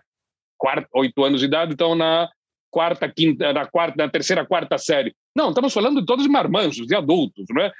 quarta, 0.58 0.88
anos 1.26 1.40
de 1.40 1.48
idade, 1.48 1.72
estão 1.72 1.96
na 1.96 2.30
quarta, 2.70 3.12
quinta, 3.12 3.52
na 3.54 3.66
quarta, 3.66 3.96
na 3.98 4.10
terceira, 4.10 4.46
quarta 4.46 4.78
série. 4.78 5.14
Não, 5.36 5.50
estamos 5.50 5.74
falando 5.74 6.00
de 6.00 6.06
todos 6.06 6.28
marmanjos, 6.28 6.88
de 6.88 6.96
adultos, 6.96 7.46
não 7.50 7.62
é? 7.62 7.72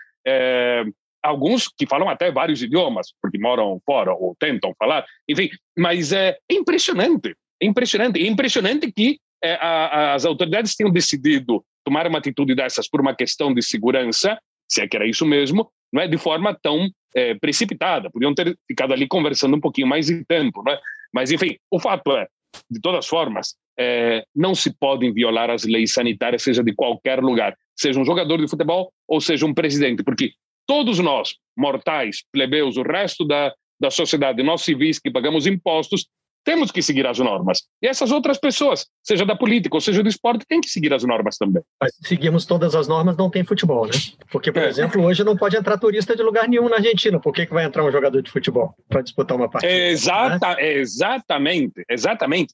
alguns 1.24 1.70
que 1.70 1.88
falam 1.88 2.10
até 2.10 2.30
vários 2.32 2.62
idiomas, 2.62 3.14
porque 3.22 3.40
moram 3.40 3.82
fora 3.86 4.14
ou 4.14 4.36
tentam 4.38 4.76
falar, 4.78 5.06
enfim, 5.28 5.50
mas 5.78 6.12
é, 6.12 6.38
impressionante, 6.52 7.34
impressionante, 7.62 8.22
impressionante 8.22 8.92
que 8.92 9.20
é, 9.44 9.56
a, 9.56 10.14
as 10.14 10.26
autoridades 10.26 10.76
tenham 10.76 10.92
decidido 10.92 11.64
tomar 11.84 12.08
uma 12.08 12.20
atitude 12.20 12.56
dessas 12.56 12.88
por 12.88 13.02
uma 13.02 13.16
questão 13.16 13.54
de 13.54 13.62
segurança, 13.62 14.40
se 14.70 14.82
é 14.82 14.88
que 14.88 14.96
era 14.96 15.06
isso 15.06 15.26
mesmo, 15.26 15.70
não 15.92 16.02
é 16.02 16.08
de 16.08 16.18
forma 16.18 16.58
tão 16.62 16.90
é, 17.16 17.36
precipitada, 17.36 18.10
podiam 18.10 18.34
ter 18.34 18.58
ficado 18.68 18.94
ali 18.94 19.08
conversando 19.08 19.56
um 19.56 19.60
pouquinho 19.60 19.88
mais 19.88 20.08
de 20.08 20.24
tempo, 20.26 20.64
não 20.64 20.74
é? 20.74 20.80
Mas 21.14 21.32
enfim, 21.32 21.58
o 21.70 21.80
fato 21.80 22.16
é, 22.16 22.28
de 22.70 22.80
todas 22.80 23.06
formas, 23.06 23.56
é, 23.78 24.24
não 24.36 24.56
se 24.56 24.74
podem 24.78 25.14
violar 25.14 25.50
as 25.50 25.64
leis 25.64 25.94
sanitárias, 25.94 26.44
seja 26.44 26.64
de 26.64 26.74
qualquer 26.74 27.22
lugar, 27.22 27.56
seja 27.76 28.00
um 28.00 28.06
jogador 28.06 28.40
de 28.40 28.48
futebol 28.48 28.92
ou 29.08 29.20
seja 29.20 29.46
um 29.46 29.54
presidente, 29.54 30.04
porque 30.04 30.32
todos 30.66 31.00
nós, 31.00 31.36
mortais, 31.58 32.24
plebeus, 32.32 32.78
o 32.78 32.84
resto 32.84 33.26
da, 33.26 33.54
da 33.80 33.92
sociedade, 33.92 34.42
nós 34.44 34.62
civis 34.62 35.00
que 35.00 35.12
pagamos 35.12 35.46
impostos, 35.46 36.08
temos 36.44 36.72
que 36.72 36.82
seguir 36.82 37.06
as 37.06 37.20
normas. 37.20 37.64
E 37.82 37.88
essas 37.88 38.12
outras 38.12 38.38
pessoas, 38.38 38.86
seja 39.04 39.26
da 39.26 39.36
política 39.36 39.76
ou 39.76 39.82
seja 39.82 40.02
do 40.02 40.10
esporte, 40.10 40.46
têm 40.48 40.62
que 40.62 40.70
seguir 40.70 40.94
as 40.94 41.04
normas 41.04 41.38
também. 41.38 41.62
Mas 41.82 41.94
se 41.96 42.14
seguimos 42.24 42.46
todas 42.46 42.76
as 42.76 42.88
normas, 42.88 43.18
não 43.18 43.30
tem 43.30 43.44
futebol, 43.44 43.86
né? 43.86 43.92
Porque, 44.32 44.52
por 44.52 44.62
é. 44.62 44.68
exemplo, 44.68 45.04
hoje 45.04 45.24
não 45.24 45.36
pode 45.36 45.58
entrar 45.58 45.78
turista 45.78 46.16
de 46.16 46.24
lugar 46.24 46.48
nenhum 46.48 46.70
na 46.70 46.78
Argentina. 46.78 47.20
Por 47.20 47.34
que, 47.34 47.46
que 47.46 47.54
vai 47.54 47.66
entrar 47.66 47.84
um 47.84 47.92
jogador 47.92 48.22
de 48.22 48.32
futebol 48.32 48.74
para 48.88 49.02
disputar 49.02 49.36
uma 49.36 49.50
partida? 49.50 49.72
Exata, 49.72 50.56
né? 50.56 50.74
Exatamente, 50.74 51.84
exatamente. 51.90 52.54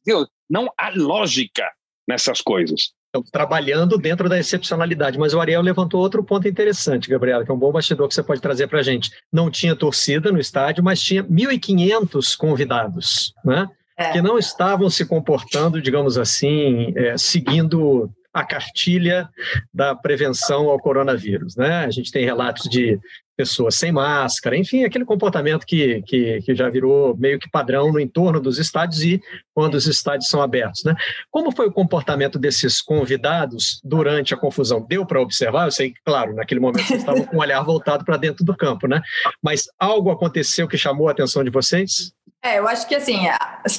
Não 0.50 0.72
há 0.78 0.92
lógica 0.96 1.70
nessas 2.08 2.42
coisas. 2.42 2.94
Estamos 3.10 3.32
trabalhando 3.32 3.98
dentro 3.98 4.30
da 4.30 4.40
excepcionalidade. 4.40 5.18
Mas 5.18 5.34
o 5.34 5.40
Ariel 5.40 5.62
levantou 5.62 6.00
outro 6.00 6.24
ponto 6.24 6.48
interessante, 6.48 7.10
Gabriela, 7.10 7.44
que 7.44 7.52
é 7.52 7.54
um 7.54 7.58
bom 7.58 7.72
bastidor 7.72 8.08
que 8.08 8.14
você 8.14 8.24
pode 8.24 8.40
trazer 8.40 8.68
para 8.68 8.80
a 8.80 8.84
gente. 8.84 9.10
Não 9.32 9.50
tinha 9.50 9.76
torcida 9.76 10.32
no 10.32 10.40
estádio, 10.40 10.84
mas 10.84 11.02
tinha 11.02 11.24
1.500 11.24 12.38
convidados, 12.38 13.34
né? 13.44 13.68
É. 14.00 14.14
que 14.14 14.22
não 14.22 14.40
estavam 14.40 14.90
se 14.90 15.06
comportando, 15.06 15.82
digamos 15.82 16.18
assim, 16.18 16.94
é, 16.96 17.18
seguindo 17.18 18.10
a 18.34 18.46
cartilha 18.46 19.28
da 19.74 19.94
prevenção 19.94 20.70
ao 20.70 20.80
coronavírus. 20.80 21.58
Né? 21.58 21.86
A 21.86 21.92
gente 21.92 22.10
tem 22.10 22.24
relatos 22.24 22.70
de 22.70 22.98
pessoas 23.40 23.76
sem 23.76 23.90
máscara, 23.90 24.58
enfim, 24.58 24.84
aquele 24.84 25.06
comportamento 25.06 25.66
que, 25.66 26.02
que, 26.02 26.42
que, 26.42 26.54
já 26.54 26.70
virou 26.70 27.16
meio 27.16 27.40
que 27.40 27.50
padrão 27.50 27.90
no 27.90 27.98
entorno 27.98 28.38
dos 28.38 28.58
estádios 28.58 29.02
e 29.02 29.22
quando 29.54 29.76
os 29.76 29.88
estádios 29.88 30.30
são 30.30 30.42
abertos. 30.42 30.84
Né? 30.84 30.94
Como 31.32 31.50
foi 31.56 31.68
o 31.68 31.72
comportamento 31.72 32.38
desses 32.38 32.82
convidados 32.82 33.80
durante 33.82 34.34
a 34.34 34.38
confusão? 34.38 34.86
Deu 34.86 35.06
para 35.06 35.22
observar? 35.22 35.68
Eu 35.68 35.72
sei 35.72 35.92
que, 35.92 36.02
claro, 36.04 36.36
naquele 36.36 36.60
momento 36.60 36.86
vocês 36.86 37.00
estavam 37.00 37.26
com 37.26 37.38
o 37.38 37.40
olhar 37.40 37.62
voltado 37.64 38.04
para 38.04 38.18
dentro 38.18 38.44
do 38.44 38.56
campo, 38.56 38.88
né? 38.88 39.02
mas 39.42 39.64
algo 39.80 40.12
aconteceu 40.12 40.68
que 40.68 40.78
chamou 40.78 41.08
a 41.08 41.12
atenção 41.12 41.42
de 41.42 41.50
vocês? 41.50 42.12
É, 42.42 42.58
eu 42.58 42.68
acho 42.70 42.88
que 42.88 42.96
assim, 42.96 43.28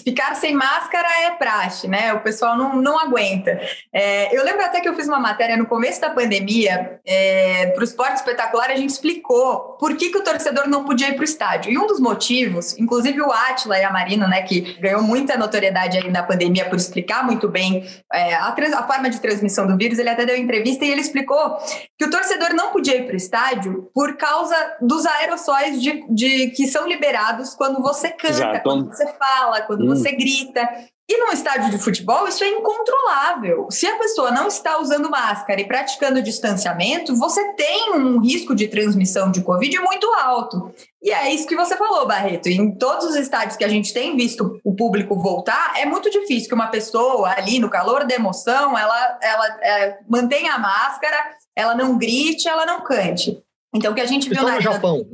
ficar 0.05 0.35
sem 0.35 0.55
máscara 0.55 1.09
é 1.25 1.31
praxe, 1.31 1.89
né? 1.89 2.13
O 2.13 2.21
pessoal 2.21 2.59
não, 2.59 2.77
não 2.77 2.99
aguenta. 2.99 3.59
É, 3.91 4.37
eu 4.37 4.45
lembro 4.45 4.63
até 4.63 4.81
que 4.81 4.89
eu 4.89 4.95
fiz 4.95 5.09
uma 5.09 5.19
matéria 5.19 5.57
no 5.57 5.65
começo 5.65 5.99
da 5.99 6.11
pandemia, 6.11 7.01
é, 7.07 7.69
para 7.69 7.81
o 7.81 7.85
esporte 7.85 8.17
espetacular, 8.17 8.71
a 8.71 8.77
gente 8.77 8.91
explicou 8.91 9.79
por 9.79 9.97
que, 9.97 10.11
que 10.11 10.19
o 10.19 10.23
torcedor 10.23 10.69
não 10.69 10.85
podia 10.85 11.09
ir 11.09 11.15
para 11.15 11.23
o 11.23 11.25
estádio. 11.25 11.73
E 11.73 11.79
um 11.79 11.87
dos 11.87 11.99
motivos, 11.99 12.79
inclusive 12.79 13.23
o 13.23 13.33
Atila 13.33 13.79
e 13.79 13.85
a 13.85 13.91
Marina, 13.91 14.29
né, 14.29 14.43
que 14.43 14.79
ganhou 14.79 15.03
muita 15.03 15.39
notoriedade 15.39 15.97
aí 15.97 16.11
na 16.11 16.23
pandemia 16.23 16.69
por 16.69 16.77
explicar 16.77 17.25
muito 17.25 17.49
bem 17.49 17.87
é, 18.13 18.35
a, 18.35 18.49
a 18.49 18.87
forma 18.87 19.09
de 19.09 19.21
transmissão 19.21 19.67
do 19.67 19.77
vírus, 19.79 19.99
ele 19.99 20.11
até 20.11 20.27
deu 20.27 20.37
entrevista 20.37 20.85
e 20.85 20.91
ele 20.91 21.01
explicou 21.01 21.57
que 21.99 22.05
o 22.05 22.11
torcedor 22.11 22.53
não 22.53 22.73
podia 22.73 22.97
ir 22.97 23.07
para 23.07 23.15
o 23.15 23.17
estádio 23.17 23.91
por 23.95 24.19
causa 24.19 24.55
dos 24.83 25.07
aerossóis 25.07 25.81
de, 25.81 26.05
de, 26.11 26.49
que 26.49 26.67
são 26.67 26.87
liberados 26.87 27.55
quando 27.55 27.81
você 27.81 28.11
canta 28.11 28.50
quando 28.59 28.89
você 28.89 29.07
fala, 29.13 29.63
quando 29.63 29.85
hum. 29.85 29.89
você 29.89 30.11
grita. 30.13 30.69
E 31.09 31.19
num 31.19 31.33
estádio 31.33 31.71
de 31.71 31.79
futebol, 31.79 32.29
isso 32.29 32.45
é 32.45 32.49
incontrolável. 32.49 33.67
Se 33.69 33.85
a 33.85 33.99
pessoa 33.99 34.31
não 34.31 34.47
está 34.47 34.81
usando 34.81 35.11
máscara 35.11 35.61
e 35.61 35.67
praticando 35.67 36.23
distanciamento, 36.23 37.17
você 37.17 37.53
tem 37.55 37.95
um 37.95 38.21
risco 38.21 38.55
de 38.55 38.69
transmissão 38.69 39.29
de 39.29 39.43
Covid 39.43 39.77
muito 39.81 40.07
alto. 40.15 40.73
E 41.03 41.11
é 41.11 41.33
isso 41.33 41.49
que 41.49 41.57
você 41.57 41.77
falou, 41.77 42.07
Barreto. 42.07 42.49
Em 42.49 42.71
todos 42.77 43.07
os 43.07 43.17
estádios 43.17 43.57
que 43.57 43.65
a 43.65 43.69
gente 43.69 43.93
tem 43.93 44.17
visto 44.17 44.61
o 44.63 44.73
público 44.73 45.17
voltar, 45.17 45.75
é 45.77 45.85
muito 45.85 46.09
difícil 46.09 46.49
que 46.49 46.55
uma 46.55 46.69
pessoa 46.69 47.31
ali 47.31 47.59
no 47.59 47.69
calor 47.69 48.07
da 48.07 48.15
emoção, 48.15 48.79
ela, 48.79 49.19
ela 49.21 49.47
é, 49.63 49.99
mantenha 50.09 50.55
a 50.55 50.59
máscara, 50.61 51.17
ela 51.57 51.75
não 51.75 51.99
grite, 51.99 52.49
ela 52.49 52.65
não 52.65 52.83
cante. 52.83 53.43
Então, 53.73 53.93
o 53.93 53.95
que 53.95 54.01
a 54.01 54.07
gente 54.07 54.29
viu 54.29 54.43
na 54.43 54.57
no 54.57 54.61
Japão. 54.61 55.07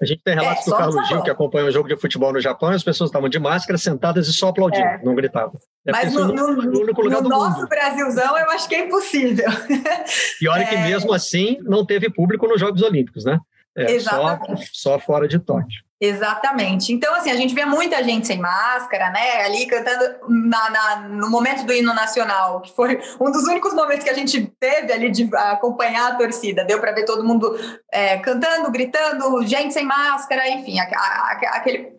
A 0.00 0.04
gente 0.04 0.20
tem 0.24 0.34
relatos 0.34 0.66
é, 0.66 0.70
do 0.70 0.76
Carlos 0.76 1.08
Gil, 1.08 1.22
que 1.22 1.30
acompanha 1.30 1.66
o 1.66 1.70
jogo 1.70 1.88
de 1.88 1.96
futebol 1.96 2.32
no 2.32 2.40
Japão, 2.40 2.72
e 2.72 2.74
as 2.74 2.82
pessoas 2.82 3.08
estavam 3.08 3.28
de 3.28 3.38
máscara, 3.38 3.78
sentadas 3.78 4.26
e 4.26 4.32
só 4.32 4.48
aplaudindo, 4.48 4.84
é. 4.84 5.00
não 5.04 5.14
gritavam. 5.14 5.54
Mas 5.86 6.12
no, 6.12 6.26
no, 6.26 6.48
no, 6.52 6.86
no 6.86 7.28
nosso 7.28 7.58
mundo. 7.58 7.68
Brasilzão, 7.68 8.36
eu 8.36 8.50
acho 8.50 8.68
que 8.68 8.74
é 8.74 8.86
impossível. 8.86 9.48
Pior 10.40 10.58
é 10.58 10.64
que, 10.64 10.74
é. 10.74 10.82
mesmo 10.88 11.12
assim, 11.12 11.58
não 11.62 11.86
teve 11.86 12.10
público 12.10 12.48
nos 12.48 12.58
Jogos 12.58 12.82
Olímpicos, 12.82 13.24
né? 13.24 13.38
É, 13.76 13.98
só, 14.00 14.38
só 14.72 14.98
fora 14.98 15.26
de 15.26 15.38
Tóquio. 15.38 15.82
Exatamente. 16.04 16.92
Então, 16.92 17.14
assim, 17.14 17.30
a 17.30 17.36
gente 17.36 17.54
vê 17.54 17.64
muita 17.64 18.02
gente 18.02 18.26
sem 18.26 18.36
máscara, 18.36 19.10
né? 19.10 19.44
Ali 19.44 19.66
cantando 19.66 20.16
na, 20.28 20.70
na, 20.70 20.96
no 21.08 21.30
momento 21.30 21.64
do 21.64 21.72
hino 21.72 21.94
nacional, 21.94 22.60
que 22.60 22.74
foi 22.74 23.00
um 23.20 23.30
dos 23.30 23.44
únicos 23.44 23.72
momentos 23.72 24.02
que 24.02 24.10
a 24.10 24.14
gente 24.14 24.52
teve 24.58 24.92
ali 24.92 25.12
de 25.12 25.30
acompanhar 25.32 26.10
a 26.10 26.16
torcida. 26.16 26.64
Deu 26.64 26.80
para 26.80 26.90
ver 26.90 27.04
todo 27.04 27.24
mundo 27.24 27.56
é, 27.92 28.18
cantando, 28.18 28.72
gritando, 28.72 29.46
gente 29.46 29.72
sem 29.72 29.86
máscara, 29.86 30.48
enfim, 30.50 30.80
a, 30.80 30.84
a, 30.84 30.88
a, 30.88 31.56
aquele 31.56 31.92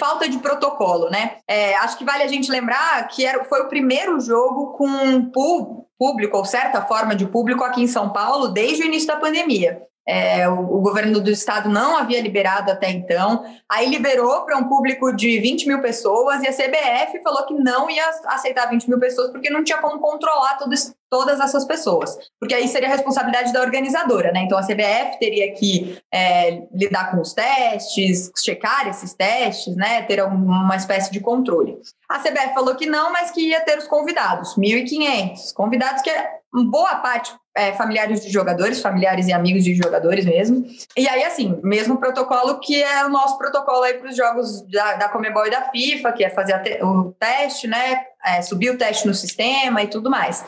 falta 0.00 0.28
de 0.28 0.38
protocolo, 0.38 1.08
né? 1.08 1.36
É, 1.48 1.76
acho 1.76 1.96
que 1.96 2.04
vale 2.04 2.24
a 2.24 2.28
gente 2.28 2.50
lembrar 2.50 3.06
que 3.06 3.24
era, 3.24 3.44
foi 3.44 3.62
o 3.62 3.68
primeiro 3.68 4.20
jogo 4.20 4.72
com 4.76 5.30
público, 5.96 6.36
ou 6.36 6.44
certa 6.44 6.82
forma 6.82 7.14
de 7.14 7.26
público 7.26 7.62
aqui 7.62 7.82
em 7.82 7.88
São 7.88 8.12
Paulo, 8.12 8.48
desde 8.48 8.82
o 8.82 8.86
início 8.86 9.06
da 9.06 9.16
pandemia. 9.16 9.80
É, 10.06 10.46
o, 10.46 10.58
o, 10.58 10.80
governo 10.82 11.18
do 11.18 11.30
estado 11.30 11.68
não 11.70 11.96
havia 11.96 12.20
liberado 12.20 12.70
até 12.70 12.90
então, 12.90 13.42
aí 13.66 13.88
liberou 13.88 14.42
para 14.42 14.58
um 14.58 14.64
público 14.64 15.10
de 15.16 15.40
20 15.40 15.66
mil 15.66 15.80
pessoas 15.80 16.42
e 16.42 16.46
a 16.46 16.52
CBF 16.52 17.22
falou 17.22 17.46
que 17.46 17.54
não 17.54 17.88
ia 17.88 18.04
aceitar 18.26 18.68
20 18.68 18.86
mil 18.86 19.00
pessoas 19.00 19.30
porque 19.30 19.48
não 19.48 19.64
tinha 19.64 19.78
como 19.78 19.98
controlar 19.98 20.58
todas 21.08 21.40
essas 21.40 21.64
pessoas, 21.64 22.18
porque 22.38 22.54
aí 22.54 22.68
seria 22.68 22.88
responsabilidade 22.88 23.50
da 23.50 23.62
organizadora, 23.62 24.30
né? 24.30 24.42
Então 24.42 24.58
a 24.58 24.62
CBF 24.62 25.18
teria 25.18 25.50
que 25.54 25.98
é, 26.12 26.64
lidar 26.74 27.10
com 27.10 27.22
os 27.22 27.32
testes, 27.32 28.30
checar 28.36 28.86
esses 28.88 29.14
testes, 29.14 29.74
né? 29.74 30.02
Ter 30.02 30.22
uma 30.22 30.76
espécie 30.76 31.10
de 31.10 31.20
controle. 31.20 31.78
A 32.10 32.18
CBF 32.18 32.52
falou 32.52 32.74
que 32.74 32.84
não, 32.84 33.10
mas 33.10 33.30
que 33.30 33.40
ia 33.40 33.60
ter 33.62 33.78
os 33.78 33.86
convidados, 33.86 34.54
1.500 34.54 35.54
convidados 35.54 36.02
que 36.02 36.10
é 36.10 36.30
boa 36.52 36.96
parte 36.96 37.32
é, 37.56 37.72
familiares 37.72 38.20
de 38.20 38.30
jogadores, 38.30 38.80
familiares 38.80 39.28
e 39.28 39.32
amigos 39.32 39.62
de 39.62 39.74
jogadores 39.74 40.24
mesmo. 40.24 40.66
E 40.96 41.08
aí, 41.08 41.22
assim, 41.24 41.60
mesmo 41.62 41.98
protocolo 41.98 42.58
que 42.58 42.82
é 42.82 43.04
o 43.04 43.08
nosso 43.08 43.38
protocolo 43.38 43.82
aí 43.84 43.94
para 43.94 44.10
os 44.10 44.16
jogos 44.16 44.62
da, 44.62 44.94
da 44.94 45.08
Comebol 45.08 45.46
e 45.46 45.50
da 45.50 45.70
FIFA, 45.70 46.12
que 46.12 46.24
é 46.24 46.30
fazer 46.30 46.60
te 46.62 46.82
o 46.82 47.14
teste, 47.18 47.68
né? 47.68 48.04
É, 48.24 48.42
subir 48.42 48.70
o 48.70 48.78
teste 48.78 49.06
no 49.06 49.14
sistema 49.14 49.82
e 49.82 49.86
tudo 49.86 50.10
mais. 50.10 50.44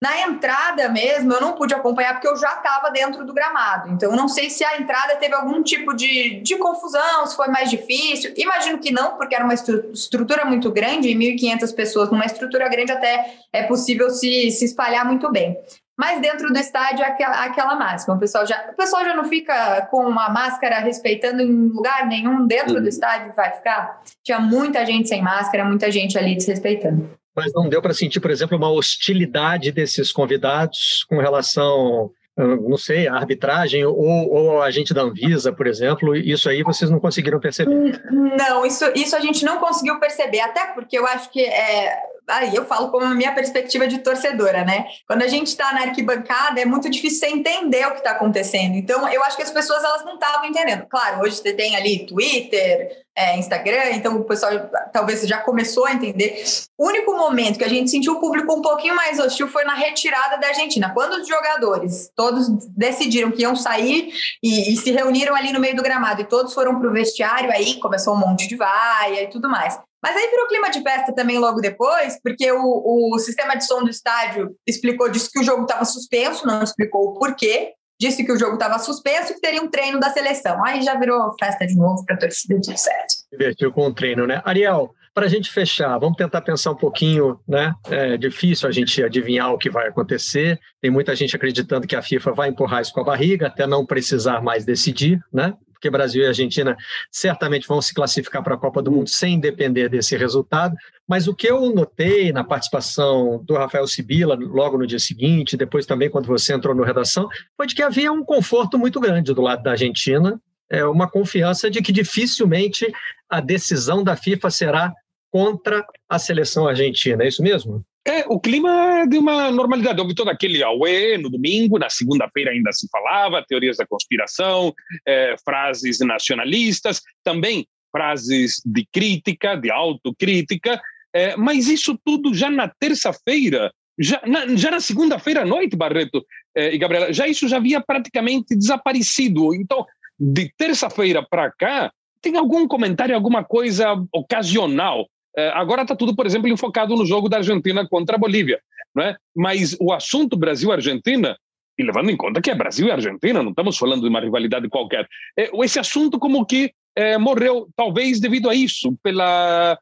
Na 0.00 0.20
entrada 0.20 0.88
mesmo, 0.88 1.32
eu 1.32 1.40
não 1.40 1.54
pude 1.54 1.74
acompanhar 1.74 2.12
porque 2.12 2.28
eu 2.28 2.36
já 2.36 2.54
estava 2.54 2.88
dentro 2.90 3.24
do 3.24 3.34
gramado. 3.34 3.90
Então, 3.90 4.14
não 4.14 4.28
sei 4.28 4.48
se 4.48 4.62
a 4.64 4.78
entrada 4.78 5.16
teve 5.16 5.34
algum 5.34 5.60
tipo 5.60 5.92
de, 5.92 6.40
de 6.40 6.56
confusão, 6.56 7.26
se 7.26 7.34
foi 7.34 7.48
mais 7.48 7.68
difícil. 7.68 8.32
Imagino 8.36 8.78
que 8.78 8.92
não, 8.92 9.16
porque 9.16 9.34
era 9.34 9.42
uma 9.42 9.54
estrutura 9.54 10.44
muito 10.44 10.70
grande, 10.70 11.08
e 11.08 11.16
1.500 11.16 11.74
pessoas 11.74 12.10
numa 12.10 12.26
estrutura 12.26 12.68
grande 12.68 12.92
até 12.92 13.38
é 13.52 13.64
possível 13.64 14.08
se, 14.10 14.52
se 14.52 14.66
espalhar 14.66 15.04
muito 15.04 15.32
bem. 15.32 15.58
Mas 15.98 16.20
dentro 16.20 16.46
do 16.52 16.58
estádio 16.58 17.04
é 17.04 17.08
aquela, 17.08 17.44
aquela 17.44 17.74
máscara. 17.74 18.16
O 18.16 18.20
pessoal, 18.20 18.46
já, 18.46 18.68
o 18.72 18.76
pessoal 18.76 19.04
já 19.04 19.16
não 19.16 19.24
fica 19.24 19.82
com 19.90 20.06
uma 20.06 20.28
máscara 20.28 20.78
respeitando 20.78 21.42
em 21.42 21.70
lugar 21.70 22.06
nenhum 22.06 22.46
dentro 22.46 22.76
uhum. 22.76 22.82
do 22.82 22.88
estádio, 22.88 23.32
vai 23.34 23.50
ficar? 23.50 24.00
Tinha 24.22 24.38
muita 24.38 24.86
gente 24.86 25.08
sem 25.08 25.20
máscara, 25.20 25.64
muita 25.64 25.90
gente 25.90 26.16
ali 26.16 26.36
desrespeitando. 26.36 27.10
Mas 27.34 27.52
não 27.52 27.68
deu 27.68 27.82
para 27.82 27.92
sentir, 27.92 28.20
por 28.20 28.30
exemplo, 28.30 28.56
uma 28.56 28.70
hostilidade 28.70 29.72
desses 29.72 30.12
convidados 30.12 31.04
com 31.08 31.18
relação 31.18 32.12
não 32.38 32.76
sei, 32.76 33.08
a 33.08 33.16
arbitragem 33.16 33.84
ou, 33.84 33.98
ou 33.98 34.62
a 34.62 34.66
agente 34.66 34.94
da 34.94 35.02
Anvisa, 35.02 35.52
por 35.52 35.66
exemplo, 35.66 36.14
isso 36.14 36.48
aí 36.48 36.62
vocês 36.62 36.88
não 36.88 37.00
conseguiram 37.00 37.40
perceber? 37.40 38.00
Não, 38.12 38.64
isso, 38.64 38.84
isso 38.94 39.16
a 39.16 39.20
gente 39.20 39.44
não 39.44 39.58
conseguiu 39.58 39.98
perceber, 39.98 40.40
até 40.40 40.66
porque 40.66 40.96
eu 40.96 41.04
acho 41.06 41.30
que 41.30 41.44
é, 41.44 41.98
aí 42.28 42.54
eu 42.54 42.64
falo 42.64 42.90
como 42.90 43.06
a 43.06 43.14
minha 43.14 43.32
perspectiva 43.32 43.86
de 43.88 43.98
torcedora, 43.98 44.64
né? 44.64 44.86
Quando 45.06 45.22
a 45.22 45.28
gente 45.28 45.48
está 45.48 45.72
na 45.72 45.82
arquibancada, 45.82 46.60
é 46.60 46.64
muito 46.64 46.88
difícil 46.90 47.20
você 47.20 47.26
entender 47.26 47.86
o 47.86 47.92
que 47.92 47.98
está 47.98 48.12
acontecendo. 48.12 48.74
Então, 48.74 49.08
eu 49.08 49.22
acho 49.24 49.36
que 49.36 49.42
as 49.42 49.50
pessoas 49.50 49.82
elas 49.82 50.04
não 50.04 50.14
estavam 50.14 50.44
entendendo. 50.44 50.86
Claro, 50.88 51.22
hoje 51.22 51.36
você 51.36 51.52
tem 51.52 51.76
ali 51.76 52.06
Twitter, 52.06 53.06
é, 53.18 53.36
Instagram, 53.36 53.90
então 53.94 54.16
o 54.16 54.24
pessoal 54.24 54.52
talvez 54.92 55.22
já 55.22 55.38
começou 55.38 55.86
a 55.86 55.92
entender. 55.92 56.44
O 56.78 56.86
único 56.86 57.12
momento 57.16 57.58
que 57.58 57.64
a 57.64 57.68
gente 57.68 57.90
sentiu 57.90 58.12
o 58.12 58.20
público 58.20 58.54
um 58.54 58.62
pouquinho 58.62 58.94
mais 58.94 59.18
hostil 59.18 59.48
foi 59.48 59.64
na 59.64 59.74
retirada 59.74 60.38
da 60.38 60.46
Argentina, 60.46 60.92
quando 60.94 61.14
os 61.14 61.26
jogadores 61.26 62.12
todos 62.14 62.48
decidiram 62.76 63.32
que 63.32 63.42
iam 63.42 63.56
sair 63.56 64.12
e, 64.40 64.72
e 64.72 64.76
se 64.76 64.92
reuniram 64.92 65.34
ali 65.34 65.52
no 65.52 65.58
meio 65.58 65.74
do 65.74 65.82
gramado 65.82 66.22
e 66.22 66.26
todos 66.26 66.54
foram 66.54 66.78
para 66.78 66.88
o 66.88 66.92
vestiário, 66.92 67.50
aí 67.50 67.80
começou 67.80 68.14
um 68.14 68.18
monte 68.18 68.46
de 68.46 68.54
vaia 68.54 69.24
e 69.24 69.26
tudo 69.26 69.48
mais. 69.48 69.76
Mas 70.02 70.16
aí 70.16 70.30
virou 70.30 70.46
clima 70.46 70.70
de 70.70 70.82
festa 70.82 71.14
também 71.14 71.38
logo 71.38 71.60
depois, 71.60 72.18
porque 72.22 72.50
o, 72.52 73.12
o 73.14 73.18
sistema 73.18 73.56
de 73.56 73.66
som 73.66 73.82
do 73.82 73.90
estádio 73.90 74.54
explicou, 74.66 75.08
disse 75.08 75.30
que 75.30 75.40
o 75.40 75.44
jogo 75.44 75.62
estava 75.62 75.84
suspenso, 75.84 76.46
não 76.46 76.62
explicou 76.62 77.08
o 77.08 77.14
porquê, 77.14 77.72
disse 78.00 78.24
que 78.24 78.32
o 78.32 78.38
jogo 78.38 78.54
estava 78.54 78.78
suspenso 78.78 79.32
e 79.32 79.34
que 79.34 79.40
teria 79.40 79.60
um 79.60 79.68
treino 79.68 79.98
da 79.98 80.10
seleção. 80.10 80.64
Aí 80.64 80.82
já 80.82 80.94
virou 80.98 81.34
festa 81.38 81.66
de 81.66 81.76
novo 81.76 82.04
para 82.04 82.14
a 82.14 82.18
torcida, 82.18 82.60
tudo 82.60 82.78
certo. 82.78 83.14
Divertiu 83.32 83.72
com 83.72 83.86
o 83.86 83.94
treino, 83.94 84.26
né? 84.26 84.40
Ariel, 84.44 84.94
para 85.12 85.26
a 85.26 85.28
gente 85.28 85.50
fechar, 85.50 85.98
vamos 85.98 86.16
tentar 86.16 86.42
pensar 86.42 86.70
um 86.70 86.76
pouquinho, 86.76 87.40
né? 87.46 87.74
É 87.90 88.16
difícil 88.16 88.68
a 88.68 88.72
gente 88.72 89.02
adivinhar 89.02 89.52
o 89.52 89.58
que 89.58 89.68
vai 89.68 89.88
acontecer. 89.88 90.60
Tem 90.80 90.92
muita 90.92 91.16
gente 91.16 91.34
acreditando 91.34 91.88
que 91.88 91.96
a 91.96 92.02
FIFA 92.02 92.32
vai 92.32 92.48
empurrar 92.50 92.82
isso 92.82 92.92
com 92.92 93.00
a 93.00 93.04
barriga 93.04 93.48
até 93.48 93.66
não 93.66 93.84
precisar 93.84 94.40
mais 94.40 94.64
decidir, 94.64 95.20
né? 95.32 95.54
Porque 95.78 95.90
Brasil 95.90 96.22
e 96.22 96.26
Argentina 96.26 96.76
certamente 97.10 97.66
vão 97.66 97.80
se 97.80 97.94
classificar 97.94 98.42
para 98.42 98.54
a 98.54 98.58
Copa 98.58 98.82
do 98.82 98.90
Mundo 98.90 99.08
sem 99.08 99.38
depender 99.38 99.88
desse 99.88 100.16
resultado. 100.16 100.76
Mas 101.06 101.28
o 101.28 101.34
que 101.34 101.48
eu 101.48 101.72
notei 101.72 102.32
na 102.32 102.44
participação 102.44 103.42
do 103.44 103.54
Rafael 103.54 103.86
Sibila 103.86 104.34
logo 104.34 104.76
no 104.76 104.86
dia 104.86 104.98
seguinte, 104.98 105.56
depois 105.56 105.86
também 105.86 106.10
quando 106.10 106.26
você 106.26 106.52
entrou 106.52 106.74
no 106.74 106.82
redação, 106.82 107.28
foi 107.56 107.66
de 107.66 107.74
que 107.74 107.82
havia 107.82 108.12
um 108.12 108.24
conforto 108.24 108.78
muito 108.78 109.00
grande 109.00 109.32
do 109.32 109.40
lado 109.40 109.62
da 109.62 109.70
Argentina, 109.70 110.38
é 110.70 110.84
uma 110.84 111.08
confiança 111.08 111.70
de 111.70 111.80
que 111.80 111.92
dificilmente 111.92 112.86
a 113.30 113.40
decisão 113.40 114.02
da 114.04 114.16
FIFA 114.16 114.50
será 114.50 114.92
contra 115.30 115.84
a 116.08 116.18
seleção 116.18 116.66
argentina. 116.66 117.24
É 117.24 117.28
isso 117.28 117.42
mesmo? 117.42 117.84
É, 118.06 118.24
o 118.28 118.40
clima 118.40 119.00
é 119.00 119.06
de 119.06 119.18
uma 119.18 119.50
normalidade. 119.50 120.00
Houve 120.00 120.14
todo 120.14 120.28
aquele 120.28 120.62
auê 120.62 121.18
no 121.18 121.28
domingo, 121.28 121.78
na 121.78 121.90
segunda-feira 121.90 122.50
ainda 122.50 122.72
se 122.72 122.88
falava, 122.90 123.44
teorias 123.46 123.76
da 123.76 123.86
conspiração, 123.86 124.72
é, 125.06 125.34
frases 125.44 125.98
nacionalistas, 126.00 127.02
também 127.22 127.66
frases 127.90 128.62
de 128.64 128.86
crítica, 128.92 129.56
de 129.56 129.70
autocrítica, 129.70 130.80
é, 131.14 131.36
mas 131.36 131.68
isso 131.68 131.98
tudo 132.04 132.34
já 132.34 132.50
na 132.50 132.68
terça-feira 132.68 133.72
já 133.98 134.22
na, 134.24 134.46
já 134.54 134.70
na 134.70 134.80
segunda-feira 134.80 135.42
à 135.42 135.44
noite, 135.44 135.76
Barreto 135.76 136.24
eh, 136.54 136.74
e 136.74 136.78
Gabriela, 136.78 137.12
já 137.12 137.26
isso 137.26 137.48
já 137.48 137.56
havia 137.56 137.80
praticamente 137.80 138.54
desaparecido. 138.56 139.52
Então, 139.54 139.84
de 140.18 140.52
terça-feira 140.56 141.26
para 141.28 141.50
cá, 141.50 141.92
tem 142.22 142.36
algum 142.36 142.66
comentário, 142.68 143.14
alguma 143.14 143.42
coisa 143.42 144.00
ocasional. 144.12 145.08
Eh, 145.36 145.50
agora 145.54 145.82
está 145.82 145.94
tudo, 145.94 146.14
por 146.14 146.26
exemplo, 146.26 146.48
enfocado 146.48 146.96
no 146.96 147.06
jogo 147.06 147.28
da 147.28 147.38
Argentina 147.38 147.86
contra 147.88 148.16
a 148.16 148.18
Bolívia. 148.18 148.60
Não 148.94 149.04
é? 149.04 149.16
Mas 149.34 149.76
o 149.80 149.92
assunto 149.92 150.36
Brasil-Argentina, 150.36 151.36
e 151.78 151.82
levando 151.82 152.10
em 152.10 152.16
conta 152.16 152.40
que 152.40 152.50
é 152.50 152.54
Brasil 152.54 152.88
e 152.88 152.90
Argentina, 152.90 153.42
não 153.42 153.50
estamos 153.50 153.76
falando 153.76 154.02
de 154.02 154.08
uma 154.08 154.20
rivalidade 154.20 154.68
qualquer, 154.68 155.06
é, 155.38 155.50
esse 155.64 155.78
assunto 155.78 156.18
como 156.18 156.44
que 156.44 156.72
é, 156.96 157.16
morreu, 157.16 157.68
talvez 157.76 158.18
devido 158.18 158.48
a 158.50 158.54
isso, 158.54 158.96
pela 159.02 159.78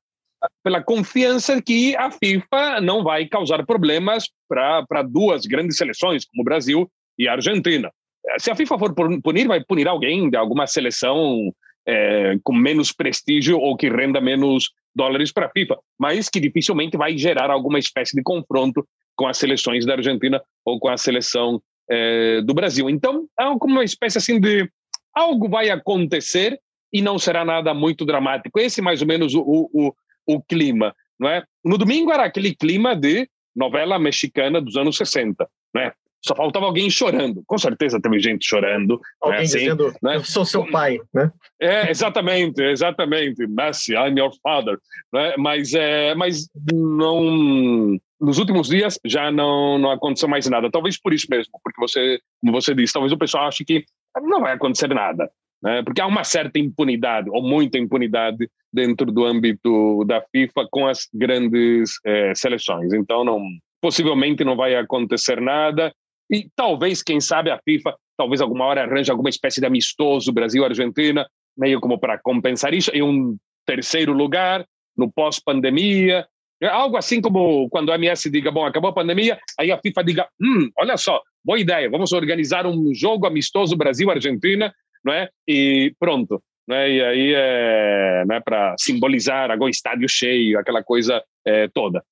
pela 0.62 0.82
confiança 0.82 1.60
que 1.62 1.96
a 1.96 2.10
FIFA 2.10 2.80
não 2.80 3.02
vai 3.02 3.26
causar 3.26 3.64
problemas 3.64 4.28
para 4.48 5.02
duas 5.02 5.46
grandes 5.46 5.76
seleções, 5.76 6.24
como 6.24 6.42
o 6.42 6.44
Brasil 6.44 6.90
e 7.18 7.28
a 7.28 7.32
Argentina. 7.32 7.90
Se 8.38 8.50
a 8.50 8.56
FIFA 8.56 8.78
for 8.78 8.94
punir, 9.22 9.46
vai 9.46 9.62
punir 9.64 9.88
alguém 9.88 10.28
de 10.28 10.36
alguma 10.36 10.66
seleção 10.66 11.52
é, 11.86 12.36
com 12.42 12.52
menos 12.52 12.92
prestígio 12.92 13.58
ou 13.58 13.76
que 13.76 13.88
renda 13.88 14.20
menos 14.20 14.70
dólares 14.94 15.30
para 15.30 15.46
a 15.46 15.50
FIFA, 15.50 15.78
mas 15.98 16.28
que 16.28 16.40
dificilmente 16.40 16.96
vai 16.96 17.16
gerar 17.16 17.50
alguma 17.50 17.78
espécie 17.78 18.16
de 18.16 18.22
confronto 18.22 18.86
com 19.14 19.26
as 19.26 19.38
seleções 19.38 19.84
da 19.84 19.94
Argentina 19.94 20.42
ou 20.64 20.80
com 20.80 20.88
a 20.88 20.96
seleção 20.96 21.60
é, 21.88 22.40
do 22.42 22.54
Brasil. 22.54 22.88
Então, 22.90 23.26
é 23.38 23.44
uma 23.44 23.84
espécie 23.84 24.18
assim 24.18 24.40
de 24.40 24.68
algo 25.14 25.48
vai 25.48 25.70
acontecer 25.70 26.58
e 26.92 27.00
não 27.00 27.18
será 27.18 27.44
nada 27.44 27.72
muito 27.74 28.04
dramático. 28.04 28.58
Esse 28.58 28.80
é 28.80 28.82
mais 28.82 29.00
ou 29.00 29.06
menos 29.06 29.34
o, 29.34 29.42
o, 29.72 29.94
o 30.26 30.42
clima, 30.42 30.94
não 31.18 31.28
é? 31.28 31.44
No 31.64 31.78
domingo 31.78 32.12
era 32.12 32.24
aquele 32.24 32.54
clima 32.54 32.94
de 32.94 33.28
novela 33.54 33.98
mexicana 33.98 34.60
dos 34.60 34.76
anos 34.76 34.96
60, 34.96 35.48
né? 35.74 35.92
Só 36.26 36.34
faltava 36.34 36.66
alguém 36.66 36.90
chorando. 36.90 37.42
Com 37.46 37.58
certeza 37.58 38.00
teve 38.00 38.18
gente 38.18 38.46
chorando. 38.46 39.00
Alguém 39.20 39.38
né? 39.38 39.44
assim, 39.44 39.58
dizendo, 39.58 39.94
né? 40.02 40.16
eu 40.16 40.24
sou 40.24 40.44
seu 40.44 40.66
pai, 40.70 40.98
né? 41.12 41.30
É, 41.60 41.90
exatamente, 41.90 42.62
exatamente. 42.62 43.46
Messi, 43.46 43.92
I'm 43.94 44.18
your 44.18 44.32
father. 44.42 44.78
Né? 45.12 45.34
Mas, 45.38 45.74
é, 45.74 46.14
mas 46.14 46.48
não... 46.72 47.98
Nos 48.18 48.38
últimos 48.38 48.68
dias 48.68 48.98
já 49.04 49.30
não, 49.30 49.78
não 49.78 49.90
aconteceu 49.90 50.28
mais 50.28 50.48
nada. 50.48 50.70
Talvez 50.70 50.98
por 50.98 51.12
isso 51.12 51.26
mesmo, 51.30 51.52
porque 51.62 51.78
você, 51.78 52.18
como 52.40 52.52
você 52.52 52.74
disse, 52.74 52.94
talvez 52.94 53.12
o 53.12 53.18
pessoal 53.18 53.46
ache 53.46 53.64
que 53.64 53.84
não 54.22 54.40
vai 54.40 54.54
acontecer 54.54 54.88
nada 54.88 55.30
né? 55.62 55.82
porque 55.82 56.00
há 56.00 56.06
uma 56.06 56.24
certa 56.24 56.58
impunidade, 56.58 57.28
ou 57.30 57.42
muita 57.42 57.78
impunidade, 57.78 58.48
dentro 58.72 59.10
do 59.10 59.24
âmbito 59.24 60.04
da 60.04 60.20
FIFA 60.20 60.68
com 60.70 60.86
as 60.86 61.08
grandes 61.12 61.98
eh, 62.04 62.32
seleções. 62.34 62.92
Então, 62.92 63.24
não, 63.24 63.42
possivelmente 63.80 64.44
não 64.44 64.56
vai 64.56 64.74
acontecer 64.76 65.40
nada. 65.40 65.92
E 66.30 66.48
talvez, 66.54 67.02
quem 67.02 67.20
sabe, 67.20 67.50
a 67.50 67.60
FIFA, 67.64 67.94
talvez 68.16 68.40
alguma 68.40 68.64
hora 68.64 68.82
arranje 68.82 69.10
alguma 69.10 69.28
espécie 69.28 69.60
de 69.60 69.66
amistoso 69.66 70.32
Brasil-Argentina, 70.32 71.26
meio 71.56 71.80
como 71.80 71.98
para 71.98 72.18
compensar 72.18 72.74
isso, 72.74 72.90
em 72.92 73.02
um 73.02 73.36
terceiro 73.64 74.12
lugar, 74.12 74.66
no 74.96 75.10
pós-pandemia. 75.10 76.26
Algo 76.62 76.96
assim 76.96 77.20
como 77.20 77.68
quando 77.68 77.92
a 77.92 77.96
MS 77.96 78.30
diga, 78.30 78.50
bom, 78.50 78.64
acabou 78.64 78.90
a 78.90 78.94
pandemia, 78.94 79.38
aí 79.58 79.70
a 79.70 79.78
FIFA 79.78 80.04
diga, 80.04 80.28
hum, 80.40 80.70
olha 80.78 80.96
só, 80.96 81.20
boa 81.44 81.58
ideia, 81.58 81.90
vamos 81.90 82.12
organizar 82.12 82.66
um 82.66 82.94
jogo 82.94 83.26
amistoso 83.26 83.76
Brasil-Argentina 83.76 84.72
não 85.06 85.12
é? 85.12 85.28
E 85.46 85.94
pronto. 86.00 86.42
Né? 86.68 86.90
E 86.90 87.04
aí 87.04 87.32
é 87.34 88.24
né, 88.26 88.40
para 88.40 88.74
simbolizar 88.76 89.52
agora 89.52 89.70
estádio 89.70 90.08
cheio, 90.08 90.58
aquela 90.58 90.82
coisa 90.82 91.22
é, 91.46 91.68
toda. 91.68 92.02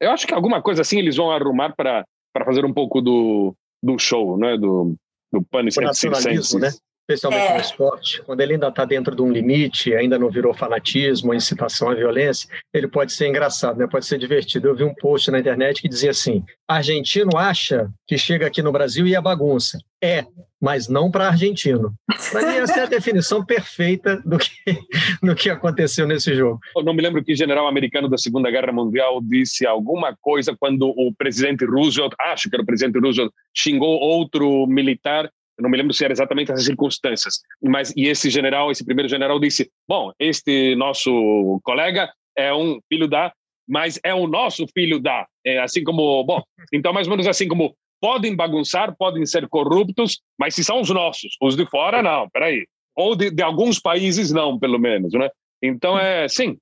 Eu 0.00 0.10
acho 0.10 0.26
que 0.26 0.34
alguma 0.34 0.60
coisa 0.60 0.82
assim 0.82 0.98
eles 0.98 1.16
vão 1.16 1.30
arrumar 1.30 1.74
para 1.76 2.04
fazer 2.44 2.64
um 2.64 2.72
pouco 2.72 3.00
do, 3.00 3.54
do 3.82 3.98
show, 3.98 4.36
né? 4.36 4.56
do, 4.56 4.94
do 5.32 5.42
pano 5.42 5.68
nacionalismo, 5.80 6.60
né? 6.60 6.70
Especialmente 7.10 7.50
é. 7.50 7.54
no 7.54 7.60
esporte, 7.60 8.22
quando 8.22 8.40
ele 8.40 8.54
ainda 8.54 8.68
está 8.68 8.84
dentro 8.84 9.14
de 9.14 9.22
um 9.22 9.30
limite, 9.30 9.94
ainda 9.94 10.18
não 10.18 10.30
virou 10.30 10.54
fanatismo, 10.54 11.34
incitação 11.34 11.88
à 11.88 11.94
violência, 11.94 12.48
ele 12.72 12.86
pode 12.86 13.12
ser 13.12 13.28
engraçado, 13.28 13.78
né? 13.78 13.86
pode 13.86 14.06
ser 14.06 14.18
divertido. 14.18 14.68
Eu 14.68 14.76
vi 14.76 14.84
um 14.84 14.94
post 14.94 15.30
na 15.30 15.40
internet 15.40 15.82
que 15.82 15.88
dizia 15.88 16.10
assim: 16.10 16.44
argentino 16.68 17.36
acha 17.36 17.90
que 18.06 18.16
chega 18.16 18.46
aqui 18.46 18.62
no 18.62 18.72
Brasil 18.72 19.06
e 19.06 19.14
é 19.14 19.20
bagunça. 19.20 19.78
É, 20.02 20.24
mas 20.60 20.88
não 20.88 21.10
para 21.10 21.28
argentino. 21.28 21.92
Para 22.30 22.46
mim, 22.46 22.56
essa 22.56 22.80
é 22.80 22.82
a 22.84 22.86
definição 22.86 23.44
perfeita 23.44 24.22
do 24.24 24.38
que, 24.38 24.50
do 25.22 25.34
que 25.34 25.50
aconteceu 25.50 26.06
nesse 26.06 26.34
jogo. 26.34 26.58
Eu 26.74 26.82
não 26.82 26.94
me 26.94 27.02
lembro 27.02 27.22
que 27.22 27.34
general 27.34 27.66
americano 27.66 28.08
da 28.08 28.16
Segunda 28.16 28.50
Guerra 28.50 28.72
Mundial 28.72 29.20
disse 29.22 29.66
alguma 29.66 30.16
coisa 30.20 30.56
quando 30.58 30.88
o 30.88 31.12
presidente 31.14 31.66
Roosevelt, 31.66 32.14
acho 32.18 32.48
que 32.48 32.56
era 32.56 32.62
o 32.62 32.66
presidente 32.66 32.98
Roosevelt, 32.98 33.32
xingou 33.54 33.98
outro 33.98 34.66
militar 34.66 35.30
eu 35.60 35.62
não 35.62 35.70
me 35.70 35.76
lembro 35.76 35.92
se 35.92 36.02
era 36.02 36.12
exatamente 36.12 36.50
essas 36.50 36.64
circunstâncias, 36.64 37.40
mas 37.62 37.92
e 37.94 38.08
esse 38.08 38.30
general, 38.30 38.70
esse 38.70 38.84
primeiro 38.84 39.08
general 39.08 39.38
disse: 39.38 39.70
"Bom, 39.86 40.10
este 40.18 40.74
nosso 40.74 41.60
colega 41.62 42.10
é 42.36 42.52
um 42.52 42.80
filho 42.88 43.06
da, 43.06 43.32
mas 43.68 44.00
é 44.02 44.14
o 44.14 44.26
nosso 44.26 44.66
filho 44.74 44.98
da". 44.98 45.26
É 45.44 45.58
assim 45.58 45.84
como, 45.84 46.24
bom, 46.24 46.42
então 46.72 46.92
mais 46.92 47.06
ou 47.06 47.10
menos 47.12 47.26
assim 47.26 47.46
como 47.46 47.74
podem 48.00 48.34
bagunçar, 48.34 48.96
podem 48.96 49.26
ser 49.26 49.46
corruptos, 49.48 50.20
mas 50.38 50.54
se 50.54 50.64
são 50.64 50.80
os 50.80 50.88
nossos, 50.88 51.36
os 51.42 51.54
de 51.54 51.66
fora 51.66 52.02
não, 52.02 52.28
peraí. 52.30 52.66
Ou 52.96 53.14
de, 53.14 53.30
de 53.30 53.42
alguns 53.42 53.78
países 53.78 54.32
não, 54.32 54.58
pelo 54.58 54.78
menos, 54.78 55.12
né? 55.12 55.28
Então 55.62 55.98
é, 55.98 56.26
sim, 56.26 56.56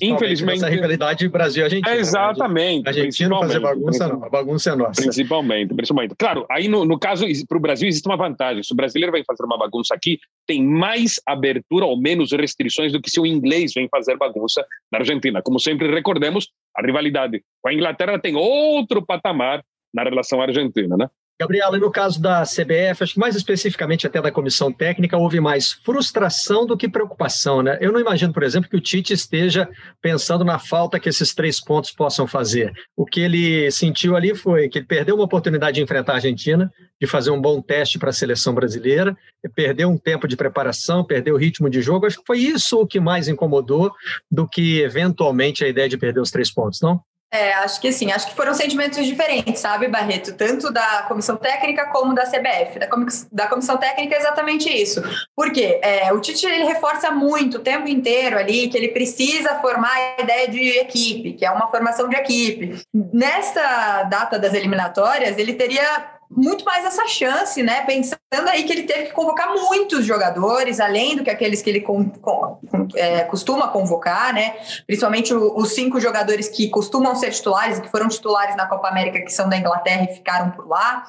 Infelizmente. 0.00 0.56
Essa 0.56 0.68
rivalidade 0.68 1.28
Brasil-Argentina. 1.28 1.94
É 1.94 1.98
exatamente. 1.98 2.88
Argentina 2.88 3.38
fazer 3.38 3.60
bagunça, 3.60 4.08
não. 4.08 4.24
A 4.24 4.30
bagunça 4.30 4.70
é 4.70 4.74
nossa. 4.74 5.02
Principalmente, 5.02 5.74
principalmente. 5.74 6.14
Claro, 6.18 6.46
aí 6.50 6.68
no, 6.68 6.84
no 6.84 6.98
caso, 6.98 7.26
para 7.46 7.58
o 7.58 7.60
Brasil 7.60 7.88
existe 7.88 8.06
uma 8.06 8.16
vantagem. 8.16 8.62
Se 8.62 8.72
o 8.72 8.76
brasileiro 8.76 9.12
vem 9.12 9.22
fazer 9.24 9.44
uma 9.44 9.58
bagunça 9.58 9.94
aqui, 9.94 10.18
tem 10.46 10.64
mais 10.64 11.20
abertura 11.26 11.84
ou 11.84 12.00
menos 12.00 12.32
restrições 12.32 12.92
do 12.92 13.00
que 13.00 13.10
se 13.10 13.20
o 13.20 13.26
inglês 13.26 13.72
vem 13.74 13.86
fazer 13.88 14.16
bagunça 14.16 14.64
na 14.90 15.00
Argentina. 15.00 15.42
Como 15.42 15.60
sempre 15.60 15.92
recordemos, 15.92 16.48
a 16.74 16.80
rivalidade 16.80 17.42
com 17.60 17.68
a 17.68 17.74
Inglaterra 17.74 18.18
tem 18.18 18.34
outro 18.36 19.04
patamar 19.04 19.62
na 19.92 20.02
relação 20.02 20.40
argentina, 20.40 20.96
né? 20.96 21.08
Gabriela, 21.40 21.76
no 21.78 21.90
caso 21.90 22.22
da 22.22 22.42
CBF, 22.42 23.02
acho 23.02 23.14
que 23.14 23.18
mais 23.18 23.34
especificamente 23.34 24.06
até 24.06 24.22
da 24.22 24.30
comissão 24.30 24.72
técnica, 24.72 25.16
houve 25.16 25.40
mais 25.40 25.72
frustração 25.72 26.64
do 26.64 26.76
que 26.76 26.88
preocupação, 26.88 27.60
né? 27.60 27.76
Eu 27.80 27.90
não 27.90 27.98
imagino, 27.98 28.32
por 28.32 28.44
exemplo, 28.44 28.70
que 28.70 28.76
o 28.76 28.80
Tite 28.80 29.12
esteja 29.12 29.68
pensando 30.00 30.44
na 30.44 30.60
falta 30.60 31.00
que 31.00 31.08
esses 31.08 31.34
três 31.34 31.60
pontos 31.60 31.90
possam 31.90 32.24
fazer. 32.24 32.72
O 32.96 33.04
que 33.04 33.20
ele 33.20 33.68
sentiu 33.72 34.14
ali 34.14 34.32
foi 34.32 34.68
que 34.68 34.78
ele 34.78 34.86
perdeu 34.86 35.16
uma 35.16 35.24
oportunidade 35.24 35.74
de 35.74 35.82
enfrentar 35.82 36.12
a 36.12 36.16
Argentina, 36.16 36.70
de 37.00 37.06
fazer 37.08 37.32
um 37.32 37.40
bom 37.40 37.60
teste 37.60 37.98
para 37.98 38.10
a 38.10 38.12
seleção 38.12 38.54
brasileira, 38.54 39.16
perdeu 39.56 39.90
um 39.90 39.98
tempo 39.98 40.28
de 40.28 40.36
preparação, 40.36 41.04
perdeu 41.04 41.34
o 41.34 41.38
ritmo 41.38 41.68
de 41.68 41.82
jogo. 41.82 42.06
Acho 42.06 42.18
que 42.18 42.26
foi 42.26 42.38
isso 42.38 42.78
o 42.78 42.86
que 42.86 43.00
mais 43.00 43.26
incomodou 43.26 43.92
do 44.30 44.48
que 44.48 44.80
eventualmente 44.82 45.64
a 45.64 45.68
ideia 45.68 45.88
de 45.88 45.98
perder 45.98 46.20
os 46.20 46.30
três 46.30 46.52
pontos, 46.52 46.80
não? 46.80 47.00
É, 47.34 47.52
acho 47.54 47.80
que 47.80 47.90
sim, 47.90 48.12
acho 48.12 48.28
que 48.28 48.34
foram 48.36 48.54
sentimentos 48.54 49.04
diferentes, 49.04 49.58
sabe, 49.58 49.88
Barreto? 49.88 50.34
Tanto 50.34 50.72
da 50.72 51.02
comissão 51.08 51.36
técnica 51.36 51.86
como 51.86 52.14
da 52.14 52.22
CBF. 52.22 52.78
Da, 52.78 52.88
da 53.32 53.48
comissão 53.48 53.76
técnica 53.76 54.14
é 54.14 54.18
exatamente 54.18 54.68
isso. 54.70 55.02
Por 55.34 55.50
quê? 55.50 55.80
É, 55.82 56.12
o 56.12 56.20
Tite 56.20 56.46
ele 56.46 56.62
reforça 56.62 57.10
muito 57.10 57.56
o 57.56 57.60
tempo 57.60 57.88
inteiro 57.88 58.38
ali 58.38 58.68
que 58.68 58.78
ele 58.78 58.86
precisa 58.86 59.56
formar 59.56 59.90
a 60.16 60.22
ideia 60.22 60.48
de 60.48 60.78
equipe, 60.78 61.32
que 61.32 61.44
é 61.44 61.50
uma 61.50 61.66
formação 61.66 62.08
de 62.08 62.14
equipe. 62.14 62.80
Nesta 62.94 64.04
data 64.04 64.38
das 64.38 64.54
eliminatórias, 64.54 65.36
ele 65.36 65.54
teria 65.54 66.13
muito 66.30 66.64
mais 66.64 66.84
essa 66.84 67.06
chance, 67.06 67.62
né? 67.62 67.84
Pensando 67.84 68.48
aí 68.48 68.64
que 68.64 68.72
ele 68.72 68.82
teve 68.84 69.04
que 69.04 69.12
convocar 69.12 69.52
muitos 69.54 70.04
jogadores, 70.04 70.80
além 70.80 71.16
do 71.16 71.24
que 71.24 71.30
aqueles 71.30 71.62
que 71.62 71.70
ele 71.70 71.80
com, 71.80 72.08
com, 72.10 72.58
é, 72.94 73.20
costuma 73.24 73.68
convocar, 73.68 74.32
né? 74.32 74.56
Principalmente 74.86 75.32
o, 75.34 75.56
os 75.56 75.72
cinco 75.74 76.00
jogadores 76.00 76.48
que 76.48 76.68
costumam 76.68 77.14
ser 77.14 77.30
titulares, 77.30 77.78
que 77.78 77.90
foram 77.90 78.08
titulares 78.08 78.56
na 78.56 78.66
Copa 78.66 78.88
América, 78.88 79.20
que 79.20 79.32
são 79.32 79.48
da 79.48 79.56
Inglaterra 79.56 80.08
e 80.10 80.14
ficaram 80.14 80.50
por 80.50 80.68
lá. 80.68 81.04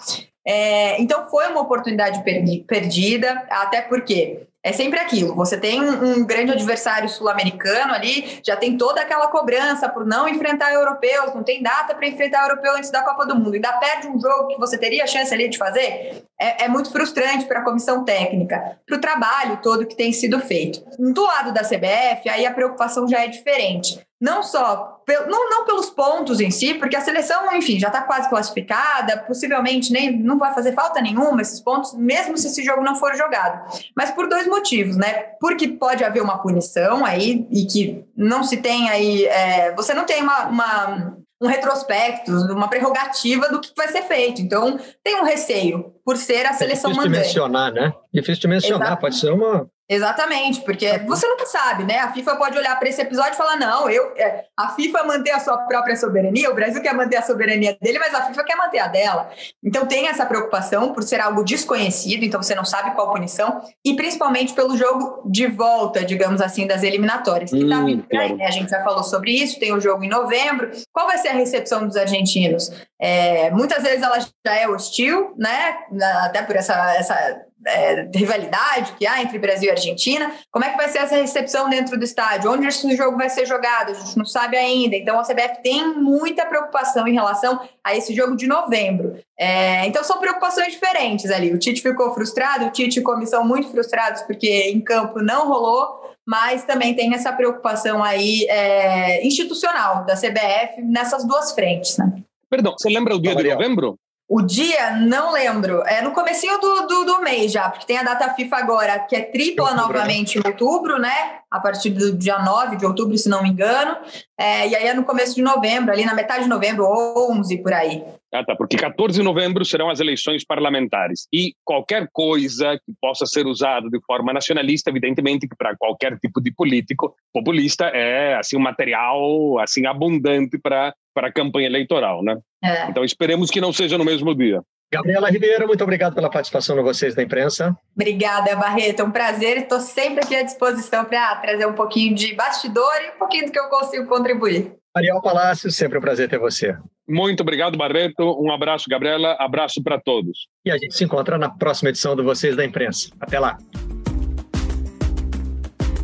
É, 0.47 1.01
então 1.01 1.27
foi 1.29 1.47
uma 1.47 1.61
oportunidade 1.61 2.23
perdida, 2.67 3.47
até 3.49 3.81
porque 3.81 4.47
é 4.65 4.71
sempre 4.71 4.99
aquilo. 4.99 5.35
Você 5.35 5.57
tem 5.57 5.79
um, 5.79 6.25
grande 6.25 6.51
adversário 6.51 7.07
sul-americano 7.07 7.93
ali, 7.93 8.39
já 8.43 8.55
tem 8.55 8.75
toda 8.75 8.99
aquela 8.99 9.27
cobrança 9.27 9.87
por 9.87 10.03
não 10.03 10.27
enfrentar 10.27 10.73
europeus, 10.73 11.35
não 11.35 11.43
tem 11.43 11.61
data 11.61 11.93
para 11.93 12.07
enfrentar 12.07 12.49
europeu 12.49 12.73
antes 12.75 12.89
da 12.89 13.03
Copa 13.03 13.27
do 13.27 13.35
Mundo, 13.35 13.53
ainda 13.53 13.71
perde 13.73 14.07
um 14.07 14.19
jogo 14.19 14.47
que 14.47 14.57
você 14.57 14.75
teria 14.75 15.05
chance 15.05 15.31
ali 15.31 15.47
de 15.49 15.59
fazer. 15.59 16.25
É, 16.41 16.65
é 16.65 16.67
muito 16.67 16.91
frustrante 16.91 17.45
para 17.45 17.59
a 17.59 17.63
comissão 17.63 18.03
técnica, 18.03 18.79
para 18.87 18.97
o 18.97 18.99
trabalho 18.99 19.59
todo 19.61 19.85
que 19.85 19.95
tem 19.95 20.11
sido 20.11 20.39
feito. 20.39 20.83
Do 20.97 21.23
lado 21.23 21.53
da 21.53 21.61
CBF, 21.61 22.27
aí 22.27 22.47
a 22.47 22.51
preocupação 22.51 23.07
já 23.07 23.23
é 23.23 23.27
diferente 23.27 24.03
não 24.19 24.41
só 24.41 24.94
não, 25.27 25.49
não 25.49 25.65
pelos 25.65 25.89
pontos 25.89 26.39
em 26.39 26.49
si, 26.49 26.73
porque 26.73 26.95
a 26.95 27.01
seleção, 27.01 27.55
enfim, 27.55 27.79
já 27.79 27.87
está 27.87 28.01
quase 28.01 28.29
classificada, 28.29 29.17
possivelmente 29.17 29.91
nem 29.91 30.17
não 30.17 30.37
vai 30.37 30.53
fazer 30.53 30.73
falta 30.73 31.01
nenhuma 31.01 31.41
esses 31.41 31.59
pontos, 31.59 31.93
mesmo 31.93 32.37
se 32.37 32.47
esse 32.47 32.63
jogo 32.63 32.83
não 32.83 32.95
for 32.95 33.15
jogado. 33.15 33.79
Mas 33.95 34.11
por 34.11 34.27
dois 34.27 34.47
motivos, 34.47 34.95
né? 34.95 35.13
Porque 35.39 35.67
pode 35.67 36.03
haver 36.03 36.21
uma 36.21 36.39
punição 36.39 37.05
aí 37.05 37.47
e 37.51 37.65
que 37.65 38.03
não 38.15 38.43
se 38.43 38.57
tem 38.57 38.89
aí, 38.89 39.25
é, 39.25 39.73
você 39.75 39.93
não 39.93 40.05
tem 40.05 40.21
uma, 40.21 40.47
uma 40.47 41.15
um 41.41 41.47
retrospecto, 41.47 42.31
uma 42.31 42.67
prerrogativa 42.67 43.49
do 43.49 43.59
que 43.59 43.71
vai 43.75 43.87
ser 43.89 44.03
feito. 44.03 44.41
Então, 44.41 44.79
tem 45.03 45.19
um 45.19 45.23
receio 45.23 45.93
por 46.05 46.15
ser 46.17 46.45
a 46.45 46.53
seleção 46.53 46.91
é 46.91 46.93
difícil 46.93 47.09
mandante. 47.09 47.27
Difícil 47.27 47.43
de 47.43 47.49
mencionar, 47.49 47.73
né? 47.73 47.93
Difícil 48.13 48.41
de 48.41 48.47
mencionar, 48.47 48.97
pode 48.97 49.15
ser 49.15 49.31
uma 49.31 49.67
Exatamente, 49.87 50.61
porque 50.61 50.97
você 50.99 51.27
nunca 51.27 51.45
sabe, 51.45 51.83
né? 51.83 51.99
A 51.99 52.11
FIFA 52.11 52.37
pode 52.37 52.57
olhar 52.57 52.77
para 52.79 52.89
esse 52.89 52.99
episódio 52.99 53.33
e 53.33 53.37
falar: 53.37 53.55
não, 53.55 53.87
eu, 53.87 54.13
é, 54.17 54.45
a 54.57 54.69
FIFA 54.69 55.03
manter 55.03 55.29
a 55.29 55.39
sua 55.39 55.57
própria 55.59 55.95
soberania, 55.95 56.49
o 56.49 56.55
Brasil 56.55 56.81
quer 56.81 56.95
manter 56.95 57.17
a 57.17 57.21
soberania 57.21 57.77
dele, 57.79 57.99
mas 57.99 58.13
a 58.15 58.23
FIFA 58.23 58.43
quer 58.43 58.55
manter 58.55 58.79
a 58.79 58.87
dela. 58.87 59.29
Então 59.63 59.85
tem 59.85 60.07
essa 60.07 60.25
preocupação 60.25 60.91
por 60.91 61.03
ser 61.03 61.21
algo 61.21 61.43
desconhecido, 61.43 62.23
então 62.23 62.41
você 62.41 62.55
não 62.55 62.65
sabe 62.65 62.95
qual 62.95 63.13
punição, 63.13 63.61
e 63.85 63.95
principalmente 63.95 64.53
pelo 64.53 64.75
jogo 64.75 65.21
de 65.29 65.45
volta, 65.45 66.03
digamos 66.03 66.41
assim, 66.41 66.65
das 66.65 66.81
eliminatórias. 66.81 67.51
Que 67.51 67.59
tá 67.59 67.65
hum, 67.65 67.69
tá 67.69 67.85
vindo 67.85 68.07
claro. 68.09 68.37
né? 68.37 68.45
A 68.47 68.51
gente 68.51 68.71
já 68.71 68.83
falou 68.83 69.03
sobre 69.03 69.33
isso, 69.33 69.59
tem 69.59 69.71
o 69.71 69.79
jogo 69.79 70.03
em 70.03 70.09
novembro. 70.09 70.71
Qual 70.91 71.05
vai 71.05 71.19
ser 71.19 71.27
a 71.27 71.33
recepção 71.33 71.85
dos 71.85 71.95
argentinos? 71.95 72.71
É, 72.99 73.51
muitas 73.51 73.83
vezes 73.83 74.01
ela 74.01 74.19
já 74.19 74.55
é 74.55 74.67
hostil, 74.67 75.35
né? 75.37 75.77
Até 76.03 76.41
por 76.41 76.55
essa, 76.55 76.95
essa 76.95 77.45
é, 77.65 78.07
rivalidade 78.13 78.93
que 78.93 79.07
há 79.07 79.21
entre 79.21 79.39
Brasil 79.39 79.69
e 79.69 79.71
Argentina. 79.71 80.31
Como 80.51 80.63
é 80.63 80.69
que 80.69 80.77
vai 80.77 80.87
ser 80.87 80.99
essa 80.99 81.15
recepção 81.15 81.69
dentro 81.69 81.97
do 81.97 82.03
estádio? 82.03 82.51
Onde 82.51 82.67
esse 82.67 82.95
jogo 82.95 83.17
vai 83.17 83.29
ser 83.29 83.45
jogado? 83.45 83.91
A 83.91 83.93
gente 83.93 84.17
não 84.17 84.25
sabe 84.25 84.57
ainda. 84.57 84.95
Então, 84.95 85.19
a 85.19 85.23
CBF 85.23 85.61
tem 85.63 85.95
muita 85.95 86.45
preocupação 86.45 87.07
em 87.07 87.13
relação 87.13 87.59
a 87.83 87.95
esse 87.95 88.13
jogo 88.13 88.35
de 88.35 88.47
novembro. 88.47 89.19
É, 89.37 89.85
então, 89.87 90.03
são 90.03 90.19
preocupações 90.19 90.73
diferentes 90.73 91.31
ali. 91.31 91.53
O 91.53 91.59
Tite 91.59 91.81
ficou 91.81 92.13
frustrado, 92.13 92.65
o 92.65 92.71
Tite 92.71 92.99
e 92.99 93.01
a 93.01 93.05
comissão 93.05 93.45
muito 93.45 93.69
frustrados 93.69 94.21
porque 94.21 94.69
em 94.69 94.81
campo 94.81 95.21
não 95.21 95.47
rolou, 95.47 96.15
mas 96.25 96.63
também 96.63 96.95
tem 96.95 97.13
essa 97.13 97.31
preocupação 97.31 98.03
aí 98.03 98.45
é, 98.49 99.25
institucional 99.25 100.05
da 100.05 100.15
CBF 100.15 100.81
nessas 100.81 101.25
duas 101.25 101.51
frentes. 101.53 101.97
Né? 101.97 102.23
Perdão, 102.49 102.75
você 102.77 102.89
lembra 102.89 103.15
o 103.15 103.21
dia 103.21 103.35
de 103.35 103.53
novembro? 103.53 103.97
O 104.27 104.41
dia, 104.41 104.97
não 104.97 105.31
lembro. 105.31 105.83
É 105.85 106.01
no 106.01 106.11
comecinho 106.11 106.59
do, 106.59 106.87
do, 106.87 107.05
do, 107.05 107.21
mês 107.21 107.51
já, 107.51 107.69
porque 107.69 107.85
tem 107.85 107.97
a 107.97 108.03
data 108.03 108.33
FIFA 108.33 108.57
agora, 108.57 108.99
que 108.99 109.15
é 109.15 109.21
tripla 109.21 109.65
outubro, 109.65 109.75
né? 109.75 109.93
novamente 109.93 110.39
em 110.39 110.41
outubro, 110.43 110.99
né? 110.99 111.39
A 111.51 111.59
partir 111.59 111.91
do 111.91 112.11
dia 112.17 112.39
9 112.39 112.75
de 112.75 112.85
outubro, 112.85 113.15
se 113.17 113.29
não 113.29 113.43
me 113.43 113.49
engano. 113.49 113.95
É, 114.37 114.67
e 114.67 114.75
aí 114.75 114.87
é 114.87 114.93
no 114.95 115.03
começo 115.03 115.35
de 115.35 115.43
novembro, 115.43 115.91
ali 115.91 116.03
na 116.03 116.15
metade 116.15 116.43
de 116.43 116.49
novembro, 116.49 116.85
11 116.85 117.57
por 117.61 117.71
aí. 117.71 118.03
Ah, 118.33 118.43
tá, 118.43 118.55
porque 118.55 118.75
14 118.75 119.19
de 119.19 119.23
novembro 119.23 119.63
serão 119.63 119.89
as 119.89 119.99
eleições 119.99 120.43
parlamentares. 120.43 121.27
E 121.31 121.53
qualquer 121.63 122.09
coisa 122.11 122.77
que 122.83 122.93
possa 122.99 123.25
ser 123.25 123.45
usada 123.45 123.87
de 123.89 123.99
forma 124.05 124.33
nacionalista, 124.33 124.89
evidentemente 124.89 125.47
que 125.47 125.55
para 125.55 125.75
qualquer 125.77 126.17
tipo 126.17 126.41
de 126.41 126.51
político 126.51 127.15
populista 127.31 127.85
é 127.85 128.35
assim 128.35 128.57
um 128.57 128.61
material 128.61 129.59
assim 129.59 129.85
abundante 129.85 130.57
para 130.57 130.93
para 131.15 131.29
a 131.29 131.31
campanha 131.31 131.67
eleitoral, 131.67 132.21
né? 132.21 132.37
É. 132.63 132.89
Então 132.89 133.03
esperemos 133.03 133.49
que 133.49 133.61
não 133.61 133.71
seja 133.71 133.97
no 133.97 134.03
mesmo 134.03 134.35
dia. 134.35 134.61
Gabriela 134.93 135.31
Ribeiro, 135.31 135.65
muito 135.65 135.83
obrigado 135.83 136.13
pela 136.13 136.29
participação 136.29 136.75
de 136.75 136.83
vocês 136.83 137.15
da 137.15 137.23
imprensa. 137.23 137.75
Obrigada, 137.95 138.55
Barreto. 138.55 139.01
É 139.01 139.03
um 139.03 139.11
prazer. 139.11 139.57
Estou 139.57 139.79
sempre 139.79 140.23
aqui 140.23 140.35
à 140.35 140.43
disposição 140.43 141.03
para 141.05 141.35
trazer 141.37 141.65
um 141.65 141.73
pouquinho 141.73 142.13
de 142.13 142.35
bastidor 142.35 142.93
e 143.01 143.15
um 143.15 143.17
pouquinho 143.17 143.45
do 143.45 143.51
que 143.51 143.59
eu 143.59 143.67
consigo 143.67 144.05
contribuir. 144.05 144.73
Ariel 144.95 145.21
Palácio, 145.21 145.71
sempre 145.71 145.97
um 145.97 146.01
prazer 146.01 146.29
ter 146.29 146.37
você. 146.37 146.77
Muito 147.07 147.41
obrigado, 147.41 147.77
Barreto. 147.77 148.23
Um 148.41 148.51
abraço, 148.51 148.85
Gabriela. 148.89 149.35
Abraço 149.39 149.81
para 149.83 149.99
todos. 149.99 150.47
E 150.63 150.71
a 150.71 150.77
gente 150.77 150.95
se 150.95 151.03
encontra 151.03 151.37
na 151.37 151.49
próxima 151.49 151.89
edição 151.89 152.15
do 152.15 152.23
Vocês 152.23 152.55
da 152.55 152.63
Imprensa. 152.63 153.09
Até 153.19 153.39
lá. 153.39 153.57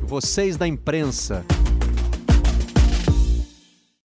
Vocês 0.03 0.57
da 0.57 0.68
Imprensa. 0.68 1.45